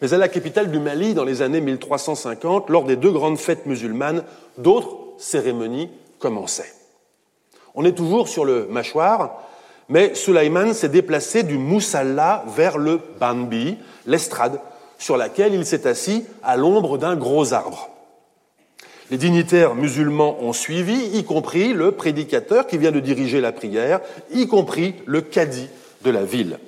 Mais 0.00 0.14
à 0.14 0.18
la 0.18 0.28
capitale 0.28 0.70
du 0.70 0.78
Mali, 0.78 1.14
dans 1.14 1.24
les 1.24 1.42
années 1.42 1.60
1350, 1.60 2.70
lors 2.70 2.84
des 2.84 2.94
deux 2.94 3.10
grandes 3.10 3.38
fêtes 3.38 3.66
musulmanes, 3.66 4.22
d'autres 4.58 4.96
cérémonies 5.18 5.90
commençaient. 6.20 6.72
On 7.74 7.84
est 7.84 7.96
toujours 7.96 8.28
sur 8.28 8.44
le 8.44 8.66
mâchoire, 8.66 9.42
mais 9.88 10.14
Sulaiman 10.14 10.72
s'est 10.72 10.88
déplacé 10.88 11.42
du 11.42 11.58
Moussalla 11.58 12.44
vers 12.46 12.78
le 12.78 13.00
Bambi, 13.18 13.76
l'estrade, 14.06 14.60
sur 14.98 15.16
laquelle 15.16 15.54
il 15.54 15.66
s'est 15.66 15.86
assis 15.86 16.24
à 16.44 16.56
l'ombre 16.56 16.96
d'un 16.96 17.16
gros 17.16 17.52
arbre. 17.52 17.91
Les 19.12 19.18
dignitaires 19.18 19.74
musulmans 19.74 20.38
ont 20.40 20.54
suivi, 20.54 21.18
y 21.18 21.22
compris 21.22 21.74
le 21.74 21.92
prédicateur 21.92 22.66
qui 22.66 22.78
vient 22.78 22.92
de 22.92 22.98
diriger 22.98 23.42
la 23.42 23.52
prière, 23.52 24.00
y 24.32 24.48
compris 24.48 24.94
le 25.04 25.20
cadi 25.20 25.68
de 26.02 26.10
la 26.10 26.24
ville. 26.24 26.58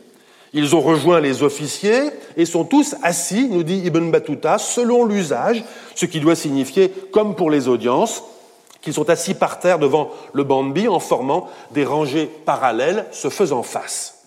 Ils 0.53 0.77
ont 0.77 0.83
rejoint 0.83 1.21
les 1.21 1.43
officiers 1.43 2.11
et 2.37 2.45
sont 2.45 2.67
tous 2.67 2.97
assis, 3.03 3.49
nous 3.49 3.63
dit 3.63 3.79
Ibn 3.87 4.11
Battuta, 4.11 4.59
selon 4.59 5.07
l'usage, 5.07 5.65
ce 5.95 6.05
qui 6.05 6.21
doit 6.21 6.35
signifier, 6.35 6.93
comme 7.13 7.35
pour 7.35 7.51
les 7.51 7.67
audiences, 7.67 8.23
qu'ils 8.83 8.93
sont 8.93 9.09
assis 9.09 9.33
par 9.33 9.59
terre 9.59 9.79
devant 9.79 10.11
le 10.35 10.45
bambi 10.45 10.87
en 10.87 11.01
formant 11.01 11.49
des 11.71 11.87
rangées 11.87 12.27
parallèles 12.45 13.07
se 13.11 13.31
faisant 13.31 13.63
face. 13.63 14.19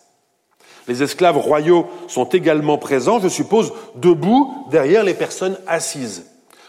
Les 0.88 1.04
esclaves 1.04 1.38
royaux 1.38 1.86
sont 2.08 2.26
également 2.26 2.80
présents, 2.80 3.20
je 3.20 3.28
suppose, 3.28 3.74
debout 3.94 4.52
derrière 4.72 5.04
les 5.04 5.14
personnes 5.14 5.60
assises. 5.68 6.26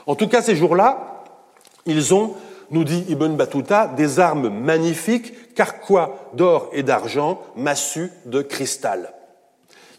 En 0.06 0.14
tout 0.14 0.28
cas, 0.28 0.42
ces 0.42 0.56
jours-là, 0.56 1.17
ils 1.88 2.14
ont, 2.14 2.34
nous 2.70 2.84
dit 2.84 3.04
Ibn 3.08 3.34
Battuta, 3.34 3.88
des 3.88 4.20
armes 4.20 4.50
magnifiques, 4.50 5.54
carquois 5.54 6.30
d'or 6.34 6.70
et 6.72 6.84
d'argent, 6.84 7.42
massues 7.56 8.12
de 8.26 8.42
cristal? 8.42 9.12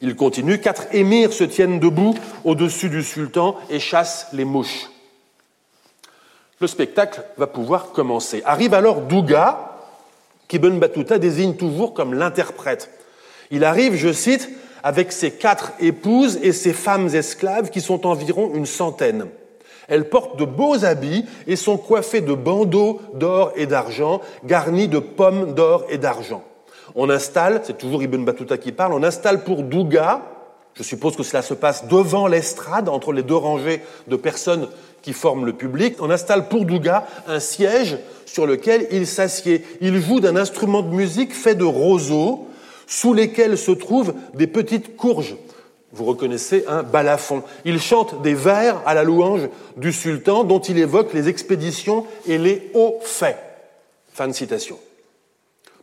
Il 0.02 0.16
continue, 0.16 0.62
quatre 0.62 0.86
émirs 0.94 1.34
se 1.34 1.44
tiennent 1.44 1.80
debout 1.80 2.16
au-dessus 2.46 2.90
du 2.90 3.04
sultan 3.04 3.58
et 3.70 3.80
chassent 3.80 4.28
les 4.32 4.46
mouches. 4.46 4.90
Le 6.62 6.68
spectacle 6.68 7.24
va 7.38 7.48
pouvoir 7.48 7.92
commencer. 7.92 8.42
Arrive 8.46 8.74
alors 8.74 9.02
Douga, 9.02 9.78
qu'Ibn 10.48 10.80
Battuta 10.80 11.18
désigne 11.18 11.56
toujours 11.56 11.94
comme 11.94 12.14
l'interprète. 12.14 12.90
Il 13.52 13.64
arrive, 13.64 13.96
je 13.96 14.14
cite, 14.14 14.50
avec 14.84 15.12
ses 15.12 15.32
quatre 15.32 15.74
épouses 15.80 16.40
et 16.42 16.54
ses 16.54 16.74
femmes 16.74 17.14
esclaves 17.14 17.70
qui 17.70 17.82
sont 17.82 18.06
environ 18.06 18.52
une 18.54 18.66
centaine. 18.66 19.28
Elles 19.90 20.10
portent 20.10 20.38
de 20.38 20.46
beaux 20.46 20.86
habits 20.86 21.26
et 21.48 21.56
sont 21.56 21.78
coiffées 21.78 22.22
de 22.22 22.34
bandeaux 22.34 23.02
d'or 23.14 23.52
et 23.56 23.66
d'argent, 23.66 24.22
garnis 24.46 24.88
de 24.88 25.00
pommes 25.00 25.54
d'or 25.54 25.84
et 25.90 25.98
d'argent. 25.98 26.44
On 26.96 27.10
installe, 27.10 27.62
c'est 27.64 27.78
toujours 27.78 28.02
Ibn 28.04 28.24
Battuta 28.24 28.58
qui 28.58 28.72
parle, 28.72 28.94
on 28.94 29.04
installe 29.04 29.44
pour 29.44 29.64
Douga, 29.64 30.22
je 30.74 30.84
suppose 30.84 31.16
que 31.16 31.24
cela 31.24 31.42
se 31.42 31.54
passe 31.54 31.88
devant 31.88 32.28
l'estrade, 32.28 32.88
entre 32.88 33.12
les 33.12 33.24
deux 33.24 33.36
rangées 33.36 33.82
de 34.08 34.16
personnes 34.16 34.70
qui 35.02 35.14
forment 35.14 35.46
le 35.46 35.54
public, 35.54 35.96
on 36.00 36.10
installe 36.10 36.48
pour 36.48 36.66
Douga 36.66 37.06
un 37.28 37.40
siège 37.40 37.98
sur 38.26 38.46
lequel 38.46 38.88
il 38.92 39.08
s'assied. 39.08 39.66
Il 39.82 40.00
joue 40.02 40.20
d'un 40.20 40.36
instrument 40.36 40.82
de 40.82 40.94
musique 40.94 41.34
fait 41.34 41.56
de 41.56 41.64
roseaux, 41.64 42.48
sous 42.88 43.14
lesquels 43.14 43.58
se 43.58 43.72
trouvent 43.72 44.14
des 44.34 44.48
petites 44.48 44.96
courges. 44.96 45.36
Vous 46.00 46.06
reconnaissez 46.06 46.64
un 46.66 46.82
balafon. 46.82 47.44
Il 47.66 47.82
chante 47.82 48.22
des 48.22 48.34
vers 48.34 48.82
à 48.86 48.94
la 48.94 49.04
louange 49.04 49.50
du 49.76 49.92
sultan 49.92 50.46
dont 50.46 50.60
il 50.60 50.78
évoque 50.78 51.12
les 51.14 51.28
expéditions 51.28 52.06
et 52.26 52.38
les 52.38 52.72
hauts 52.74 53.00
faits. 53.02 53.38
Fin 54.14 54.30
de 54.30 54.32
citation. 54.32 54.80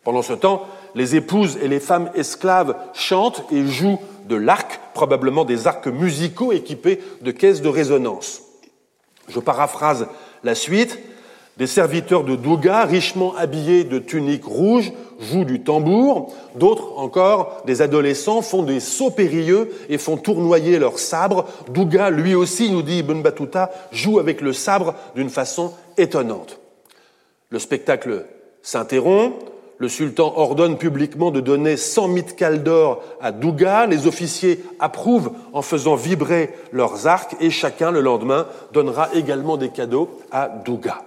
Pendant 0.04 0.22
ce 0.22 0.32
temps, 0.32 0.68
les 0.94 1.16
épouses 1.16 1.58
et 1.60 1.68
les 1.68 1.80
femmes 1.80 2.10
esclaves 2.14 2.76
chantent 2.94 3.44
et 3.52 3.66
jouent 3.66 4.00
de 4.26 4.36
l'arc, 4.36 4.80
probablement 4.94 5.44
des 5.44 5.66
arcs 5.66 5.86
musicaux 5.86 6.50
équipés 6.50 6.98
de 7.20 7.30
caisses 7.30 7.60
de 7.60 7.68
résonance. 7.68 8.40
Je 9.28 9.38
paraphrase 9.38 10.06
la 10.44 10.54
suite. 10.54 10.98
Des 11.56 11.66
serviteurs 11.66 12.24
de 12.24 12.36
Douga, 12.36 12.84
richement 12.84 13.34
habillés 13.34 13.84
de 13.84 13.98
tuniques 13.98 14.44
rouges, 14.44 14.92
jouent 15.18 15.44
du 15.46 15.62
tambour. 15.62 16.34
D'autres 16.54 16.98
encore, 16.98 17.62
des 17.64 17.80
adolescents, 17.80 18.42
font 18.42 18.62
des 18.62 18.80
sauts 18.80 19.10
périlleux 19.10 19.70
et 19.88 19.96
font 19.96 20.18
tournoyer 20.18 20.78
leurs 20.78 20.98
sabres. 20.98 21.46
Douga, 21.72 22.10
lui 22.10 22.34
aussi, 22.34 22.70
nous 22.70 22.82
dit 22.82 22.98
Ibn 22.98 23.22
Battuta, 23.22 23.70
joue 23.90 24.18
avec 24.18 24.42
le 24.42 24.52
sabre 24.52 24.94
d'une 25.14 25.30
façon 25.30 25.72
étonnante. 25.96 26.60
Le 27.48 27.58
spectacle 27.58 28.26
s'interrompt 28.60 29.32
le 29.78 29.88
sultan 29.88 30.32
ordonne 30.36 30.78
publiquement 30.78 31.30
de 31.30 31.40
donner 31.40 31.76
100 31.76 32.08
mitkals 32.08 32.62
d'or 32.62 33.02
à 33.20 33.30
Douga. 33.30 33.86
Les 33.86 34.06
officiers 34.06 34.64
approuvent 34.78 35.32
en 35.52 35.60
faisant 35.62 35.96
vibrer 35.96 36.54
leurs 36.72 37.06
arcs 37.06 37.36
et 37.40 37.50
chacun, 37.50 37.90
le 37.90 38.00
lendemain, 38.00 38.46
donnera 38.72 39.10
également 39.14 39.56
des 39.56 39.68
cadeaux 39.68 40.08
à 40.30 40.48
Douga. 40.48 41.02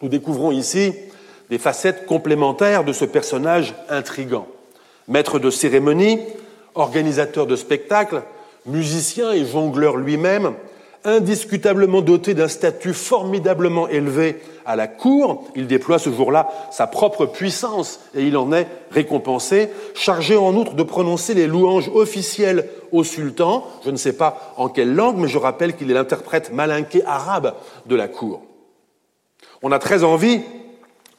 Nous 0.00 0.08
découvrons 0.08 0.52
ici 0.52 0.92
des 1.50 1.58
facettes 1.58 2.06
complémentaires 2.06 2.84
de 2.84 2.92
ce 2.92 3.04
personnage 3.04 3.74
intrigant. 3.88 4.46
Maître 5.08 5.38
de 5.38 5.50
cérémonie, 5.50 6.20
organisateur 6.74 7.46
de 7.46 7.56
spectacles, 7.56 8.22
musicien 8.66 9.32
et 9.32 9.44
jongleur 9.44 9.96
lui-même, 9.96 10.54
indiscutablement 11.04 12.00
doté 12.00 12.34
d'un 12.34 12.48
statut 12.48 12.92
formidablement 12.92 13.88
élevé 13.88 14.36
à 14.66 14.76
la 14.76 14.86
cour, 14.86 15.44
il 15.56 15.66
déploie 15.66 15.98
ce 15.98 16.10
jour-là 16.10 16.48
sa 16.70 16.86
propre 16.86 17.26
puissance 17.26 18.00
et 18.14 18.24
il 18.24 18.36
en 18.36 18.52
est 18.52 18.66
récompensé, 18.90 19.70
chargé 19.94 20.36
en 20.36 20.54
outre 20.54 20.74
de 20.74 20.82
prononcer 20.82 21.34
les 21.34 21.46
louanges 21.46 21.90
officielles 21.94 22.68
au 22.92 23.02
sultan, 23.02 23.64
je 23.84 23.90
ne 23.90 23.96
sais 23.96 24.12
pas 24.12 24.52
en 24.56 24.68
quelle 24.68 24.94
langue, 24.94 25.16
mais 25.16 25.28
je 25.28 25.38
rappelle 25.38 25.74
qu'il 25.74 25.90
est 25.90 25.94
l'interprète 25.94 26.52
malinqué 26.52 27.02
arabe 27.04 27.54
de 27.86 27.96
la 27.96 28.08
cour. 28.08 28.42
On 29.62 29.72
a 29.72 29.78
très 29.78 30.04
envie, 30.04 30.40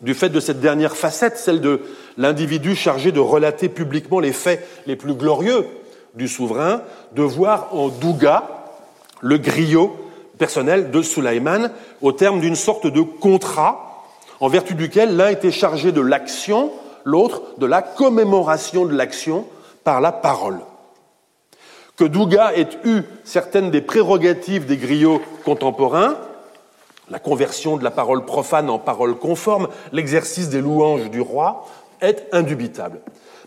du 0.02 0.14
fait 0.14 0.30
de 0.30 0.40
cette 0.40 0.62
dernière 0.62 0.96
facette, 0.96 1.38
celle 1.38 1.62
de 1.62 1.82
l'individu 2.18 2.76
chargé 2.76 3.12
de 3.12 3.20
relater 3.20 3.68
publiquement 3.68 4.20
les 4.20 4.32
faits 4.32 4.66
les 4.88 4.96
plus 4.96 5.14
glorieux 5.14 5.66
du 6.16 6.28
souverain, 6.28 6.82
de 7.14 7.22
voir 7.22 7.76
en 7.76 7.90
Douga, 7.90 8.44
le 9.22 9.38
griot 9.38 9.96
personnel 10.38 10.92
de 10.92 11.02
Sulaiman 11.02 11.72
au 12.02 12.14
terme 12.14 12.40
d'une 12.40 12.56
sorte 12.56 12.88
de 12.88 13.02
contrat 13.02 14.06
en 14.40 14.48
vertu 14.48 14.74
duquel 14.74 15.18
l'un 15.18 15.30
était 15.30 15.52
chargé 15.52 15.92
de 15.92 16.00
l'action, 16.00 16.72
l'autre 17.04 17.42
de 17.58 17.66
la 17.66 17.82
commémoration 17.82 18.86
de 18.86 18.96
l'action 18.96 19.46
par 19.84 20.00
la 20.00 20.14
parole. 20.14 20.60
Que 21.98 22.06
Douga 22.06 22.54
ait 22.56 22.70
eu 22.86 23.02
certaines 23.26 23.72
des 23.72 23.82
prérogatives 23.82 24.66
des 24.66 24.78
griots 24.78 25.22
contemporains, 25.44 26.16
la 27.10 27.20
conversion 27.20 27.78
de 27.78 27.84
la 27.84 27.92
parole 27.92 28.26
profane 28.26 28.70
en 28.70 28.80
parole 28.80 29.18
conforme, 29.18 29.68
l'exercice 29.92 30.50
des 30.50 30.62
louanges 30.62 31.10
du 31.10 31.22
roi, 31.22 31.66
est 32.02 32.28
indubitable. 32.32 33.02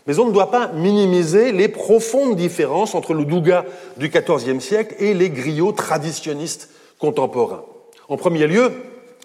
Mais 0.05 0.19
on 0.19 0.27
ne 0.27 0.31
doit 0.31 0.51
pas 0.51 0.67
minimiser 0.67 1.51
les 1.51 1.69
profondes 1.69 2.35
différences 2.35 2.93
entre 2.93 3.13
le 3.13 3.25
Douga 3.25 3.65
du 3.97 4.09
XIVe 4.09 4.59
siècle 4.59 4.95
et 4.99 5.13
les 5.13 5.29
griots 5.29 5.71
traditionnistes 5.71 6.69
contemporains. 6.99 7.63
En 8.09 8.17
premier 8.17 8.47
lieu, 8.47 8.71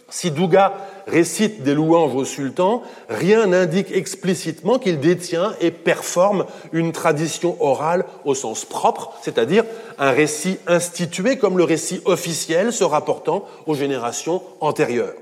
si 0.09 0.30
Douga 0.30 0.74
récite 1.09 1.62
des 1.62 1.74
louanges 1.74 2.14
au 2.14 2.24
sultan, 2.24 2.82
rien 3.09 3.46
n'indique 3.46 3.90
explicitement 3.90 4.78
qu'il 4.78 5.00
détient 5.00 5.54
et 5.61 5.70
performe 5.70 6.44
une 6.72 6.92
tradition 6.92 7.56
orale 7.61 8.04
au 8.24 8.34
sens 8.34 8.64
propre, 8.64 9.12
c'est-à-dire 9.22 9.64
un 9.98 10.11
récit 10.11 10.59
institué 10.66 11.38
comme 11.38 11.59
le 11.59 11.64
récit 11.64 12.00
officiel 12.04 12.72
se 12.72 12.84
rapportant 12.84 13.44
aux 13.66 13.74
générations 13.74 14.42
antérieures. 14.61 15.14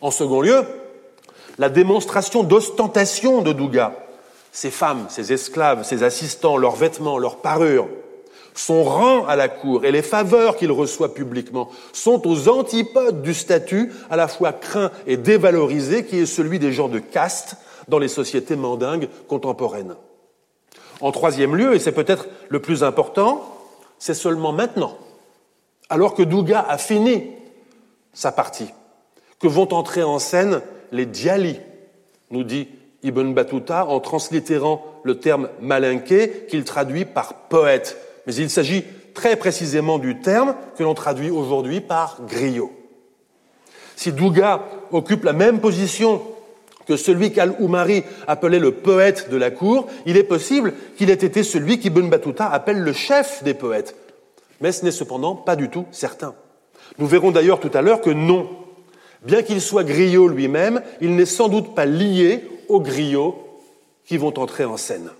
En 0.00 0.10
second 0.10 0.40
lieu, 0.40 0.64
la 1.58 1.68
démonstration 1.68 2.42
d'ostentation 2.42 3.42
de 3.42 3.52
Douga, 3.52 3.94
ses 4.52 4.70
femmes, 4.70 5.06
ses 5.08 5.32
esclaves, 5.32 5.84
ses 5.84 6.02
assistants, 6.02 6.56
leurs 6.56 6.76
vêtements, 6.76 7.18
leurs 7.18 7.36
parures, 7.36 7.88
son 8.60 8.84
rang 8.84 9.24
à 9.24 9.36
la 9.36 9.48
cour 9.48 9.86
et 9.86 9.90
les 9.90 10.02
faveurs 10.02 10.56
qu'il 10.56 10.70
reçoit 10.70 11.14
publiquement 11.14 11.70
sont 11.94 12.28
aux 12.28 12.50
antipodes 12.50 13.22
du 13.22 13.32
statut 13.32 13.90
à 14.10 14.16
la 14.16 14.28
fois 14.28 14.52
craint 14.52 14.90
et 15.06 15.16
dévalorisé 15.16 16.04
qui 16.04 16.18
est 16.18 16.26
celui 16.26 16.58
des 16.58 16.70
gens 16.70 16.88
de 16.88 16.98
caste 16.98 17.56
dans 17.88 17.98
les 17.98 18.08
sociétés 18.08 18.56
mandingues 18.56 19.08
contemporaines. 19.28 19.96
En 21.00 21.10
troisième 21.10 21.56
lieu, 21.56 21.74
et 21.74 21.78
c'est 21.78 21.92
peut-être 21.92 22.28
le 22.50 22.60
plus 22.60 22.84
important, 22.84 23.42
c'est 23.98 24.12
seulement 24.12 24.52
maintenant, 24.52 24.98
alors 25.88 26.12
que 26.12 26.22
Douga 26.22 26.64
a 26.68 26.76
fini 26.76 27.30
sa 28.12 28.30
partie, 28.30 28.68
que 29.38 29.48
vont 29.48 29.72
entrer 29.72 30.02
en 30.02 30.18
scène 30.18 30.60
les 30.92 31.08
djali, 31.10 31.58
nous 32.30 32.44
dit 32.44 32.68
Ibn 33.04 33.32
Battuta 33.32 33.86
en 33.86 34.00
translittérant 34.00 34.84
le 35.02 35.18
terme 35.18 35.48
malinqué 35.62 36.44
qu'il 36.50 36.64
traduit 36.64 37.06
par 37.06 37.32
poète 37.48 38.09
mais 38.30 38.36
il 38.36 38.48
s'agit 38.48 38.84
très 39.12 39.34
précisément 39.34 39.98
du 39.98 40.20
terme 40.20 40.54
que 40.78 40.84
l'on 40.84 40.94
traduit 40.94 41.30
aujourd'hui 41.30 41.80
par 41.80 42.18
griot. 42.28 42.70
Si 43.96 44.12
Douga 44.12 44.68
occupe 44.92 45.24
la 45.24 45.32
même 45.32 45.58
position 45.58 46.22
que 46.86 46.96
celui 46.96 47.32
qu'Al-Oumari 47.32 48.04
appelait 48.28 48.60
le 48.60 48.70
poète 48.70 49.30
de 49.30 49.36
la 49.36 49.50
cour, 49.50 49.88
il 50.06 50.16
est 50.16 50.22
possible 50.22 50.74
qu'il 50.96 51.10
ait 51.10 51.14
été 51.14 51.42
celui 51.42 51.80
qu'Ibn 51.80 52.08
Battuta 52.08 52.48
appelle 52.48 52.78
le 52.78 52.92
chef 52.92 53.42
des 53.42 53.54
poètes. 53.54 53.96
Mais 54.60 54.70
ce 54.70 54.84
n'est 54.84 54.92
cependant 54.92 55.34
pas 55.34 55.56
du 55.56 55.68
tout 55.68 55.86
certain. 55.90 56.36
Nous 56.98 57.08
verrons 57.08 57.32
d'ailleurs 57.32 57.58
tout 57.58 57.70
à 57.74 57.82
l'heure 57.82 58.00
que 58.00 58.10
non. 58.10 58.48
Bien 59.24 59.42
qu'il 59.42 59.60
soit 59.60 59.82
griot 59.82 60.28
lui-même, 60.28 60.82
il 61.00 61.16
n'est 61.16 61.26
sans 61.26 61.48
doute 61.48 61.74
pas 61.74 61.84
lié 61.84 62.44
aux 62.68 62.80
griots 62.80 63.58
qui 64.04 64.18
vont 64.18 64.38
entrer 64.38 64.64
en 64.64 64.76
scène. 64.76 65.10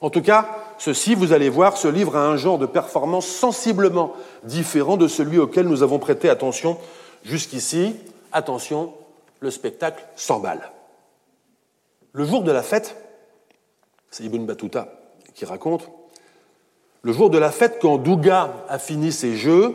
En 0.00 0.10
tout 0.10 0.22
cas, 0.22 0.48
ceci, 0.78 1.14
vous 1.14 1.32
allez 1.32 1.48
voir, 1.48 1.76
ce 1.76 1.88
livre 1.88 2.16
a 2.16 2.26
un 2.26 2.36
genre 2.36 2.58
de 2.58 2.66
performance 2.66 3.26
sensiblement 3.26 4.14
différent 4.42 4.96
de 4.96 5.08
celui 5.08 5.38
auquel 5.38 5.66
nous 5.66 5.82
avons 5.82 5.98
prêté 5.98 6.28
attention 6.28 6.78
jusqu'ici. 7.24 7.96
Attention, 8.32 8.92
le 9.40 9.50
spectacle 9.50 10.04
s'emballe. 10.16 10.70
Le 12.12 12.24
jour 12.24 12.42
de 12.42 12.52
la 12.52 12.62
fête, 12.62 12.96
c'est 14.10 14.24
Ibn 14.24 14.44
Battuta 14.44 14.88
qui 15.34 15.44
raconte, 15.44 15.90
le 17.02 17.12
jour 17.12 17.28
de 17.28 17.36
la 17.36 17.50
fête, 17.50 17.78
quand 17.82 17.98
Douga 17.98 18.64
a 18.68 18.78
fini 18.78 19.12
ses 19.12 19.36
jeux, 19.36 19.74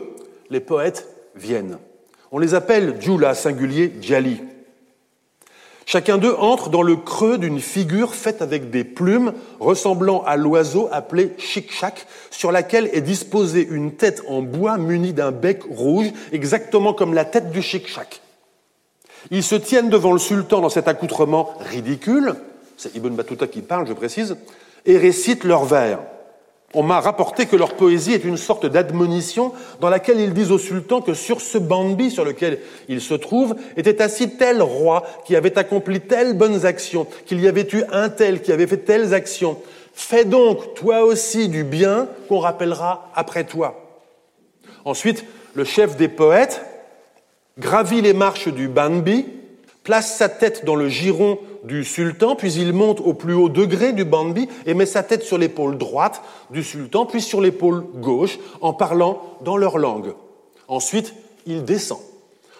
les 0.50 0.58
poètes 0.58 1.06
viennent. 1.36 1.78
On 2.32 2.38
les 2.38 2.54
appelle 2.54 3.00
Djula, 3.00 3.34
singulier 3.34 3.94
Djali. 4.00 4.40
Chacun 5.86 6.18
d'eux 6.18 6.36
entre 6.38 6.68
dans 6.68 6.82
le 6.82 6.96
creux 6.96 7.38
d'une 7.38 7.60
figure 7.60 8.14
faite 8.14 8.42
avec 8.42 8.70
des 8.70 8.84
plumes 8.84 9.32
ressemblant 9.58 10.22
à 10.22 10.36
l'oiseau 10.36 10.88
appelé 10.92 11.32
chic-chac, 11.38 12.06
sur 12.30 12.52
laquelle 12.52 12.88
est 12.92 13.00
disposée 13.00 13.66
une 13.68 13.92
tête 13.92 14.22
en 14.28 14.42
bois 14.42 14.78
munie 14.78 15.12
d'un 15.12 15.32
bec 15.32 15.62
rouge, 15.68 16.12
exactement 16.32 16.92
comme 16.92 17.14
la 17.14 17.24
tête 17.24 17.50
du 17.50 17.62
chic-chac. 17.62 18.20
Ils 19.30 19.42
se 19.42 19.56
tiennent 19.56 19.90
devant 19.90 20.12
le 20.12 20.18
sultan 20.18 20.60
dans 20.60 20.68
cet 20.68 20.88
accoutrement 20.88 21.54
ridicule, 21.60 22.36
c'est 22.76 22.94
Ibn 22.94 23.10
Battuta 23.10 23.46
qui 23.46 23.60
parle, 23.60 23.86
je 23.86 23.92
précise, 23.92 24.36
et 24.86 24.96
récitent 24.96 25.44
leurs 25.44 25.64
vers. 25.64 25.98
On 26.72 26.84
m'a 26.84 27.00
rapporté 27.00 27.46
que 27.46 27.56
leur 27.56 27.74
poésie 27.74 28.12
est 28.12 28.24
une 28.24 28.36
sorte 28.36 28.64
d'admonition 28.64 29.52
dans 29.80 29.90
laquelle 29.90 30.20
ils 30.20 30.32
disent 30.32 30.52
au 30.52 30.58
sultan 30.58 31.00
que 31.00 31.14
sur 31.14 31.40
ce 31.40 31.58
bambi 31.58 32.12
sur 32.12 32.24
lequel 32.24 32.60
il 32.88 33.00
se 33.00 33.14
trouve 33.14 33.56
était 33.76 34.00
assis 34.00 34.36
tel 34.36 34.62
roi 34.62 35.02
qui 35.24 35.34
avait 35.34 35.58
accompli 35.58 36.00
telles 36.00 36.34
bonnes 36.36 36.64
actions, 36.66 37.08
qu'il 37.26 37.40
y 37.40 37.48
avait 37.48 37.66
eu 37.72 37.82
un 37.90 38.08
tel 38.08 38.40
qui 38.40 38.52
avait 38.52 38.68
fait 38.68 38.76
telles 38.78 39.14
actions. 39.14 39.58
Fais 39.94 40.24
donc 40.24 40.74
toi 40.74 41.02
aussi 41.02 41.48
du 41.48 41.64
bien 41.64 42.06
qu'on 42.28 42.38
rappellera 42.38 43.10
après 43.16 43.42
toi. 43.44 44.00
Ensuite, 44.84 45.24
le 45.54 45.64
chef 45.64 45.96
des 45.96 46.08
poètes 46.08 46.64
gravit 47.58 48.00
les 48.00 48.12
marches 48.12 48.46
du 48.46 48.68
bambi, 48.68 49.26
place 49.82 50.16
sa 50.16 50.28
tête 50.28 50.64
dans 50.64 50.76
le 50.76 50.88
giron 50.88 51.38
du 51.64 51.84
sultan, 51.84 52.36
puis 52.36 52.52
il 52.54 52.72
monte 52.72 53.00
au 53.00 53.14
plus 53.14 53.34
haut 53.34 53.48
degré 53.48 53.92
du 53.92 54.04
bambi 54.04 54.48
et 54.66 54.74
met 54.74 54.86
sa 54.86 55.02
tête 55.02 55.22
sur 55.22 55.38
l'épaule 55.38 55.78
droite 55.78 56.22
du 56.50 56.62
sultan, 56.62 57.06
puis 57.06 57.22
sur 57.22 57.40
l'épaule 57.40 57.84
gauche, 57.96 58.38
en 58.60 58.72
parlant 58.72 59.22
dans 59.42 59.56
leur 59.56 59.78
langue. 59.78 60.14
Ensuite, 60.68 61.14
il 61.46 61.64
descend. 61.64 61.98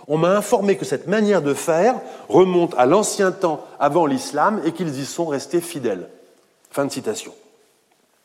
On 0.09 0.19
m'a 0.19 0.37
informé 0.37 0.77
que 0.77 0.85
cette 0.85 1.07
manière 1.07 1.43
de 1.43 1.55
faire 1.55 2.01
remonte 2.29 2.75
à 2.77 2.87
l'ancien 2.87 3.31
temps 3.31 3.65
avant 3.79 4.07
l'islam 4.07 4.61
et 4.65 4.73
qu'ils 4.73 4.99
y 4.99 5.05
sont 5.05 5.27
restés 5.27 5.61
fidèles. 5.61 6.09
Fin 6.71 6.85
de 6.85 6.91
citation. 6.91 7.33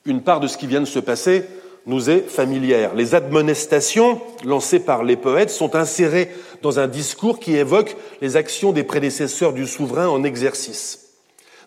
Une 0.06 0.22
part 0.22 0.39
de 0.39 0.48
ce 0.48 0.58
qui 0.58 0.68
vient 0.68 0.80
de 0.80 0.86
se 0.86 1.00
passer 1.00 1.46
nous 1.86 2.10
est 2.10 2.22
familière. 2.22 2.96
Les 2.96 3.16
admonestations 3.16 4.20
lancées 4.44 4.80
par 4.80 5.04
les 5.04 5.16
poètes 5.16 5.50
sont 5.50 5.76
insérées 5.76 6.30
dans 6.62 6.80
un 6.80 6.88
discours 6.88 7.40
qui 7.40 7.56
évoque 7.56 7.96
les 8.22 8.38
actions 8.38 8.72
des 8.72 8.84
prédécesseurs 8.84 9.54
du 9.54 9.68
souverain 9.68 10.08
en 10.08 10.24
exercice. 10.24 11.02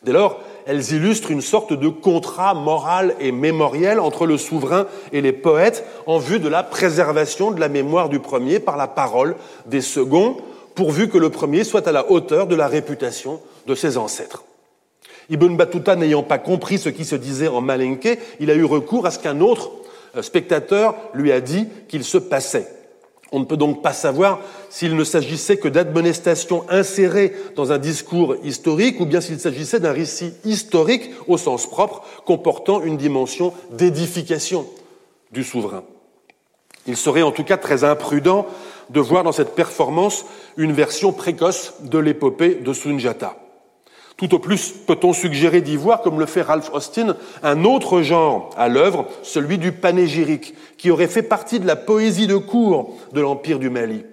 Dès 0.03 0.13
lors, 0.13 0.41
elles 0.67 0.93
illustrent 0.93 1.31
une 1.31 1.41
sorte 1.41 1.73
de 1.73 1.89
contrat 1.89 2.55
moral 2.55 3.15
et 3.21 3.33
mémoriel 3.33 4.01
entre 4.01 4.27
le 4.27 4.37
souverain 4.37 4.87
et 5.13 5.21
les 5.21 5.33
poètes 5.33 5.85
en 6.07 6.19
vue 6.19 6.41
de 6.41 6.49
la 6.49 6.63
préservation 6.63 7.51
de 7.51 7.61
la 7.61 7.69
mémoire 7.69 8.09
du 8.09 8.21
premier 8.21 8.61
par 8.61 8.77
la 8.77 8.87
parole 8.87 9.37
des 9.67 9.81
seconds, 9.81 10.37
pourvu 10.75 11.09
que 11.09 11.19
le 11.19 11.31
premier 11.31 11.65
soit 11.65 11.89
à 11.89 11.93
la 11.93 12.11
hauteur 12.11 12.47
de 12.47 12.55
la 12.55 12.69
réputation 12.69 13.41
de 13.67 13.75
ses 13.75 13.97
ancêtres. 13.97 14.45
Ibn 15.31 15.57
Battuta 15.57 15.97
n'ayant 15.97 16.23
pas 16.23 16.39
compris 16.39 16.79
ce 16.79 16.89
qui 16.89 17.05
se 17.05 17.17
disait 17.17 17.49
en 17.49 17.61
malinqué, 17.61 18.19
il 18.41 18.51
a 18.51 18.55
eu 18.55 18.65
recours 18.65 19.07
à 19.07 19.11
ce 19.11 19.19
qu'un 19.19 19.41
autre 19.41 19.71
spectateur 20.21 20.95
lui 21.15 21.33
a 21.33 21.41
dit 21.41 21.67
qu'il 21.89 22.05
se 22.05 22.19
passait. 22.19 22.69
On 23.31 23.41
ne 23.41 23.45
peut 23.45 23.59
donc 23.59 23.83
pas 23.83 23.93
savoir 23.93 24.41
s'il 24.71 24.97
ne 24.97 25.05
s'agissait 25.05 25.59
que 25.59 25.69
d'admonestations 25.69 26.65
insérées 26.71 27.35
dans 27.57 27.73
un 27.73 27.79
discours 27.79 28.37
historique 28.43 29.01
ou 29.01 29.07
bien 29.07 29.21
s'il 29.21 29.39
s'agissait 29.39 29.81
d'un 29.81 29.93
récit 29.93 30.33
historique 30.45 31.11
au 31.27 31.37
sens 31.37 31.67
propre 31.67 32.05
comportant 32.25 32.83
une 32.83 32.97
dimension 32.97 33.53
d'édification 33.71 34.67
du 35.31 35.45
souverain. 35.45 35.85
Il 36.87 36.97
serait 36.97 37.23
en 37.23 37.33
tout 37.33 37.45
cas 37.45 37.59
très 37.59 37.85
imprudent 37.85 38.47
de 38.89 39.01
voir 39.01 39.25
dans 39.25 39.33
cette 39.33 39.55
performance 39.55 40.25
une 40.57 40.73
version 40.73 41.13
précoce 41.13 41.75
de 41.83 41.99
l'épopée 41.99 42.55
de 42.55 42.73
Sunjata. 42.73 43.37
Tout 44.19 44.35
au 44.35 44.41
plus 44.41 44.73
peut-on 44.73 45.13
suggérer 45.13 45.61
d'y 45.61 45.77
voir, 45.77 46.03
comme 46.03 46.19
le 46.19 46.27
fait 46.27 46.43
Ralph 46.43 46.71
Austin, 46.75 47.17
un 47.45 47.65
autre 47.65 48.03
genre 48.03 48.51
à 48.57 48.69
l'œuvre, 48.69 49.07
celui 49.23 49.59
du 49.59 49.71
panégyrique, 49.71 50.55
qui 50.77 50.91
aurait 50.91 51.07
fait 51.07 51.23
partie 51.23 51.61
de 51.61 51.67
la 51.69 51.77
poésie 51.77 52.27
de 52.27 52.37
cour 52.37 52.97
de 53.13 53.21
l'Empire 53.21 53.61
du 53.61 53.71
Mali. 53.71 54.05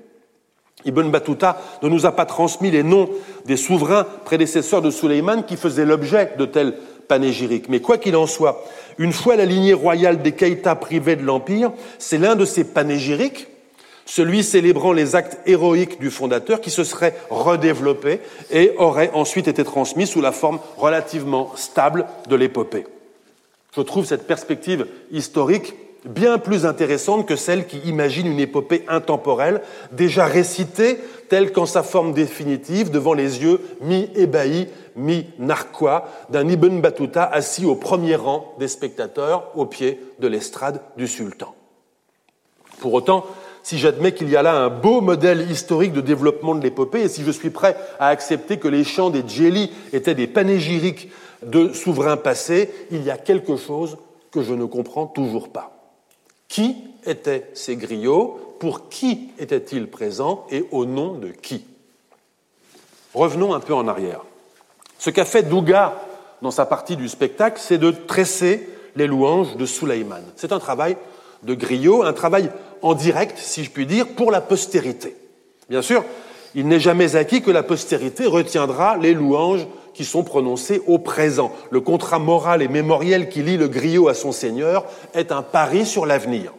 Ibn 0.86 1.10
Battuta 1.10 1.60
ne 1.82 1.90
nous 1.90 2.06
a 2.06 2.12
pas 2.12 2.28
transmis 2.28 2.70
les 2.70 2.84
noms 2.84 3.10
des 3.46 3.58
souverains 3.58 4.06
prédécesseurs 4.26 4.84
de 4.84 4.92
Suleiman 4.92 5.42
qui 5.42 5.58
faisaient 5.58 5.86
l'objet 5.86 6.34
de 6.38 6.46
tels 6.46 6.76
panégyriques. 7.08 7.68
Mais 7.68 7.82
quoi 7.82 7.98
qu'il 7.98 8.16
en 8.16 8.28
soit, 8.28 8.64
une 9.00 9.12
fois 9.12 9.36
la 9.36 9.46
lignée 9.46 9.74
royale 9.74 10.22
des 10.22 10.34
Keïta 10.34 10.76
privée 10.76 11.16
de 11.16 11.24
l'Empire, 11.24 11.72
c'est 11.98 12.20
l'un 12.20 12.36
de 12.36 12.46
ces 12.46 12.64
panégyriques 12.64 13.48
celui 14.06 14.44
célébrant 14.44 14.94
les 14.94 15.16
actes 15.16 15.40
héroïques 15.46 16.00
du 16.00 16.12
fondateur 16.12 16.62
qui 16.62 16.70
se 16.70 16.84
serait 16.84 17.16
redéveloppé 17.30 18.22
et 18.52 18.74
aurait 18.78 19.12
ensuite 19.14 19.48
été 19.48 19.64
transmis 19.64 20.08
sous 20.08 20.22
la 20.22 20.32
forme 20.32 20.60
relativement 20.78 21.52
stable 21.56 22.06
de 22.30 22.36
l'épopée. 22.36 22.86
Je 23.76 23.82
trouve 23.82 24.06
cette 24.06 24.28
perspective 24.28 24.88
historique 25.12 25.74
bien 26.06 26.38
plus 26.38 26.66
intéressante 26.66 27.28
que 27.28 27.36
celle 27.36 27.66
qui 27.66 27.80
imagine 27.80 28.28
une 28.28 28.40
épopée 28.40 28.86
intemporelle, 28.88 29.62
déjà 29.92 30.26
récitée 30.26 31.00
telle 31.30 31.52
qu'en 31.52 31.66
sa 31.66 31.84
forme 31.84 32.14
définitive 32.14 32.92
devant 32.92 33.14
les 33.14 33.42
yeux 33.42 33.60
mi-ébahis, 33.82 34.68
mi-narquois 34.96 36.08
d'un 36.30 36.48
Ibn 36.48 36.80
Battuta 36.80 37.24
assis 37.24 37.66
au 37.66 37.76
premier 37.76 38.16
rang 38.16 38.54
des 38.60 38.68
spectateurs 38.68 39.52
au 39.56 39.66
pied 39.66 40.00
de 40.20 40.28
l'estrade 40.28 40.82
du 40.96 41.08
sultan. 41.08 41.56
Pour 42.80 42.94
autant, 42.94 43.26
si 43.66 43.80
j'admets 43.80 44.14
qu'il 44.14 44.30
y 44.30 44.36
a 44.36 44.44
là 44.44 44.54
un 44.54 44.70
beau 44.70 45.02
modèle 45.02 45.50
historique 45.50 45.92
de 45.92 46.00
développement 46.00 46.54
de 46.54 46.62
l'épopée 46.62 47.02
et 47.02 47.10
si 47.10 47.24
je 47.24 47.32
suis 47.32 47.50
prêt 47.50 47.76
à 48.00 48.10
accepter 48.10 48.58
que 48.60 48.68
les 48.68 48.84
chants 48.84 49.10
des 49.10 49.28
Djeli 49.28 49.72
étaient 49.92 50.14
des 50.14 50.28
panégyriques 50.28 51.10
de 51.42 51.74
souverains 51.74 52.16
passés, 52.16 52.70
il 52.92 53.02
y 53.04 53.10
a 53.10 53.18
quelque 53.18 53.58
chose 53.58 53.98
que 54.30 54.44
je 54.44 54.54
ne 54.54 54.66
comprends 54.66 55.08
toujours 55.08 55.50
pas. 55.50 55.76
Qui 56.48 56.76
étaient 57.08 57.50
ces 57.56 57.76
griots? 57.76 58.40
Pour 58.60 58.88
qui 58.88 59.32
étaient-ils 59.40 59.88
présents? 59.88 60.46
Et 60.52 60.66
au 60.70 60.86
nom 60.86 61.14
de 61.14 61.30
qui? 61.30 61.66
Revenons 63.16 63.56
un 63.56 63.60
peu 63.60 63.74
en 63.74 63.88
arrière. 63.88 64.22
Ce 65.00 65.10
qu'a 65.10 65.26
fait 65.26 65.42
Douga 65.42 66.04
dans 66.44 66.52
sa 66.52 66.68
partie 66.68 66.98
du 66.98 67.10
spectacle, 67.10 67.60
c'est 67.60 67.80
de 67.80 67.90
tresser 67.90 68.70
les 68.96 69.08
louanges 69.08 69.58
de 69.58 69.66
Suleiman. 69.66 70.22
C'est 70.36 70.52
un 70.52 70.60
travail 70.60 70.98
de 71.42 71.56
griot, 71.56 72.04
un 72.04 72.14
travail 72.14 72.52
en 72.86 72.94
direct, 72.94 73.40
si 73.40 73.64
je 73.64 73.72
puis 73.72 73.88
dire, 73.88 74.10
pour 74.10 74.30
la 74.30 74.42
postérité. 74.42 75.16
Bien 75.72 75.82
sûr, 75.82 76.06
il 76.54 76.68
n'est 76.68 76.80
jamais 76.80 77.16
acquis 77.16 77.42
que 77.42 77.50
la 77.50 77.64
postérité 77.64 78.28
retiendra 78.28 78.96
les 78.96 79.16
louanges 79.16 79.66
qui 79.96 80.06
sont 80.06 80.24
prononcées 80.24 80.84
au 80.86 81.00
présent. 81.00 81.52
Le 81.72 81.82
contrat 81.82 82.20
moral 82.20 82.62
et 82.62 82.68
mémoriel 82.68 83.28
qui 83.28 83.42
lie 83.42 83.58
le 83.58 83.68
griot 83.68 84.08
à 84.08 84.14
son 84.14 84.32
seigneur 84.32 84.86
est 85.16 85.32
un 85.32 85.42
pari 85.42 85.84
sur 85.84 86.06
l'avenir. 86.06 86.54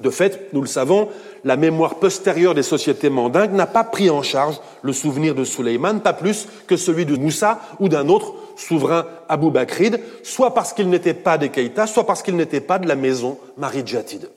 De 0.00 0.10
fait, 0.10 0.50
nous 0.52 0.60
le 0.60 0.66
savons, 0.66 1.08
la 1.42 1.56
mémoire 1.56 1.94
postérieure 1.94 2.54
des 2.54 2.62
sociétés 2.62 3.08
mandingues 3.08 3.54
n'a 3.54 3.66
pas 3.66 3.84
pris 3.84 4.10
en 4.10 4.22
charge 4.22 4.60
le 4.82 4.92
souvenir 4.92 5.34
de 5.34 5.44
Suleiman, 5.44 6.00
pas 6.00 6.12
plus 6.12 6.48
que 6.66 6.76
celui 6.76 7.06
de 7.06 7.16
Moussa 7.16 7.60
ou 7.78 7.88
d'un 7.88 8.10
autre 8.10 8.34
souverain 8.56 9.06
Abou 9.30 9.50
Bakrid, 9.50 10.00
soit 10.22 10.52
parce 10.52 10.74
qu'il 10.74 10.90
n'était 10.90 11.14
pas 11.14 11.38
des 11.38 11.48
Keïta, 11.48 11.86
soit 11.86 12.06
parce 12.06 12.22
qu'il 12.22 12.36
n'était 12.36 12.60
pas 12.60 12.78
de 12.78 12.86
la 12.86 12.94
maison 12.94 13.38
Marie-Djatid. 13.56 14.28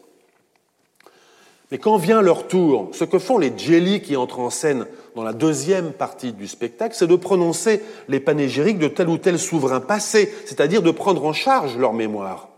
Mais 1.72 1.78
quand 1.78 1.98
vient 1.98 2.22
leur 2.22 2.48
tour, 2.48 2.90
ce 2.94 3.04
que 3.04 3.20
font 3.20 3.38
les 3.38 3.52
djeli 3.56 4.02
qui 4.02 4.16
entrent 4.16 4.40
en 4.40 4.50
scène 4.50 4.86
dans 5.16 5.24
la 5.24 5.34
deuxième 5.34 5.92
partie 5.92 6.32
du 6.32 6.48
spectacle, 6.48 6.96
c'est 6.98 7.08
de 7.08 7.16
prononcer 7.16 7.82
les 8.08 8.20
panégyriques 8.20 8.80
de 8.80 8.88
tel 8.88 9.10
ou 9.10 9.18
tel 9.18 9.40
souverain 9.40 9.80
passé, 9.80 10.34
c'est-à-dire 10.46 10.82
de 10.82 10.92
prendre 10.92 11.26
en 11.26 11.34
charge 11.34 11.78
leur 11.78 11.94
mémoire. 11.94 12.50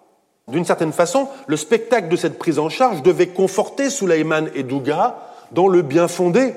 D'une 0.47 0.66
certaine 0.66 0.91
façon, 0.91 1.28
le 1.47 1.58
spectacle 1.58 2.08
de 2.08 2.16
cette 2.16 2.38
prise 2.38 2.60
en 2.60 2.70
charge 2.70 3.01
devait 3.01 3.28
conforter 3.28 3.89
Suleiman 3.89 4.47
et 4.53 4.64
Douga 4.64 5.18
dans 5.51 5.68
le 5.68 5.82
bien 5.82 6.08
fondé 6.08 6.53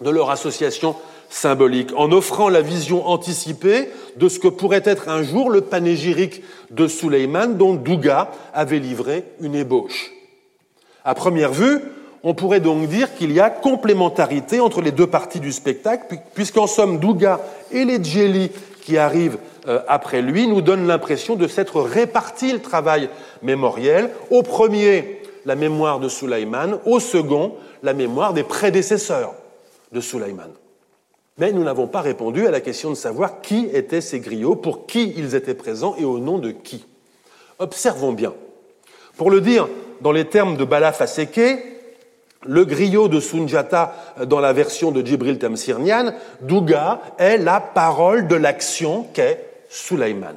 de 0.00 0.10
leur 0.10 0.30
association 0.30 0.94
symbolique, 1.30 1.90
en 1.96 2.10
offrant 2.12 2.48
la 2.48 2.62
vision 2.62 3.06
anticipée 3.06 3.90
de 4.16 4.28
ce 4.28 4.38
que 4.38 4.48
pourrait 4.48 4.82
être 4.84 5.08
un 5.08 5.22
jour 5.22 5.50
le 5.50 5.60
panégyrique 5.60 6.42
de 6.70 6.88
Suleiman 6.88 7.56
dont 7.56 7.74
Douga 7.74 8.30
avait 8.54 8.78
livré 8.78 9.24
une 9.40 9.54
ébauche. 9.54 10.12
À 11.08 11.14
première 11.14 11.54
vue, 11.54 11.80
on 12.22 12.34
pourrait 12.34 12.60
donc 12.60 12.86
dire 12.86 13.14
qu'il 13.14 13.32
y 13.32 13.40
a 13.40 13.48
complémentarité 13.48 14.60
entre 14.60 14.82
les 14.82 14.92
deux 14.92 15.06
parties 15.06 15.40
du 15.40 15.52
spectacle, 15.52 16.18
puisqu'en 16.34 16.66
somme, 16.66 16.98
Douga 16.98 17.40
et 17.72 17.86
les 17.86 18.04
Djeli 18.04 18.50
qui 18.82 18.98
arrivent 18.98 19.38
euh, 19.68 19.80
après 19.88 20.20
lui 20.20 20.46
nous 20.46 20.60
donnent 20.60 20.86
l'impression 20.86 21.34
de 21.34 21.48
s'être 21.48 21.80
réparti 21.80 22.52
le 22.52 22.60
travail 22.60 23.08
mémoriel. 23.40 24.10
Au 24.30 24.42
premier, 24.42 25.22
la 25.46 25.54
mémoire 25.54 25.98
de 25.98 26.10
Sulaiman, 26.10 26.78
au 26.84 27.00
second, 27.00 27.54
la 27.82 27.94
mémoire 27.94 28.34
des 28.34 28.44
prédécesseurs 28.44 29.32
de 29.92 30.02
Sulaiman. 30.02 30.50
Mais 31.38 31.52
nous 31.52 31.64
n'avons 31.64 31.86
pas 31.86 32.02
répondu 32.02 32.46
à 32.46 32.50
la 32.50 32.60
question 32.60 32.90
de 32.90 32.96
savoir 32.96 33.40
qui 33.40 33.66
étaient 33.72 34.02
ces 34.02 34.20
griots, 34.20 34.56
pour 34.56 34.84
qui 34.84 35.14
ils 35.16 35.34
étaient 35.34 35.54
présents 35.54 35.96
et 35.98 36.04
au 36.04 36.18
nom 36.18 36.36
de 36.36 36.50
qui. 36.50 36.84
Observons 37.58 38.12
bien. 38.12 38.34
Pour 39.16 39.30
le 39.30 39.40
dire 39.40 39.68
dans 40.00 40.12
les 40.12 40.26
termes 40.26 40.56
de 40.56 40.64
Bala 40.64 40.92
Faseke, 40.92 41.78
le 42.46 42.64
griot 42.64 43.08
de 43.08 43.20
Sunjata 43.20 43.94
dans 44.26 44.40
la 44.40 44.52
version 44.52 44.90
de 44.90 45.04
Djibril 45.04 45.38
Tamsirnian, 45.38 46.12
Douga 46.40 47.00
est 47.18 47.38
la 47.38 47.60
parole 47.60 48.28
de 48.28 48.36
l'action 48.36 49.06
qu'est 49.12 49.44
Sulaiman. 49.68 50.36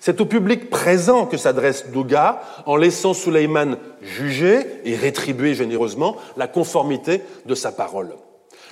C'est 0.00 0.20
au 0.20 0.26
public 0.26 0.70
présent 0.70 1.26
que 1.26 1.36
s'adresse 1.36 1.90
Douga 1.90 2.40
en 2.66 2.76
laissant 2.76 3.14
Sulaiman 3.14 3.76
juger 4.02 4.66
et 4.84 4.96
rétribuer 4.96 5.54
généreusement 5.54 6.16
la 6.36 6.48
conformité 6.48 7.22
de 7.46 7.54
sa 7.54 7.70
parole. 7.70 8.14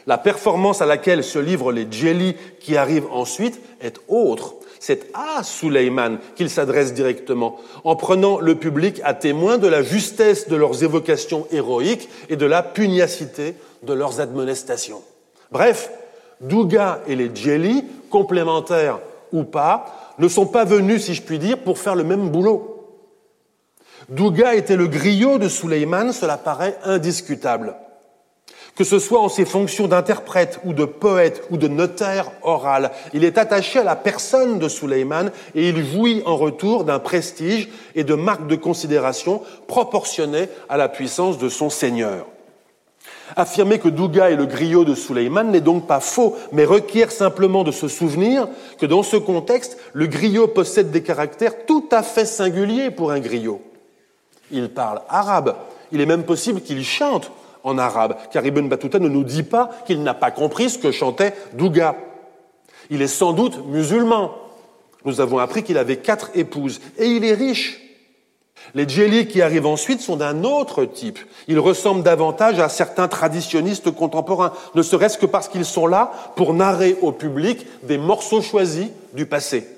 La 0.06 0.16
performance 0.16 0.80
à 0.80 0.86
laquelle 0.86 1.22
se 1.22 1.38
livrent 1.38 1.70
les 1.70 1.86
djeli 1.90 2.34
qui 2.60 2.76
arrivent 2.76 3.08
ensuite 3.10 3.60
est 3.82 4.00
autre 4.08 4.54
c'est 4.80 5.10
à 5.14 5.42
Suleiman 5.42 6.18
qu'il 6.36 6.50
s'adresse 6.50 6.94
directement, 6.94 7.58
en 7.84 7.96
prenant 7.96 8.40
le 8.40 8.54
public 8.54 9.00
à 9.04 9.14
témoin 9.14 9.58
de 9.58 9.68
la 9.68 9.82
justesse 9.82 10.48
de 10.48 10.56
leurs 10.56 10.82
évocations 10.84 11.46
héroïques 11.50 12.08
et 12.28 12.36
de 12.36 12.46
la 12.46 12.62
pugnacité 12.62 13.54
de 13.82 13.92
leurs 13.92 14.20
admonestations. 14.20 15.02
Bref, 15.50 15.90
Douga 16.40 17.00
et 17.06 17.16
les 17.16 17.30
Djeli, 17.34 17.84
complémentaires 18.10 19.00
ou 19.32 19.44
pas, 19.44 20.14
ne 20.18 20.28
sont 20.28 20.46
pas 20.46 20.64
venus, 20.64 21.04
si 21.04 21.14
je 21.14 21.22
puis 21.22 21.38
dire, 21.38 21.58
pour 21.58 21.78
faire 21.78 21.94
le 21.94 22.04
même 22.04 22.30
boulot. 22.30 22.74
Douga 24.08 24.54
était 24.54 24.76
le 24.76 24.86
griot 24.86 25.38
de 25.38 25.48
Suleiman, 25.48 26.12
cela 26.12 26.38
paraît 26.38 26.78
indiscutable 26.84 27.74
que 28.78 28.84
ce 28.84 29.00
soit 29.00 29.20
en 29.20 29.28
ses 29.28 29.44
fonctions 29.44 29.88
d'interprète 29.88 30.60
ou 30.64 30.72
de 30.72 30.84
poète 30.84 31.42
ou 31.50 31.56
de 31.56 31.66
notaire 31.66 32.30
oral. 32.42 32.92
Il 33.12 33.24
est 33.24 33.36
attaché 33.36 33.80
à 33.80 33.84
la 33.84 33.96
personne 33.96 34.60
de 34.60 34.68
Suleiman 34.68 35.32
et 35.56 35.68
il 35.68 35.84
jouit 35.84 36.22
en 36.26 36.36
retour 36.36 36.84
d'un 36.84 37.00
prestige 37.00 37.68
et 37.96 38.04
de 38.04 38.14
marques 38.14 38.46
de 38.46 38.54
considération 38.54 39.42
proportionnées 39.66 40.48
à 40.68 40.76
la 40.76 40.88
puissance 40.88 41.38
de 41.38 41.48
son 41.48 41.70
seigneur. 41.70 42.26
Affirmer 43.34 43.80
que 43.80 43.88
Douga 43.88 44.30
est 44.30 44.36
le 44.36 44.46
griot 44.46 44.84
de 44.84 44.94
Suleiman 44.94 45.50
n'est 45.50 45.60
donc 45.60 45.88
pas 45.88 45.98
faux, 45.98 46.36
mais 46.52 46.64
requiert 46.64 47.10
simplement 47.10 47.64
de 47.64 47.72
se 47.72 47.88
souvenir 47.88 48.46
que 48.78 48.86
dans 48.86 49.02
ce 49.02 49.16
contexte, 49.16 49.76
le 49.92 50.06
griot 50.06 50.46
possède 50.46 50.92
des 50.92 51.02
caractères 51.02 51.66
tout 51.66 51.88
à 51.90 52.04
fait 52.04 52.26
singuliers 52.26 52.92
pour 52.92 53.10
un 53.10 53.18
griot. 53.18 53.60
Il 54.52 54.68
parle 54.68 55.02
arabe, 55.08 55.56
il 55.90 56.00
est 56.00 56.06
même 56.06 56.22
possible 56.22 56.60
qu'il 56.60 56.84
chante, 56.84 57.32
car 58.32 58.44
Ibn 58.44 58.68
Battuta 58.68 58.98
ne 58.98 59.08
nous 59.08 59.24
dit 59.24 59.42
pas 59.42 59.70
qu'il 59.86 60.02
n'a 60.02 60.14
pas 60.14 60.30
compris 60.30 60.70
ce 60.70 60.78
que 60.78 60.92
chantait 60.92 61.34
Douga. 61.54 61.96
Il 62.90 63.02
est 63.02 63.06
sans 63.06 63.32
doute 63.32 63.66
musulman. 63.66 64.34
Nous 65.04 65.20
avons 65.20 65.38
appris 65.38 65.62
qu'il 65.62 65.78
avait 65.78 65.98
quatre 65.98 66.30
épouses 66.34 66.80
et 66.98 67.06
il 67.06 67.24
est 67.24 67.34
riche. 67.34 67.80
Les 68.74 68.88
djeli 68.88 69.26
qui 69.26 69.40
arrivent 69.40 69.66
ensuite 69.66 70.00
sont 70.00 70.16
d'un 70.16 70.44
autre 70.44 70.84
type. 70.84 71.18
Ils 71.46 71.60
ressemblent 71.60 72.02
davantage 72.02 72.58
à 72.58 72.68
certains 72.68 73.08
traditionnistes 73.08 73.90
contemporains, 73.90 74.52
ne 74.74 74.82
serait-ce 74.82 75.16
que 75.16 75.26
parce 75.26 75.48
qu'ils 75.48 75.64
sont 75.64 75.86
là 75.86 76.12
pour 76.36 76.52
narrer 76.52 76.96
au 77.00 77.12
public 77.12 77.66
des 77.84 77.98
morceaux 77.98 78.42
choisis 78.42 78.88
du 79.14 79.26
passé 79.26 79.77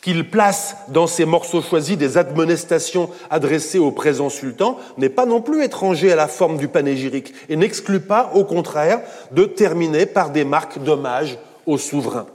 qu'il 0.00 0.30
place 0.30 0.76
dans 0.88 1.06
ces 1.06 1.24
morceaux 1.24 1.60
choisis 1.60 1.98
des 1.98 2.18
admonestations 2.18 3.10
adressées 3.30 3.78
au 3.78 3.90
présent 3.90 4.30
sultan 4.30 4.78
n'est 4.96 5.08
pas 5.08 5.26
non 5.26 5.40
plus 5.40 5.64
étranger 5.64 6.12
à 6.12 6.16
la 6.16 6.28
forme 6.28 6.56
du 6.56 6.68
panégyrique 6.68 7.34
et 7.48 7.56
n'exclut 7.56 8.00
pas, 8.00 8.30
au 8.34 8.44
contraire, 8.44 9.00
de 9.32 9.44
terminer 9.44 10.06
par 10.06 10.30
des 10.30 10.44
marques 10.44 10.78
d'hommage 10.78 11.38
au 11.66 11.78
souverain. 11.78 12.26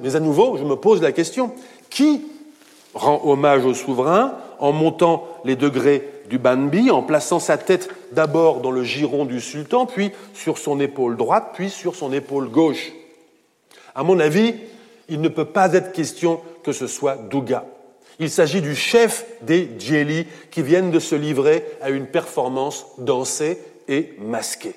Mais 0.00 0.16
à 0.16 0.20
nouveau, 0.20 0.56
je 0.56 0.64
me 0.64 0.76
pose 0.76 1.02
la 1.02 1.12
question, 1.12 1.52
qui 1.90 2.22
rend 2.94 3.20
hommage 3.24 3.64
au 3.64 3.74
souverain 3.74 4.34
en 4.58 4.72
montant 4.72 5.28
les 5.44 5.56
degrés 5.56 6.08
du 6.30 6.38
banbi, 6.38 6.90
en 6.90 7.02
plaçant 7.02 7.38
sa 7.38 7.58
tête 7.58 7.88
d'abord 8.12 8.60
dans 8.60 8.70
le 8.70 8.82
giron 8.82 9.26
du 9.26 9.40
sultan, 9.40 9.86
puis 9.86 10.12
sur 10.34 10.58
son 10.58 10.80
épaule 10.80 11.16
droite, 11.16 11.50
puis 11.54 11.70
sur 11.70 11.94
son 11.94 12.12
épaule 12.12 12.48
gauche? 12.48 12.92
À 13.94 14.02
mon 14.02 14.18
avis, 14.18 14.54
il 15.08 15.20
ne 15.20 15.28
peut 15.28 15.44
pas 15.44 15.72
être 15.74 15.92
question 15.92 16.40
que 16.66 16.72
ce 16.72 16.88
soit 16.88 17.14
Douga. 17.30 17.64
Il 18.18 18.28
s'agit 18.28 18.60
du 18.60 18.74
chef 18.74 19.24
des 19.42 19.70
Djeli 19.78 20.26
qui 20.50 20.62
viennent 20.62 20.90
de 20.90 20.98
se 20.98 21.14
livrer 21.14 21.64
à 21.80 21.90
une 21.90 22.06
performance 22.06 22.86
dansée 22.98 23.58
et 23.86 24.14
masquée. 24.18 24.74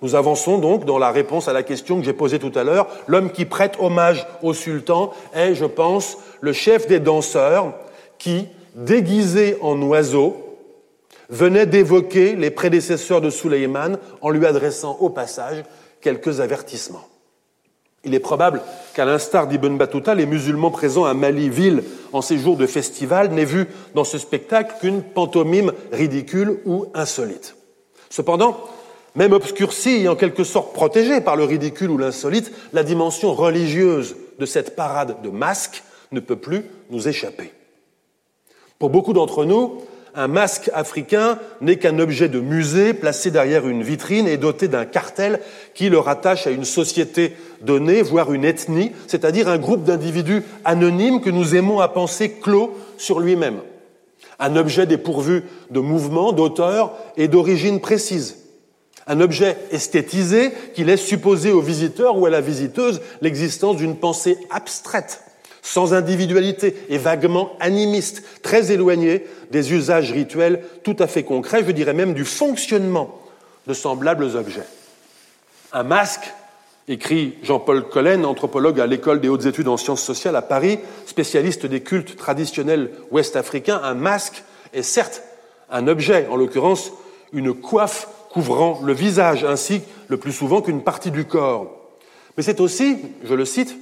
Nous 0.00 0.14
avançons 0.14 0.56
donc 0.56 0.86
dans 0.86 0.98
la 0.98 1.10
réponse 1.10 1.48
à 1.48 1.52
la 1.52 1.62
question 1.62 1.98
que 1.98 2.04
j'ai 2.04 2.14
posée 2.14 2.38
tout 2.38 2.52
à 2.54 2.64
l'heure. 2.64 2.88
L'homme 3.06 3.30
qui 3.30 3.44
prête 3.44 3.76
hommage 3.78 4.26
au 4.42 4.54
sultan 4.54 5.12
est, 5.34 5.54
je 5.54 5.66
pense, 5.66 6.16
le 6.40 6.54
chef 6.54 6.86
des 6.86 7.00
danseurs 7.00 7.74
qui, 8.16 8.46
déguisé 8.74 9.58
en 9.60 9.80
oiseau, 9.82 10.36
venait 11.28 11.66
d'évoquer 11.66 12.36
les 12.36 12.50
prédécesseurs 12.50 13.20
de 13.20 13.28
Suleiman 13.28 13.98
en 14.22 14.30
lui 14.30 14.46
adressant 14.46 14.96
au 15.00 15.10
passage 15.10 15.62
quelques 16.00 16.40
avertissements. 16.40 17.06
Il 18.06 18.14
est 18.14 18.20
probable 18.20 18.62
qu'à 18.94 19.04
l'instar 19.04 19.48
d'Ibn 19.48 19.76
Battuta, 19.76 20.14
les 20.14 20.26
musulmans 20.26 20.70
présents 20.70 21.04
à 21.04 21.12
Mali-Ville 21.12 21.82
en 22.12 22.22
ces 22.22 22.38
jours 22.38 22.56
de 22.56 22.66
festival 22.66 23.32
n'aient 23.32 23.44
vu 23.44 23.66
dans 23.94 24.04
ce 24.04 24.16
spectacle 24.16 24.76
qu'une 24.80 25.02
pantomime 25.02 25.72
ridicule 25.90 26.60
ou 26.64 26.86
insolite. 26.94 27.56
Cependant, 28.08 28.58
même 29.16 29.32
obscurcie 29.32 30.02
et 30.02 30.08
en 30.08 30.14
quelque 30.14 30.44
sorte 30.44 30.72
protégée 30.72 31.20
par 31.20 31.34
le 31.34 31.42
ridicule 31.42 31.90
ou 31.90 31.98
l'insolite, 31.98 32.52
la 32.72 32.84
dimension 32.84 33.34
religieuse 33.34 34.14
de 34.38 34.46
cette 34.46 34.76
parade 34.76 35.20
de 35.22 35.28
masques 35.28 35.82
ne 36.12 36.20
peut 36.20 36.36
plus 36.36 36.64
nous 36.90 37.08
échapper. 37.08 37.52
Pour 38.78 38.90
beaucoup 38.90 39.14
d'entre 39.14 39.44
nous, 39.44 39.82
un 40.16 40.28
masque 40.28 40.70
africain 40.72 41.38
n'est 41.60 41.76
qu'un 41.76 41.98
objet 41.98 42.30
de 42.30 42.40
musée 42.40 42.94
placé 42.94 43.30
derrière 43.30 43.68
une 43.68 43.82
vitrine 43.82 44.26
et 44.26 44.38
doté 44.38 44.66
d'un 44.66 44.86
cartel 44.86 45.40
qui 45.74 45.90
le 45.90 45.98
rattache 45.98 46.46
à 46.46 46.50
une 46.50 46.64
société 46.64 47.36
donnée, 47.60 48.00
voire 48.00 48.32
une 48.32 48.44
ethnie, 48.44 48.92
c'est-à-dire 49.06 49.48
un 49.48 49.58
groupe 49.58 49.84
d'individus 49.84 50.42
anonymes 50.64 51.20
que 51.20 51.28
nous 51.28 51.54
aimons 51.54 51.80
à 51.80 51.88
penser 51.88 52.30
clos 52.30 52.74
sur 52.96 53.20
lui-même. 53.20 53.60
Un 54.38 54.56
objet 54.56 54.86
dépourvu 54.86 55.44
de 55.70 55.80
mouvement, 55.80 56.32
d'auteur 56.32 56.94
et 57.18 57.28
d'origine 57.28 57.80
précise. 57.80 58.38
Un 59.06 59.20
objet 59.20 59.56
esthétisé 59.70 60.50
qui 60.74 60.82
laisse 60.82 61.04
supposer 61.04 61.52
au 61.52 61.60
visiteur 61.60 62.18
ou 62.18 62.26
à 62.26 62.30
la 62.30 62.40
visiteuse 62.40 63.02
l'existence 63.20 63.76
d'une 63.76 63.96
pensée 63.96 64.38
abstraite 64.50 65.20
sans 65.66 65.94
individualité 65.94 66.76
et 66.88 66.96
vaguement 66.96 67.56
animiste, 67.58 68.22
très 68.42 68.70
éloigné 68.70 69.26
des 69.50 69.72
usages 69.72 70.12
rituels 70.12 70.62
tout 70.84 70.94
à 71.00 71.08
fait 71.08 71.24
concrets, 71.24 71.64
je 71.66 71.72
dirais 71.72 71.92
même 71.92 72.14
du 72.14 72.24
fonctionnement 72.24 73.20
de 73.66 73.74
semblables 73.74 74.36
objets. 74.36 74.66
Un 75.72 75.82
masque, 75.82 76.32
écrit 76.86 77.34
Jean-Paul 77.42 77.88
Collen, 77.88 78.24
anthropologue 78.24 78.80
à 78.80 78.86
l'école 78.86 79.20
des 79.20 79.28
hautes 79.28 79.46
études 79.46 79.66
en 79.66 79.76
sciences 79.76 80.04
sociales 80.04 80.36
à 80.36 80.42
Paris, 80.42 80.78
spécialiste 81.04 81.66
des 81.66 81.80
cultes 81.80 82.16
traditionnels 82.16 82.92
ouest-africains, 83.10 83.80
un 83.82 83.94
masque 83.94 84.44
est 84.72 84.82
certes 84.82 85.24
un 85.68 85.88
objet, 85.88 86.28
en 86.30 86.36
l'occurrence 86.36 86.92
une 87.32 87.52
coiffe 87.52 88.06
couvrant 88.30 88.80
le 88.84 88.92
visage, 88.92 89.42
ainsi 89.42 89.80
le 90.06 90.16
plus 90.16 90.30
souvent 90.30 90.62
qu'une 90.62 90.84
partie 90.84 91.10
du 91.10 91.24
corps. 91.24 91.72
Mais 92.36 92.44
c'est 92.44 92.60
aussi, 92.60 92.98
je 93.24 93.34
le 93.34 93.44
cite, 93.44 93.76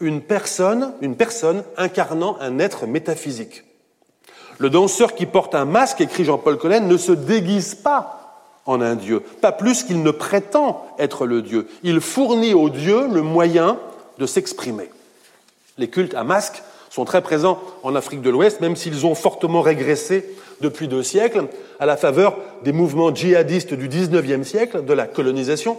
une 0.00 0.20
personne, 0.20 0.92
une 1.00 1.16
personne 1.16 1.64
incarnant 1.76 2.36
un 2.40 2.58
être 2.58 2.86
métaphysique. 2.86 3.64
Le 4.58 4.70
danseur 4.70 5.14
qui 5.14 5.26
porte 5.26 5.54
un 5.54 5.64
masque, 5.64 6.00
écrit 6.00 6.24
Jean-Paul 6.24 6.58
Collen, 6.58 6.88
ne 6.88 6.96
se 6.96 7.12
déguise 7.12 7.74
pas 7.74 8.18
en 8.66 8.80
un 8.80 8.96
dieu, 8.96 9.20
pas 9.40 9.52
plus 9.52 9.82
qu'il 9.82 10.02
ne 10.02 10.10
prétend 10.10 10.86
être 10.98 11.26
le 11.26 11.42
dieu. 11.42 11.68
Il 11.82 12.00
fournit 12.00 12.54
au 12.54 12.68
dieu 12.68 13.08
le 13.08 13.22
moyen 13.22 13.78
de 14.18 14.26
s'exprimer. 14.26 14.90
Les 15.78 15.88
cultes 15.88 16.14
à 16.14 16.24
masque 16.24 16.62
sont 16.90 17.04
très 17.04 17.22
présents 17.22 17.60
en 17.82 17.94
Afrique 17.94 18.20
de 18.20 18.30
l'Ouest, 18.30 18.60
même 18.60 18.76
s'ils 18.76 19.06
ont 19.06 19.14
fortement 19.14 19.62
régressé 19.62 20.28
depuis 20.60 20.88
deux 20.88 21.02
siècles, 21.02 21.46
à 21.78 21.86
la 21.86 21.96
faveur 21.96 22.36
des 22.64 22.72
mouvements 22.72 23.14
djihadistes 23.14 23.74
du 23.74 23.88
XIXe 23.88 24.46
siècle, 24.46 24.84
de 24.84 24.92
la 24.92 25.06
colonisation, 25.06 25.78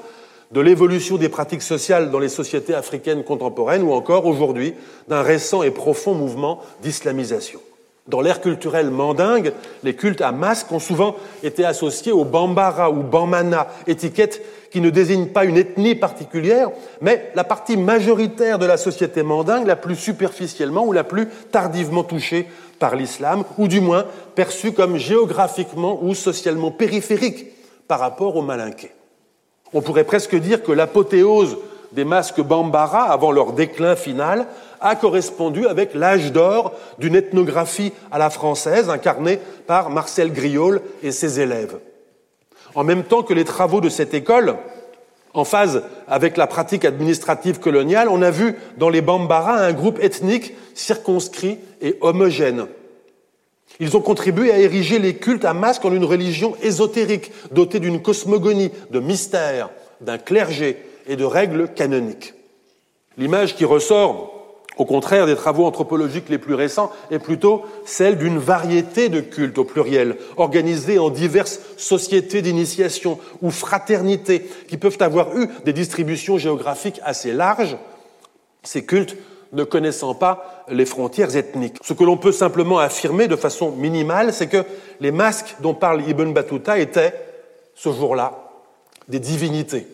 de 0.52 0.62
l'évolution 0.62 1.18
des 1.18 1.30
pratiques 1.30 1.62
sociales 1.62 2.10
dans 2.10 2.20
les 2.20 2.30
sociétés 2.30 2.74
africaines 2.74 3.24
contemporaines 3.24 3.84
ou 3.84 3.94
encore 3.94 4.26
aujourd'hui 4.26 4.74
d'un 5.08 5.22
récent 5.22 5.62
et 5.64 5.72
profond 5.72 6.16
mouvement 6.16 6.62
d'islamisation. 6.82 7.60
Dans 8.08 8.22
l'ère 8.22 8.42
culturelle 8.42 8.90
mandingue, 8.90 9.54
les 9.84 9.96
cultes 9.96 10.22
à 10.22 10.32
masques 10.32 10.72
ont 10.72 10.80
souvent 10.80 11.16
été 11.44 11.64
associés 11.64 12.12
au 12.12 12.26
bambara 12.26 12.90
ou 12.90 13.04
bamana, 13.04 13.68
étiquette 13.86 14.42
qui 14.72 14.82
ne 14.82 14.90
désigne 14.90 15.28
pas 15.28 15.46
une 15.46 15.58
ethnie 15.58 15.94
particulière, 15.94 16.72
mais 17.02 17.32
la 17.36 17.44
partie 17.44 17.78
majoritaire 17.78 18.58
de 18.58 18.66
la 18.66 18.78
société 18.78 19.22
mandingue, 19.22 19.68
la 19.68 19.76
plus 19.76 19.96
superficiellement 19.96 20.86
ou 20.86 20.92
la 20.92 21.04
plus 21.04 21.28
tardivement 21.52 22.04
touchée 22.04 22.48
par 22.80 22.96
l'islam, 22.96 23.44
ou 23.60 23.68
du 23.68 23.82
moins 23.82 24.06
perçue 24.34 24.72
comme 24.72 24.98
géographiquement 24.98 26.00
ou 26.02 26.16
socialement 26.16 26.72
périphérique 26.72 27.48
par 27.88 28.00
rapport 28.00 28.36
aux 28.36 28.42
malinqués. 28.42 28.92
On 29.74 29.82
pourrait 29.82 30.04
presque 30.04 30.36
dire 30.36 30.64
que 30.64 30.72
l'apothéose 30.72 31.58
des 31.92 32.06
masques 32.06 32.42
Bambara 32.42 33.12
avant 33.12 33.32
leur 33.32 33.54
déclin 33.54 33.96
final 33.96 34.48
a 34.82 34.96
correspondu 34.96 35.68
avec 35.68 35.94
l'âge 35.94 36.32
d'or 36.32 36.74
d'une 37.00 37.16
ethnographie 37.16 37.94
à 38.12 38.18
la 38.18 38.30
française 38.30 38.90
incarnée 38.90 39.40
par 39.68 39.90
Marcel 39.90 40.32
Griol 40.32 40.82
et 41.04 41.12
ses 41.12 41.40
élèves. 41.40 41.78
En 42.76 42.84
même 42.84 43.04
temps 43.04 43.24
que 43.24 43.34
les 43.34 43.46
travaux 43.46 43.82
de 43.82 43.90
cette 43.90 44.14
école, 44.14 44.56
en 45.34 45.44
phase 45.44 45.84
avec 46.08 46.38
la 46.38 46.48
pratique 46.48 46.86
administrative 46.86 47.60
coloniale, 47.60 48.10
on 48.10 48.22
a 48.22 48.32
vu 48.32 48.56
dans 48.78 48.90
les 48.90 49.02
Bambara 49.02 49.56
un 49.56 49.74
groupe 49.74 50.00
ethnique 50.02 50.54
circonscrit 50.74 51.60
et 51.82 51.98
homogène. 52.02 52.68
Ils 53.80 53.96
ont 53.96 54.02
contribué 54.02 54.52
à 54.52 54.60
ériger 54.60 55.00
les 55.00 55.16
cultes 55.16 55.46
à 55.46 55.54
masque 55.54 55.86
en 55.86 55.94
une 55.94 56.04
religion 56.04 56.56
ésotérique, 56.62 57.32
dotée 57.52 57.80
d'une 57.80 58.02
cosmogonie, 58.02 58.72
de 58.92 59.00
mystères, 59.00 59.70
d'un 60.02 60.18
clergé 60.18 60.78
et 61.08 61.16
de 61.16 61.24
règles 61.24 61.70
canoniques. 61.74 62.34
L'image 63.18 63.56
qui 63.56 63.64
ressort, 63.64 64.34
au 64.78 64.86
contraire 64.86 65.26
des 65.26 65.36
travaux 65.36 65.66
anthropologiques 65.66 66.30
les 66.30 66.38
plus 66.38 66.56
récents, 66.56 66.92
est 67.10 67.20
plutôt 67.20 67.64
celle 67.86 68.18
d'une 68.18 68.38
variété 68.38 69.08
de 69.08 69.22
cultes 69.22 69.58
au 69.58 69.64
pluriel, 69.64 70.18
organisés 70.36 71.00
en 71.00 71.10
diverses 71.10 71.60
sociétés 71.78 72.42
d'initiation 72.42 73.18
ou 73.42 73.50
fraternités, 73.50 74.50
qui 74.68 74.78
peuvent 74.78 74.98
avoir 75.00 75.38
eu 75.38 75.48
des 75.64 75.74
distributions 75.74 76.38
géographiques 76.38 77.00
assez 77.04 77.32
larges. 77.32 77.78
Ces 78.64 78.86
cultes 78.86 79.16
ne 79.52 79.64
connaissant 79.64 80.14
pas 80.14 80.66
les 80.70 80.86
frontières 80.86 81.36
ethniques. 81.36 81.78
Ce 81.82 81.94
que 81.94 82.04
l'on 82.04 82.18
peut 82.18 82.32
simplement 82.32 82.80
affirmer 82.80 83.28
de 83.28 83.36
façon 83.36 83.72
minimale, 83.72 84.34
c'est 84.34 84.48
que 84.48 84.64
les 85.00 85.12
masques 85.12 85.56
dont 85.62 85.74
parle 85.74 86.08
Ibn 86.08 86.32
Battuta 86.34 86.80
étaient, 86.80 87.14
ce 87.76 87.92
jour-là, 87.92 88.52
des 89.08 89.20
divinités. 89.20 89.88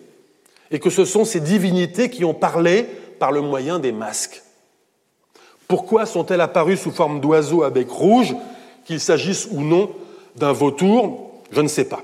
Et 0.71 0.79
que 0.79 0.89
ce 0.89 1.05
sont 1.05 1.25
ces 1.25 1.39
divinités 1.39 2.09
qui 2.09 2.25
ont 2.25 2.33
parlé 2.33 2.85
par 3.19 3.31
le 3.31 3.41
moyen 3.41 3.79
des 3.79 3.91
masques. 3.91 4.41
Pourquoi 5.67 6.05
sont-elles 6.05 6.41
apparues 6.41 6.77
sous 6.77 6.91
forme 6.91 7.19
d'oiseaux 7.19 7.63
à 7.63 7.69
bec 7.69 7.89
rouge, 7.89 8.35
qu'il 8.85 8.99
s'agisse 8.99 9.47
ou 9.51 9.61
non 9.61 9.89
d'un 10.35 10.51
vautour? 10.51 11.31
Je 11.51 11.61
ne 11.61 11.67
sais 11.67 11.85
pas. 11.85 12.03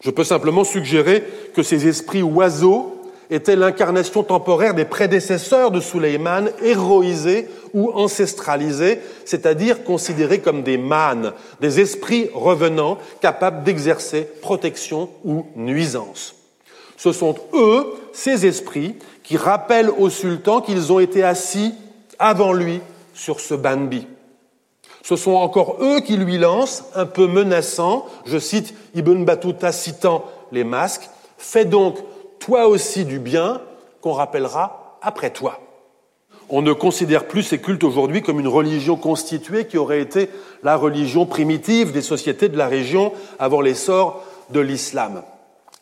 Je 0.00 0.10
peux 0.10 0.24
simplement 0.24 0.64
suggérer 0.64 1.24
que 1.54 1.62
ces 1.62 1.86
esprits 1.86 2.22
oiseaux 2.22 2.97
était 3.30 3.56
l'incarnation 3.56 4.22
temporaire 4.22 4.74
des 4.74 4.84
prédécesseurs 4.84 5.70
de 5.70 5.80
Suleiman, 5.80 6.48
héroïsés 6.62 7.48
ou 7.74 7.90
ancestralisés, 7.92 9.00
c'est-à-dire 9.24 9.84
considérés 9.84 10.40
comme 10.40 10.62
des 10.62 10.78
mânes, 10.78 11.32
des 11.60 11.80
esprits 11.80 12.30
revenants 12.34 12.98
capables 13.20 13.64
d'exercer 13.64 14.22
protection 14.40 15.10
ou 15.24 15.46
nuisance. 15.56 16.34
Ce 16.96 17.12
sont 17.12 17.36
eux, 17.52 17.86
ces 18.12 18.46
esprits, 18.46 18.96
qui 19.22 19.36
rappellent 19.36 19.90
au 19.90 20.08
sultan 20.08 20.60
qu'ils 20.60 20.92
ont 20.92 20.98
été 20.98 21.22
assis 21.22 21.74
avant 22.18 22.52
lui 22.52 22.80
sur 23.14 23.40
ce 23.40 23.54
banbi. 23.54 24.06
Ce 25.02 25.16
sont 25.16 25.32
encore 25.32 25.76
eux 25.80 26.00
qui 26.00 26.16
lui 26.16 26.38
lancent, 26.38 26.84
un 26.94 27.06
peu 27.06 27.26
menaçant, 27.26 28.06
je 28.26 28.38
cite 28.38 28.74
Ibn 28.94 29.24
Battuta 29.24 29.70
citant 29.70 30.24
les 30.50 30.64
masques, 30.64 31.08
Fais 31.38 31.64
donc 31.64 31.98
toi 32.38 32.66
aussi 32.66 33.04
du 33.04 33.18
bien 33.18 33.60
qu'on 34.00 34.12
rappellera 34.12 34.98
après 35.02 35.30
toi. 35.30 35.60
On 36.50 36.62
ne 36.62 36.72
considère 36.72 37.26
plus 37.26 37.42
ces 37.42 37.58
cultes 37.58 37.84
aujourd'hui 37.84 38.22
comme 38.22 38.40
une 38.40 38.48
religion 38.48 38.96
constituée 38.96 39.66
qui 39.66 39.76
aurait 39.76 40.00
été 40.00 40.30
la 40.62 40.76
religion 40.76 41.26
primitive 41.26 41.92
des 41.92 42.00
sociétés 42.00 42.48
de 42.48 42.56
la 42.56 42.68
région 42.68 43.12
avant 43.38 43.60
l'essor 43.60 44.24
de 44.50 44.60
l'islam. 44.60 45.22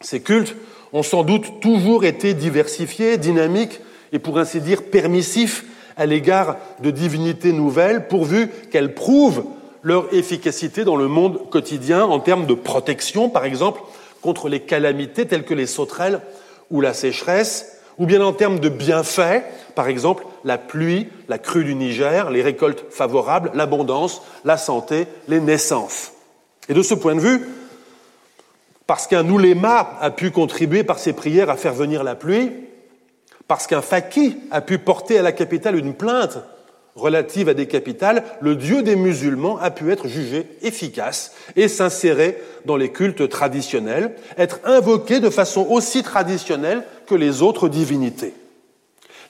Ces 0.01 0.21
cultes 0.21 0.57
ont 0.93 1.05
sans 1.05 1.23
doute 1.23 1.61
toujours 1.61 2.05
été 2.05 2.35
diversifiés, 2.35 3.17
dynamiques 3.17 3.81
et 4.13 4.19
pour 4.19 4.39
ainsi 4.39 4.61
dire 4.61 4.83
permissifs 4.85 5.65
à 5.97 6.05
l'égard 6.05 6.57
de 6.83 6.91
divinités 6.91 7.53
nouvelles, 7.53 8.09
pourvu 8.09 8.49
qu'elles 8.71 8.95
prouvent 8.95 9.45
leur 9.83 10.13
efficacité 10.13 10.85
dans 10.85 10.97
le 10.97 11.07
monde 11.07 11.49
quotidien 11.49 12.05
en 12.05 12.19
termes 12.19 12.47
de 12.47 12.55
protection, 12.55 13.31
par 13.31 13.45
exemple, 13.45 13.81
contre 14.21 14.49
les 14.49 14.61
calamités 14.61 15.27
telles 15.27 15.45
que 15.45 15.55
les 15.55 15.67
sauterelles 15.67 16.21
ou 16.71 16.81
la 16.81 16.95
sécheresse, 16.95 17.81
ou 17.99 18.07
bien 18.07 18.21
en 18.21 18.33
termes 18.33 18.59
de 18.59 18.69
bienfaits, 18.69 19.43
par 19.75 19.89
exemple 19.89 20.25
la 20.45 20.59
pluie, 20.59 21.09
la 21.29 21.39
crue 21.39 21.65
du 21.65 21.75
Niger, 21.75 22.31
les 22.31 22.43
récoltes 22.43 22.85
favorables, 22.91 23.51
l'abondance, 23.55 24.23
la 24.45 24.57
santé, 24.57 25.07
les 25.29 25.41
naissances. 25.41 26.13
Et 26.69 26.75
de 26.75 26.83
ce 26.83 26.95
point 26.95 27.15
de 27.15 27.21
vue, 27.21 27.47
parce 28.87 29.07
qu'un 29.07 29.29
ouléma 29.29 29.97
a 30.01 30.11
pu 30.11 30.31
contribuer 30.31 30.85
par 30.85 30.99
ses 30.99 31.13
prières 31.13 31.51
à 31.51 31.57
faire 31.57 31.75
venir 31.75 32.05
la 32.05 32.15
pluie, 32.15 32.53
parce 33.49 33.67
qu'un 33.67 33.83
faqih 33.83 34.37
a 34.51 34.61
pu 34.61 34.79
porter 34.79 35.19
à 35.19 35.23
la 35.23 35.33
capitale 35.33 35.77
une 35.77 35.95
plainte 35.95 36.39
relative 36.97 37.51
à 37.51 37.55
des 37.55 37.67
capitales, 37.67 38.25
le 38.41 38.57
Dieu 38.57 38.83
des 38.83 38.97
musulmans 38.97 39.59
a 39.59 39.71
pu 39.71 39.93
être 39.93 40.09
jugé 40.09 40.47
efficace 40.63 41.33
et 41.55 41.69
s'insérer 41.69 42.39
dans 42.65 42.77
les 42.77 42.91
cultes 42.91 43.29
traditionnels, 43.29 44.17
être 44.39 44.61
invoqué 44.65 45.21
de 45.21 45.31
façon 45.31 45.67
aussi 45.69 46.03
traditionnelle 46.03 46.83
que 47.07 47.15
les 47.15 47.43
autres 47.43 47.69
divinités. 47.69 48.35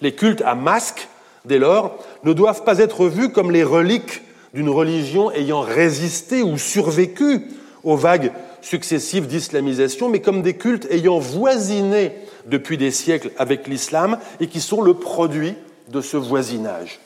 Les 0.00 0.14
cultes 0.14 0.42
à 0.42 0.54
masque, 0.54 1.08
dès 1.44 1.58
lors, 1.58 1.98
ne 2.24 2.32
doivent 2.32 2.64
pas 2.64 2.78
être 2.78 3.06
vus 3.06 3.30
comme 3.30 3.50
les 3.50 3.64
reliques 3.64 4.22
d'une 4.54 4.70
religion 4.70 5.30
ayant 5.32 5.60
résisté 5.60 6.42
ou 6.42 6.56
survécu 6.56 7.42
aux 7.82 7.96
vagues 7.96 8.32
successives 8.62 9.26
d'islamisation, 9.26 10.08
mais 10.08 10.20
comme 10.20 10.42
des 10.42 10.54
cultes 10.54 10.86
ayant 10.90 11.18
voisiné 11.18 12.12
depuis 12.46 12.78
des 12.78 12.90
siècles 12.90 13.30
avec 13.38 13.66
l'islam 13.66 14.18
et 14.40 14.46
qui 14.46 14.60
sont 14.60 14.82
le 14.82 14.94
produit 14.94 15.54
de 15.88 16.00
ce 16.00 16.16
voisinage. 16.16 17.00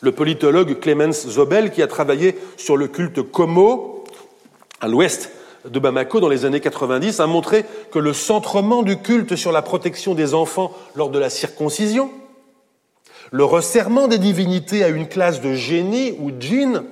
Le 0.00 0.12
politologue 0.12 0.78
Clemens 0.78 1.12
Zobel, 1.12 1.70
qui 1.70 1.82
a 1.82 1.86
travaillé 1.86 2.36
sur 2.56 2.76
le 2.76 2.88
culte 2.88 3.22
Como, 3.22 4.04
à 4.80 4.88
l'ouest 4.88 5.30
de 5.68 5.78
Bamako 5.78 6.20
dans 6.20 6.28
les 6.28 6.44
années 6.44 6.60
90 6.60 7.20
a 7.20 7.26
montré 7.26 7.64
que 7.90 7.98
le 7.98 8.12
centrement 8.12 8.82
du 8.82 8.98
culte 8.98 9.36
sur 9.36 9.52
la 9.52 9.62
protection 9.62 10.14
des 10.14 10.34
enfants 10.34 10.72
lors 10.94 11.10
de 11.10 11.18
la 11.18 11.30
circoncision, 11.30 12.10
le 13.32 13.44
resserrement 13.44 14.06
des 14.06 14.18
divinités 14.18 14.84
à 14.84 14.88
une 14.88 15.08
classe 15.08 15.40
de 15.40 15.54
génie 15.54 16.14
ou 16.20 16.30
djinn, 16.38 16.82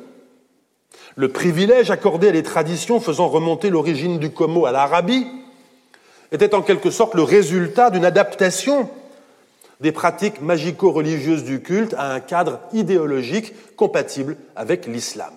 le 1.16 1.28
privilège 1.28 1.90
accordé 1.90 2.28
à 2.28 2.32
des 2.32 2.42
traditions 2.42 3.00
faisant 3.00 3.28
remonter 3.28 3.70
l'origine 3.70 4.18
du 4.18 4.30
Como 4.30 4.66
à 4.66 4.72
l'Arabie, 4.72 5.26
était 6.32 6.54
en 6.54 6.62
quelque 6.62 6.90
sorte 6.90 7.14
le 7.14 7.22
résultat 7.22 7.90
d'une 7.90 8.04
adaptation 8.04 8.90
des 9.80 9.92
pratiques 9.92 10.40
magico-religieuses 10.40 11.44
du 11.44 11.60
culte 11.60 11.94
à 11.98 12.12
un 12.12 12.20
cadre 12.20 12.60
idéologique 12.72 13.52
compatible 13.76 14.36
avec 14.56 14.86
l'islam. 14.86 15.32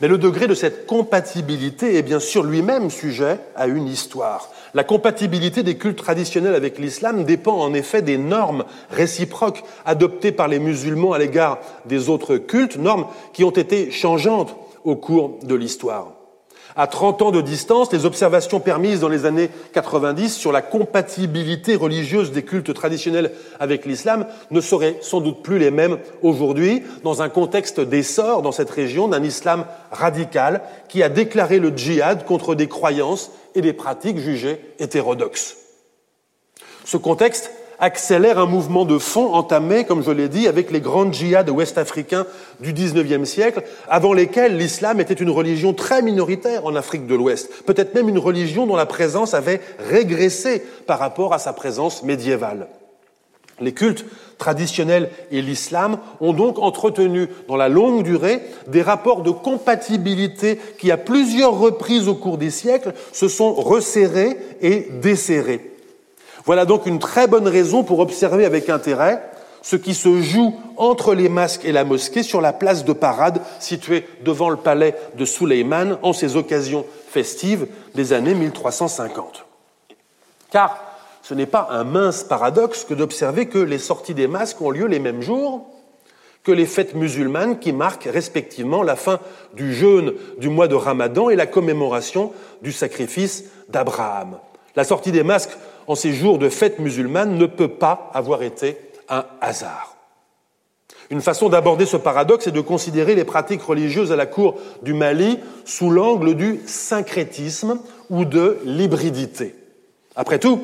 Mais 0.00 0.08
le 0.08 0.18
degré 0.18 0.46
de 0.46 0.54
cette 0.54 0.86
compatibilité 0.86 1.96
est 1.96 2.02
bien 2.02 2.20
sûr 2.20 2.42
lui-même 2.42 2.90
sujet 2.90 3.38
à 3.54 3.66
une 3.66 3.86
histoire. 3.86 4.50
La 4.74 4.84
compatibilité 4.84 5.62
des 5.62 5.78
cultes 5.78 5.98
traditionnels 5.98 6.54
avec 6.54 6.78
l'islam 6.78 7.24
dépend 7.24 7.56
en 7.56 7.72
effet 7.72 8.02
des 8.02 8.18
normes 8.18 8.66
réciproques 8.90 9.64
adoptées 9.86 10.32
par 10.32 10.48
les 10.48 10.58
musulmans 10.58 11.14
à 11.14 11.18
l'égard 11.18 11.60
des 11.86 12.10
autres 12.10 12.36
cultes, 12.36 12.76
normes 12.76 13.06
qui 13.32 13.42
ont 13.42 13.50
été 13.50 13.90
changeantes 13.90 14.54
au 14.84 14.96
cours 14.96 15.38
de 15.42 15.54
l'histoire. 15.54 16.12
À 16.78 16.86
30 16.86 17.22
ans 17.22 17.30
de 17.30 17.40
distance, 17.40 17.90
les 17.90 18.04
observations 18.04 18.60
permises 18.60 19.00
dans 19.00 19.08
les 19.08 19.24
années 19.24 19.48
90 19.72 20.36
sur 20.36 20.52
la 20.52 20.60
compatibilité 20.60 21.74
religieuse 21.74 22.32
des 22.32 22.42
cultes 22.42 22.74
traditionnels 22.74 23.32
avec 23.58 23.86
l'islam 23.86 24.26
ne 24.50 24.60
seraient 24.60 24.98
sans 25.00 25.22
doute 25.22 25.42
plus 25.42 25.58
les 25.58 25.70
mêmes 25.70 25.96
aujourd'hui, 26.20 26.82
dans 27.02 27.22
un 27.22 27.30
contexte 27.30 27.80
d'essor 27.80 28.42
dans 28.42 28.52
cette 28.52 28.68
région 28.68 29.08
d'un 29.08 29.22
islam 29.22 29.64
radical 29.90 30.60
qui 30.90 31.02
a 31.02 31.08
déclaré 31.08 31.58
le 31.60 31.74
djihad 31.74 32.26
contre 32.26 32.54
des 32.54 32.68
croyances 32.68 33.30
et 33.54 33.62
des 33.62 33.72
pratiques 33.72 34.18
jugées 34.18 34.60
hétérodoxes. 34.78 35.56
Ce 36.84 36.98
contexte 36.98 37.50
accélère 37.78 38.38
un 38.38 38.46
mouvement 38.46 38.84
de 38.84 38.98
fond 38.98 39.34
entamé, 39.34 39.84
comme 39.84 40.02
je 40.02 40.10
l'ai 40.10 40.28
dit, 40.28 40.48
avec 40.48 40.70
les 40.70 40.80
grandes 40.80 41.12
djihads 41.12 41.50
ouest-africains 41.50 42.26
du 42.60 42.72
XIXe 42.72 43.28
siècle, 43.28 43.62
avant 43.88 44.12
lesquels 44.12 44.56
l'islam 44.56 45.00
était 45.00 45.14
une 45.14 45.30
religion 45.30 45.72
très 45.72 46.02
minoritaire 46.02 46.64
en 46.66 46.74
Afrique 46.76 47.06
de 47.06 47.14
l'Ouest, 47.14 47.64
peut-être 47.64 47.94
même 47.94 48.08
une 48.08 48.18
religion 48.18 48.66
dont 48.66 48.76
la 48.76 48.86
présence 48.86 49.34
avait 49.34 49.60
régressé 49.78 50.62
par 50.86 50.98
rapport 50.98 51.34
à 51.34 51.38
sa 51.38 51.52
présence 51.52 52.02
médiévale. 52.02 52.68
Les 53.60 53.72
cultes 53.72 54.04
traditionnels 54.36 55.10
et 55.30 55.40
l'islam 55.40 55.98
ont 56.20 56.34
donc 56.34 56.58
entretenu 56.58 57.28
dans 57.48 57.56
la 57.56 57.70
longue 57.70 58.02
durée 58.02 58.42
des 58.66 58.82
rapports 58.82 59.22
de 59.22 59.30
compatibilité 59.30 60.60
qui, 60.78 60.90
à 60.90 60.98
plusieurs 60.98 61.58
reprises 61.58 62.06
au 62.06 62.14
cours 62.14 62.36
des 62.36 62.50
siècles, 62.50 62.92
se 63.12 63.28
sont 63.28 63.54
resserrés 63.54 64.36
et 64.60 64.88
desserrés. 65.00 65.75
Voilà 66.46 66.64
donc 66.64 66.86
une 66.86 67.00
très 67.00 67.26
bonne 67.26 67.48
raison 67.48 67.82
pour 67.82 67.98
observer 67.98 68.44
avec 68.44 68.70
intérêt 68.70 69.20
ce 69.62 69.74
qui 69.74 69.94
se 69.94 70.22
joue 70.22 70.54
entre 70.76 71.12
les 71.12 71.28
masques 71.28 71.64
et 71.64 71.72
la 71.72 71.84
mosquée 71.84 72.22
sur 72.22 72.40
la 72.40 72.52
place 72.52 72.84
de 72.84 72.92
parade 72.92 73.42
située 73.58 74.06
devant 74.24 74.48
le 74.48 74.56
palais 74.56 74.94
de 75.16 75.24
Suleiman 75.24 75.98
en 76.02 76.12
ces 76.12 76.36
occasions 76.36 76.86
festives 77.08 77.66
des 77.96 78.12
années 78.12 78.34
1350. 78.34 79.44
Car 80.52 80.78
ce 81.20 81.34
n'est 81.34 81.46
pas 81.46 81.66
un 81.72 81.82
mince 81.82 82.22
paradoxe 82.22 82.84
que 82.84 82.94
d'observer 82.94 83.46
que 83.46 83.58
les 83.58 83.80
sorties 83.80 84.14
des 84.14 84.28
masques 84.28 84.60
ont 84.60 84.70
lieu 84.70 84.86
les 84.86 85.00
mêmes 85.00 85.22
jours 85.22 85.66
que 86.44 86.52
les 86.52 86.66
fêtes 86.66 86.94
musulmanes 86.94 87.58
qui 87.58 87.72
marquent 87.72 88.08
respectivement 88.08 88.84
la 88.84 88.94
fin 88.94 89.18
du 89.54 89.74
jeûne 89.74 90.12
du 90.38 90.48
mois 90.48 90.68
de 90.68 90.76
Ramadan 90.76 91.28
et 91.28 91.34
la 91.34 91.46
commémoration 91.46 92.32
du 92.62 92.70
sacrifice 92.70 93.46
d'Abraham. 93.68 94.38
La 94.76 94.84
sortie 94.84 95.10
des 95.10 95.24
masques 95.24 95.56
en 95.86 95.94
ces 95.94 96.12
jours 96.12 96.38
de 96.38 96.48
fête 96.48 96.78
musulmane 96.78 97.36
ne 97.36 97.46
peut 97.46 97.68
pas 97.68 98.10
avoir 98.14 98.42
été 98.42 98.76
un 99.08 99.24
hasard. 99.40 99.96
Une 101.10 101.20
façon 101.20 101.48
d'aborder 101.48 101.86
ce 101.86 101.96
paradoxe 101.96 102.48
est 102.48 102.52
de 102.52 102.60
considérer 102.60 103.14
les 103.14 103.24
pratiques 103.24 103.62
religieuses 103.62 104.10
à 104.10 104.16
la 104.16 104.26
cour 104.26 104.56
du 104.82 104.92
Mali 104.92 105.38
sous 105.64 105.90
l'angle 105.90 106.34
du 106.34 106.60
syncrétisme 106.66 107.78
ou 108.10 108.24
de 108.24 108.58
l'hybridité. 108.64 109.54
Après 110.16 110.38
tout, 110.38 110.60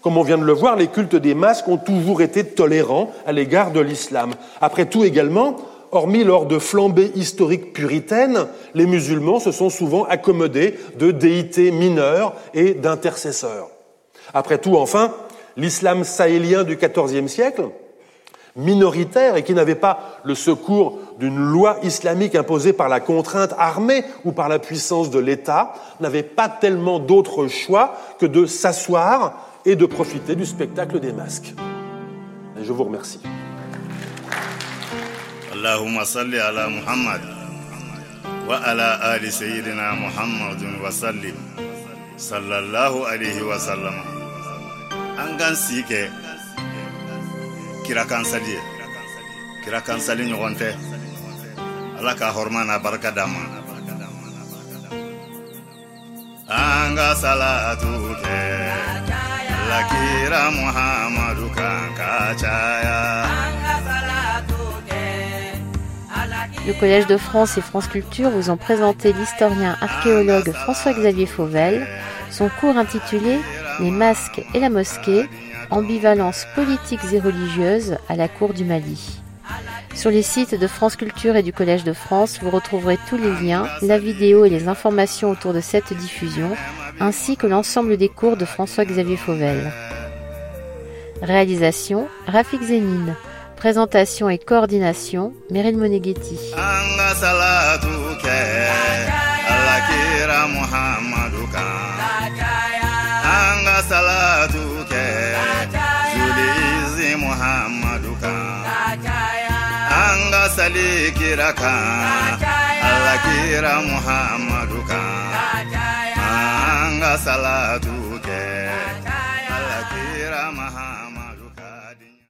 comme 0.00 0.16
on 0.16 0.22
vient 0.22 0.38
de 0.38 0.44
le 0.44 0.52
voir, 0.52 0.76
les 0.76 0.88
cultes 0.88 1.16
des 1.16 1.34
masques 1.34 1.68
ont 1.68 1.76
toujours 1.76 2.22
été 2.22 2.44
tolérants 2.44 3.12
à 3.26 3.32
l'égard 3.32 3.70
de 3.70 3.80
l'islam. 3.80 4.32
Après 4.60 4.86
tout 4.86 5.04
également, 5.04 5.56
hormis 5.90 6.24
lors 6.24 6.46
de 6.46 6.58
flambées 6.58 7.12
historiques 7.14 7.74
puritaines, 7.74 8.46
les 8.74 8.86
musulmans 8.86 9.40
se 9.40 9.52
sont 9.52 9.70
souvent 9.70 10.04
accommodés 10.04 10.78
de 10.98 11.10
déités 11.10 11.70
mineures 11.70 12.34
et 12.54 12.72
d'intercesseurs. 12.72 13.68
Après 14.34 14.58
tout, 14.58 14.76
enfin, 14.76 15.12
l'islam 15.56 16.04
sahélien 16.04 16.64
du 16.64 16.76
XIVe 16.76 17.28
siècle, 17.28 17.68
minoritaire 18.56 19.36
et 19.36 19.44
qui 19.44 19.54
n'avait 19.54 19.74
pas 19.74 20.20
le 20.24 20.34
secours 20.34 20.98
d'une 21.18 21.38
loi 21.38 21.78
islamique 21.82 22.34
imposée 22.34 22.72
par 22.72 22.88
la 22.88 23.00
contrainte 23.00 23.54
armée 23.58 24.04
ou 24.24 24.32
par 24.32 24.48
la 24.48 24.58
puissance 24.58 25.10
de 25.10 25.18
l'État, 25.18 25.72
n'avait 26.00 26.22
pas 26.22 26.48
tellement 26.48 26.98
d'autre 26.98 27.48
choix 27.48 27.96
que 28.18 28.26
de 28.26 28.46
s'asseoir 28.46 29.38
et 29.64 29.76
de 29.76 29.86
profiter 29.86 30.34
du 30.34 30.44
spectacle 30.44 31.00
des 31.00 31.12
masques. 31.12 31.54
Je 32.60 32.72
vous 32.72 32.84
remercie. 32.84 33.20
An 45.20 45.30
k'an 45.38 45.54
sigi 45.56 45.82
kɛ 45.90 46.00
kira 47.84 48.04
kansali 48.10 48.52
ye. 48.56 48.60
Kira 49.62 49.80
kansali 49.86 50.24
ɲɔgɔn 50.30 50.54
tɛ 50.60 50.70
ala 51.98 52.12
ka 52.18 52.26
hɔrɔma 52.34 52.60
n'a 52.66 52.76
barika 52.84 53.10
ma 53.32 53.42
an 56.48 56.96
ka 56.98 57.08
salatu 57.22 57.92
kɛ 58.22 58.38
lakira 59.70 60.42
muhamadu 60.56 61.46
kan 61.56 61.86
ka 61.98 62.12
caya 62.42 63.51
Le 66.64 66.72
Collège 66.74 67.08
de 67.08 67.16
France 67.16 67.58
et 67.58 67.60
France 67.60 67.88
Culture 67.88 68.30
vous 68.30 68.48
ont 68.48 68.56
présenté 68.56 69.12
l'historien 69.12 69.76
archéologue 69.80 70.52
François-Xavier 70.52 71.26
Fauvel, 71.26 71.84
son 72.30 72.48
cours 72.60 72.76
intitulé 72.76 73.40
Les 73.80 73.90
masques 73.90 74.44
et 74.54 74.60
la 74.60 74.70
mosquée, 74.70 75.24
ambivalence 75.70 76.46
politiques 76.54 77.00
et 77.12 77.18
religieuse 77.18 77.96
à 78.08 78.14
la 78.14 78.28
cour 78.28 78.54
du 78.54 78.64
Mali. 78.64 79.20
Sur 79.94 80.12
les 80.12 80.22
sites 80.22 80.54
de 80.54 80.66
France 80.68 80.94
Culture 80.94 81.34
et 81.34 81.42
du 81.42 81.52
Collège 81.52 81.82
de 81.82 81.92
France, 81.92 82.38
vous 82.40 82.50
retrouverez 82.50 82.98
tous 83.08 83.18
les 83.18 83.44
liens, 83.44 83.66
la 83.82 83.98
vidéo 83.98 84.44
et 84.44 84.50
les 84.50 84.68
informations 84.68 85.30
autour 85.30 85.52
de 85.52 85.60
cette 85.60 85.92
diffusion, 85.92 86.50
ainsi 87.00 87.36
que 87.36 87.48
l'ensemble 87.48 87.96
des 87.96 88.08
cours 88.08 88.36
de 88.36 88.44
François-Xavier 88.44 89.16
Fauvel. 89.16 89.72
Réalisation 91.22 92.06
Rafik 92.28 92.62
Zénine. 92.62 93.16
Présentation 93.62 94.28
et 94.28 94.38
coordination 94.38 95.34
Meryl 95.48 95.76
Moneghetti. 95.78 96.36